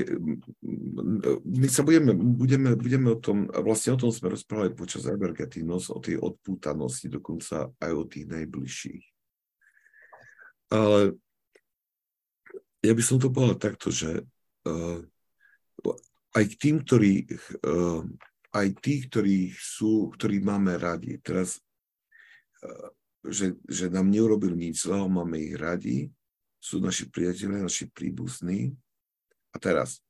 my 1.45 1.69
sa 1.69 1.85
budeme, 1.85 2.17
budeme, 2.17 2.73
budeme 2.73 3.09
o 3.13 3.19
tom, 3.21 3.45
vlastne 3.53 3.93
o 3.93 4.01
tom 4.01 4.09
sme 4.09 4.33
rozprávali 4.33 4.73
počas 4.73 5.05
Ebergetinos, 5.05 5.93
o 5.93 6.01
tej 6.01 6.17
odpútanosti, 6.17 7.13
dokonca 7.13 7.69
aj 7.69 7.93
o 7.93 8.05
tých 8.09 8.25
najbližších. 8.33 9.05
Ale 10.73 11.21
ja 12.81 12.93
by 12.97 13.03
som 13.05 13.21
to 13.21 13.29
povedal 13.29 13.61
takto, 13.61 13.93
že 13.93 14.25
uh, 14.65 15.01
aj 16.33 16.45
k 16.49 16.55
tým, 16.57 16.77
ktorí, 16.81 17.29
uh, 17.69 18.05
aj 18.57 18.67
tí, 18.81 19.05
ktorí 19.05 19.53
sú, 19.53 20.17
ktorí 20.17 20.41
máme 20.41 20.81
radi, 20.81 21.21
teraz, 21.21 21.61
uh, 22.65 22.89
že, 23.29 23.61
že 23.69 23.93
nám 23.93 24.09
neurobil 24.09 24.57
nič 24.57 24.89
zlého, 24.89 25.13
máme 25.13 25.37
ich 25.37 25.53
radi, 25.61 26.09
sú 26.59 26.83
naši 26.83 27.07
priatelia, 27.07 27.65
naši 27.65 27.87
príbuzní. 27.87 28.75
A 29.55 29.57
teraz, 29.57 30.03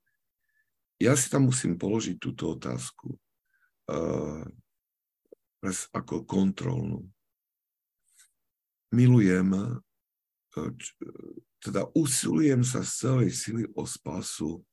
ja 0.98 1.14
si 1.14 1.30
tam 1.30 1.46
musím 1.52 1.78
položiť 1.78 2.16
túto 2.18 2.56
otázku 2.56 3.14
uh, 3.92 4.42
ako 5.94 6.24
kontrolnú. 6.24 7.06
Milujem, 8.90 9.52
uh, 9.52 10.72
teda 11.60 11.86
usilujem 11.92 12.64
sa 12.64 12.80
z 12.82 12.90
celej 13.06 13.30
sily 13.36 13.64
o 13.76 13.84
spasu 13.84 14.64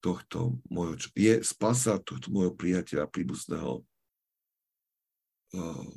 tohto 0.00 0.58
môjho, 0.70 1.10
je 1.12 1.42
spasa 1.42 1.98
tohto 2.00 2.30
môjho 2.30 2.54
priateľa 2.54 3.10
príbuzného 3.10 3.82
uh, 5.54 5.90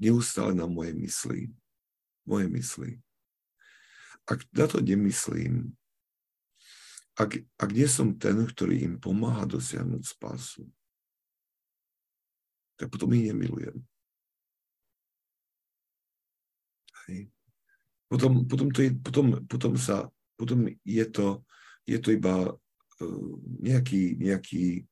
neustále 0.00 0.52
na 0.56 0.68
moje 0.68 0.92
mysli, 0.96 1.52
moje 2.24 2.46
mysli 2.52 3.00
ak 4.30 4.46
na 4.54 4.70
to 4.70 4.78
nemyslím, 4.78 5.74
ak, 7.18 7.42
ak 7.58 7.70
nie 7.74 7.90
som 7.90 8.14
ten, 8.14 8.38
ktorý 8.46 8.86
im 8.86 8.94
pomáha 9.02 9.42
dosiahnuť 9.44 10.02
spásu, 10.06 10.62
tak 12.78 12.88
potom 12.88 13.10
ich 13.12 13.28
nemilujem. 13.28 13.76
Hej. 17.10 17.28
Potom, 18.06 18.46
potom, 18.46 18.70
to 18.70 18.86
je, 18.86 18.90
potom, 18.94 19.26
potom, 19.44 19.74
sa, 19.74 20.08
potom 20.38 20.70
je, 20.86 21.04
to, 21.10 21.42
je 21.84 21.98
to 21.98 22.14
iba 22.14 22.54
uh, 22.54 23.30
nejaký, 23.60 24.16
nejaký 24.16 24.86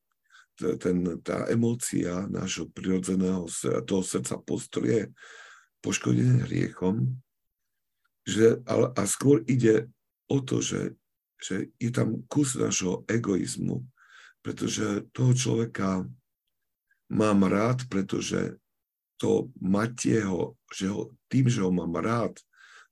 ten, 0.58 1.22
tá 1.22 1.46
emócia 1.46 2.26
nášho 2.26 2.66
prirodzeného 2.74 3.46
toho 3.86 4.02
srdca 4.02 4.42
postrie 4.42 5.14
poškodené 5.78 6.50
hriechom 6.50 7.14
že, 8.28 8.60
ale, 8.68 8.92
a 8.92 9.02
skôr 9.08 9.40
ide 9.48 9.88
o 10.28 10.44
to, 10.44 10.60
že, 10.60 10.92
že 11.40 11.72
je 11.80 11.88
tam 11.88 12.20
kus 12.28 12.60
nášho 12.60 13.08
egoizmu, 13.08 13.80
pretože 14.44 15.08
toho 15.16 15.32
človeka 15.32 16.04
mám 17.08 17.48
rád, 17.48 17.88
pretože 17.88 18.60
to 19.16 19.48
Matieho, 19.58 20.60
že 20.68 20.92
ho, 20.92 21.08
tým, 21.32 21.48
že 21.48 21.64
ho 21.64 21.72
mám 21.72 21.96
rád, 21.96 22.36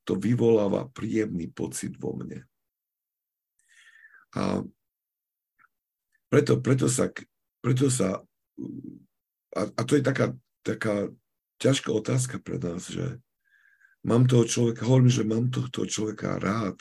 to 0.08 0.16
vyvoláva 0.16 0.88
príjemný 0.90 1.52
pocit 1.52 1.92
vo 2.00 2.16
mne. 2.16 2.48
A 4.32 4.64
preto, 6.32 6.58
preto 6.64 6.88
sa, 6.88 7.12
preto 7.60 7.92
sa 7.92 8.24
a, 9.56 9.62
a 9.72 9.80
to 9.84 9.96
je 9.96 10.02
taká, 10.04 10.36
taká 10.60 11.08
ťažká 11.56 11.88
otázka 11.92 12.36
pre 12.40 12.60
nás, 12.60 12.88
že 12.88 13.20
mám 14.06 14.30
toho 14.30 14.46
človeka, 14.46 14.86
hovorím, 14.86 15.10
že 15.10 15.26
mám 15.26 15.50
tohto 15.50 15.82
človeka 15.82 16.38
rád, 16.38 16.78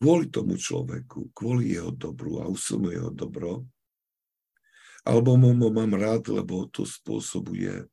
kvôli 0.00 0.32
tomu 0.32 0.56
človeku, 0.56 1.30
kvôli 1.36 1.76
jeho 1.76 1.92
dobru 1.92 2.40
a 2.40 2.48
usilnú 2.48 2.88
jeho 2.88 3.12
dobro, 3.12 3.68
alebo 5.04 5.36
mu 5.36 5.52
mám 5.52 5.92
rád, 5.94 6.32
lebo 6.32 6.66
to 6.72 6.88
spôsobuje 6.88 7.84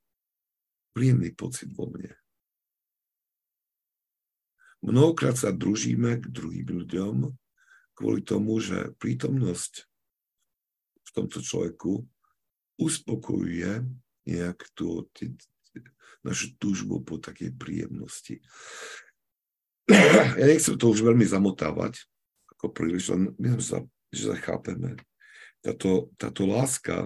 príjemný 0.95 1.35
pocit 1.35 1.67
vo 1.75 1.91
mne. 1.91 2.15
Mnohokrát 4.85 5.35
sa 5.35 5.49
družíme 5.49 6.21
k 6.21 6.25
druhým 6.29 6.85
ľuďom 6.85 7.15
kvôli 7.97 8.21
tomu, 8.21 8.61
že 8.61 8.93
prítomnosť 9.01 9.73
v 11.01 11.09
tomto 11.15 11.39
človeku 11.41 12.05
uspokojuje 12.77 13.81
nejak 14.27 14.59
tú, 14.75 15.07
našu 16.25 16.57
túžbu 16.57 17.05
po 17.05 17.21
takej 17.21 17.53
príjemnosti. 17.53 18.41
Ja 20.41 20.49
nechcem 20.49 20.75
to 20.81 20.89
už 20.89 21.05
veľmi 21.05 21.23
zamotávať, 21.23 22.01
ako 22.57 22.73
príliš, 22.73 23.13
len 23.13 23.37
myslím 23.37 23.61
sa, 23.61 23.77
že 24.09 24.33
sa. 24.33 24.97
Táto, 25.61 26.09
táto 26.17 26.49
láska, 26.49 27.05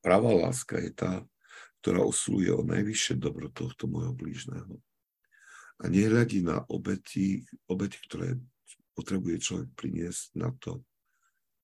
pravá 0.00 0.32
láska 0.32 0.80
je 0.80 0.90
tá, 0.96 1.12
ktorá 1.84 2.04
usiluje 2.04 2.48
o 2.52 2.64
najvyššie 2.64 3.20
dobro 3.20 3.52
tohto 3.52 3.88
môjho 3.88 4.16
blížneho. 4.16 4.80
A 5.80 5.88
nehľadí 5.88 6.44
na 6.44 6.64
obeti, 6.68 7.44
obeti, 7.68 8.00
ktoré 8.08 8.36
potrebuje 8.92 9.36
človek 9.40 9.68
priniesť 9.76 10.36
na 10.36 10.52
to, 10.60 10.84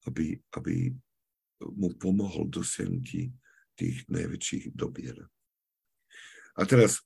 aby, 0.09 0.41
aby 0.57 0.93
mu 1.61 1.93
pomohol 1.97 2.49
dosiahnutí 2.49 3.32
tých 3.76 3.97
najväčších 4.09 4.72
dobier. 4.72 5.20
A 6.57 6.64
teraz, 6.64 7.04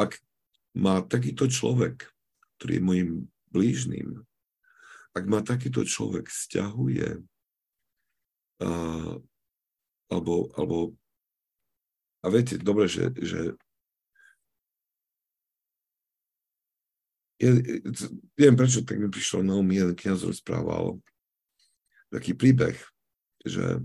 ak 0.00 0.16
má 0.72 1.04
takýto 1.04 1.44
človek, 1.44 2.08
ktorý 2.56 2.80
je 2.80 2.82
môjim 2.82 3.10
blížným, 3.52 4.24
ak 5.12 5.24
ma 5.28 5.44
takýto 5.44 5.84
človek 5.84 6.32
vzťahuje, 6.32 7.20
a, 8.60 8.70
alebo, 10.08 10.34
alebo 10.56 10.76
a 12.20 12.26
viete, 12.28 12.60
dobre, 12.60 12.84
že, 12.84 13.08
že 13.16 13.56
ja, 17.40 17.50
neviem 18.36 18.56
prečo, 18.56 18.84
tak 18.84 19.00
mi 19.00 19.08
prišlo 19.08 19.40
na 19.40 19.56
um, 19.56 19.64
jeden 19.72 19.96
kniaz 19.96 20.20
rozprával 20.20 21.00
taký 22.12 22.36
príbeh, 22.36 22.76
že 23.44 23.80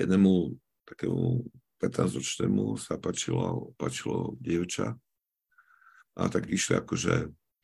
jednému 0.00 0.56
takému 0.88 1.44
15-ročnému 1.82 2.78
sa 2.78 2.94
páčilo, 2.94 3.74
páčilo 3.74 4.38
dievča 4.38 4.94
a 6.14 6.22
tak 6.30 6.46
išli 6.46 6.78
akože, 6.78 7.14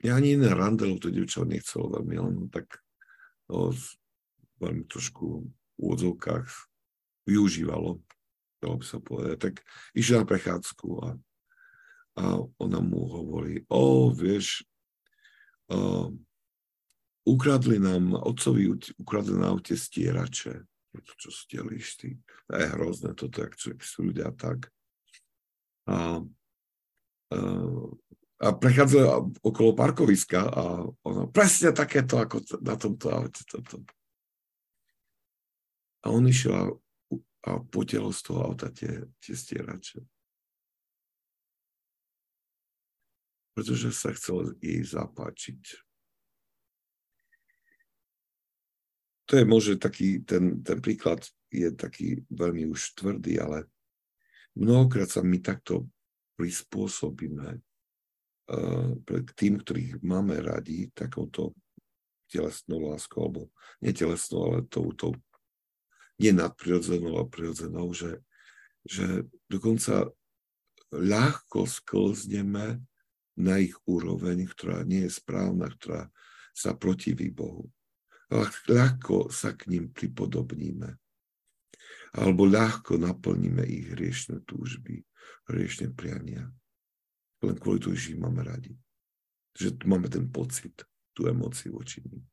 ja 0.03 0.12
ani 0.19 0.35
iné 0.35 0.51
randel 0.51 0.99
to 0.99 1.14
dievča 1.14 1.47
nechcelo 1.47 1.95
veľmi, 1.95 2.16
len 2.19 2.35
tak 2.51 2.83
no, 3.47 3.71
veľmi 4.59 4.85
trošku 4.91 5.47
v 5.47 5.79
úvodzovkách 5.79 6.49
využívalo, 7.31 8.03
dalo 8.59 8.75
by 8.81 8.85
sa 8.85 8.99
povedať. 8.99 9.37
Tak 9.39 9.55
išli 9.95 10.19
na 10.19 10.25
prechádzku 10.27 10.89
a, 11.05 11.09
a 12.19 12.23
ona 12.59 12.81
mu 12.83 13.07
hovorí, 13.07 13.62
o, 13.71 14.11
vieš, 14.11 14.66
uh, 15.71 16.11
ukradli 17.29 17.79
nám, 17.79 18.16
otcovi 18.16 18.73
ukradli 18.99 19.37
na 19.37 19.53
aute 19.53 19.77
stierače. 19.77 20.64
Čo 21.05 21.30
ste 21.30 21.62
lišty? 21.62 22.18
To 22.49 22.53
je 22.57 22.66
hrozné 22.74 23.11
toto, 23.14 23.44
ak 23.44 23.55
sú 23.59 24.01
ľudia 24.03 24.32
tak. 24.34 24.70
A, 25.88 26.20
a 27.32 27.38
a 28.38 28.55
prechádzali 28.55 29.34
okolo 29.42 29.74
parkoviska 29.74 30.40
a 30.46 30.86
ono, 31.03 31.26
presne 31.26 31.74
takéto 31.74 32.22
ako 32.22 32.38
na 32.62 32.78
tomto 32.78 33.11
aute. 33.11 33.42
Toto. 33.42 33.82
A 36.07 36.14
on 36.14 36.22
išiel 36.30 36.55
a, 36.55 36.66
a 37.51 37.59
potiel 37.59 38.07
z 38.14 38.20
toho 38.22 38.46
auta 38.46 38.70
tie, 38.70 39.11
tie 39.18 39.34
stierače. 39.34 40.07
Pretože 43.59 43.90
sa 43.90 44.14
chcel 44.14 44.55
jej 44.62 44.86
zapáčiť. 44.86 45.88
To 49.29 49.33
je 49.37 49.45
možno 49.45 49.76
taký, 49.76 50.24
ten, 50.24 50.64
ten 50.64 50.81
príklad 50.81 51.20
je 51.53 51.68
taký 51.76 52.24
veľmi 52.33 52.64
už 52.72 52.97
tvrdý, 52.97 53.37
ale 53.41 53.68
mnohokrát 54.57 55.09
sa 55.09 55.20
my 55.20 55.37
takto 55.45 55.85
prispôsobíme 56.41 57.61
k 59.05 59.31
tým, 59.37 59.61
ktorých 59.61 60.01
máme 60.01 60.41
radi, 60.41 60.89
takouto 60.97 61.53
telesnou 62.33 62.89
láskou, 62.89 63.29
alebo 63.29 63.43
netelesnou, 63.85 64.41
ale 64.49 64.59
touto 64.64 65.12
nie 66.16 66.33
nadprirodzenou 66.33 67.20
a 67.20 67.29
prirodzenou, 67.29 67.93
že, 67.93 68.24
že 68.89 69.29
dokonca 69.53 70.09
ľahko 70.89 71.68
sklzneme 71.68 72.81
na 73.37 73.55
ich 73.61 73.76
úroveň, 73.85 74.49
ktorá 74.49 74.83
nie 74.83 75.07
je 75.07 75.12
správna, 75.12 75.68
ktorá 75.68 76.09
sa 76.57 76.72
protiví 76.72 77.29
Bohu. 77.29 77.68
Ľahko 78.29 79.33
sa 79.33 79.57
k 79.57 79.72
ním 79.72 79.89
pripodobníme. 79.89 81.01
Alebo 82.16 82.45
ľahko 82.49 83.01
naplníme 83.01 83.64
ich 83.64 83.93
hriešne 83.93 84.45
túžby, 84.45 85.05
hriešne 85.49 85.93
priania. 85.93 86.49
Len 87.41 87.57
kvôli 87.57 87.81
tomu, 87.81 87.97
že 87.97 88.16
ich 88.16 88.20
máme 88.20 88.45
radi. 88.45 88.76
Že 89.57 89.81
tu 89.81 89.85
máme 89.89 90.09
ten 90.12 90.29
pocit, 90.29 90.85
tú 91.16 91.29
emóciu 91.29 91.76
voči 91.76 92.05
ním. 92.05 92.24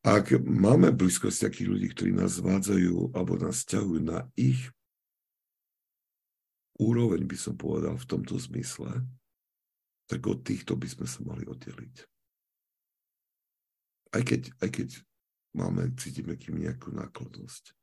A 0.00 0.24
ak 0.24 0.40
máme 0.40 0.96
blízkosť 0.96 1.52
takých 1.52 1.68
ľudí, 1.68 1.86
ktorí 1.92 2.10
nás 2.16 2.40
zvádzajú 2.40 3.12
alebo 3.12 3.36
nás 3.36 3.68
ťahujú 3.68 4.00
na 4.00 4.24
ich 4.32 4.72
úroveň, 6.80 7.28
by 7.28 7.36
som 7.36 7.54
povedal, 7.60 8.00
v 8.00 8.08
tomto 8.08 8.40
zmysle, 8.40 9.04
tak 10.08 10.24
od 10.24 10.40
týchto 10.40 10.74
by 10.74 10.88
sme 10.88 11.06
sa 11.06 11.20
mali 11.22 11.44
oddeliť. 11.44 12.09
Aj 14.10 14.22
keď, 14.26 14.50
aj 14.58 14.70
keď 14.74 14.88
máme, 15.54 15.94
cítime 15.98 16.34
kým 16.34 16.58
nejakú 16.58 16.90
náklonnosť. 16.94 17.74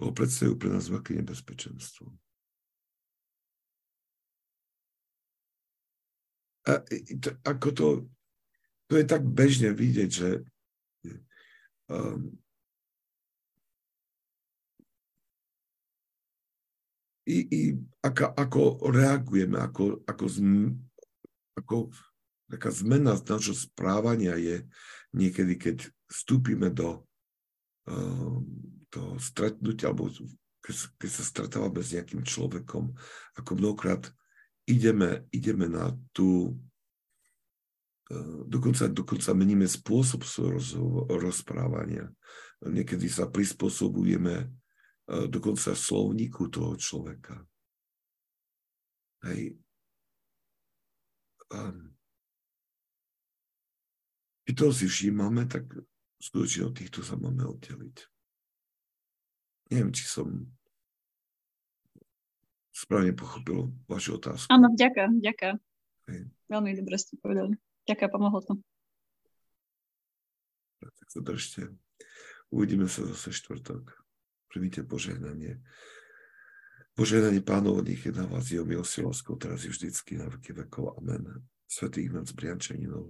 Lebo 0.00 0.12
predstavujú 0.12 0.56
pre 0.56 0.70
nás 0.72 0.88
veľké 0.88 1.16
nebezpečenstvo. 1.20 2.12
A 6.62 6.78
to, 7.18 7.30
ako 7.42 7.68
to, 7.74 7.86
to 8.86 8.94
je 8.94 9.04
tak 9.04 9.26
bežne 9.26 9.74
vidieť, 9.74 10.10
že 10.10 10.30
um, 11.90 12.30
i, 17.26 17.38
i 17.50 17.60
ako, 18.02 18.24
ako 18.38 18.60
reagujeme, 18.94 19.58
ako, 19.58 20.06
ako, 20.06 20.24
zm, 20.30 20.70
ako 21.58 21.90
taká 22.46 22.70
zmena 22.70 23.18
z 23.18 23.26
nášho 23.26 23.56
správania 23.58 24.38
je 24.38 24.62
niekedy, 25.12 25.56
keď 25.60 25.76
vstúpime 26.08 26.72
do, 26.72 27.04
um, 27.88 28.44
do 28.92 29.16
stretnutia, 29.20 29.92
alebo 29.92 30.12
keď, 30.62 31.10
sa 31.10 31.24
stretávame 31.26 31.82
s 31.82 31.92
nejakým 31.92 32.22
človekom, 32.22 32.94
ako 33.36 33.50
mnohokrát 33.58 34.06
ideme, 34.64 35.26
ideme 35.34 35.66
na 35.66 35.90
tú, 36.14 36.54
e, 38.06 38.14
dokonca, 38.46 38.86
dokonca 38.86 39.34
meníme 39.34 39.66
spôsob 39.66 40.22
rozprávania. 41.18 42.06
Niekedy 42.62 43.10
sa 43.10 43.26
prispôsobujeme 43.26 44.34
e, 44.38 44.46
dokonca 45.26 45.74
slovníku 45.74 46.46
toho 46.46 46.78
človeka. 46.78 47.42
Hej. 49.26 49.58
Keď 54.42 54.54
to 54.58 54.66
si 54.74 54.86
všímame, 54.90 55.46
tak 55.46 55.70
skutočne 56.18 56.70
od 56.70 56.74
týchto 56.74 57.06
sa 57.06 57.14
máme 57.14 57.46
oddeliť. 57.46 57.96
Neviem, 59.72 59.94
či 59.94 60.04
som 60.04 60.28
správne 62.74 63.14
pochopil 63.14 63.70
vašu 63.86 64.18
otázku. 64.18 64.50
Áno, 64.50 64.74
ďakujem, 64.74 65.22
ďakujem. 65.22 65.56
Veľmi 66.50 66.70
dobre 66.76 66.96
ste 66.98 67.16
povedali. 67.16 67.54
Ďakujem, 67.86 68.10
pomohlo 68.10 68.40
to. 68.42 68.54
Tak 70.82 71.08
sa 71.08 71.20
držte. 71.22 71.60
Uvidíme 72.50 72.90
sa 72.90 73.06
zase 73.06 73.32
štvrtok. 73.32 73.96
Primite 74.50 74.84
požehnanie. 74.84 75.62
Požehnanie 76.92 77.40
pánov, 77.40 77.80
nech 77.80 78.04
je 78.04 78.12
na 78.12 78.28
vás 78.28 78.52
jeho 78.52 78.68
milosť 78.68 79.24
teraz 79.40 79.64
je 79.64 79.72
vždycky 79.72 80.20
na 80.20 80.28
veky 80.28 80.52
vekov. 80.52 81.00
Amen. 81.00 81.48
Svetý 81.64 82.04
Ignác 82.04 82.28
Briančaninov, 82.36 83.08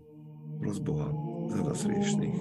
pros 0.60 0.78
Boha 0.78 1.08
za 1.48 1.60
nás 1.62 1.84
riešných. 1.84 2.36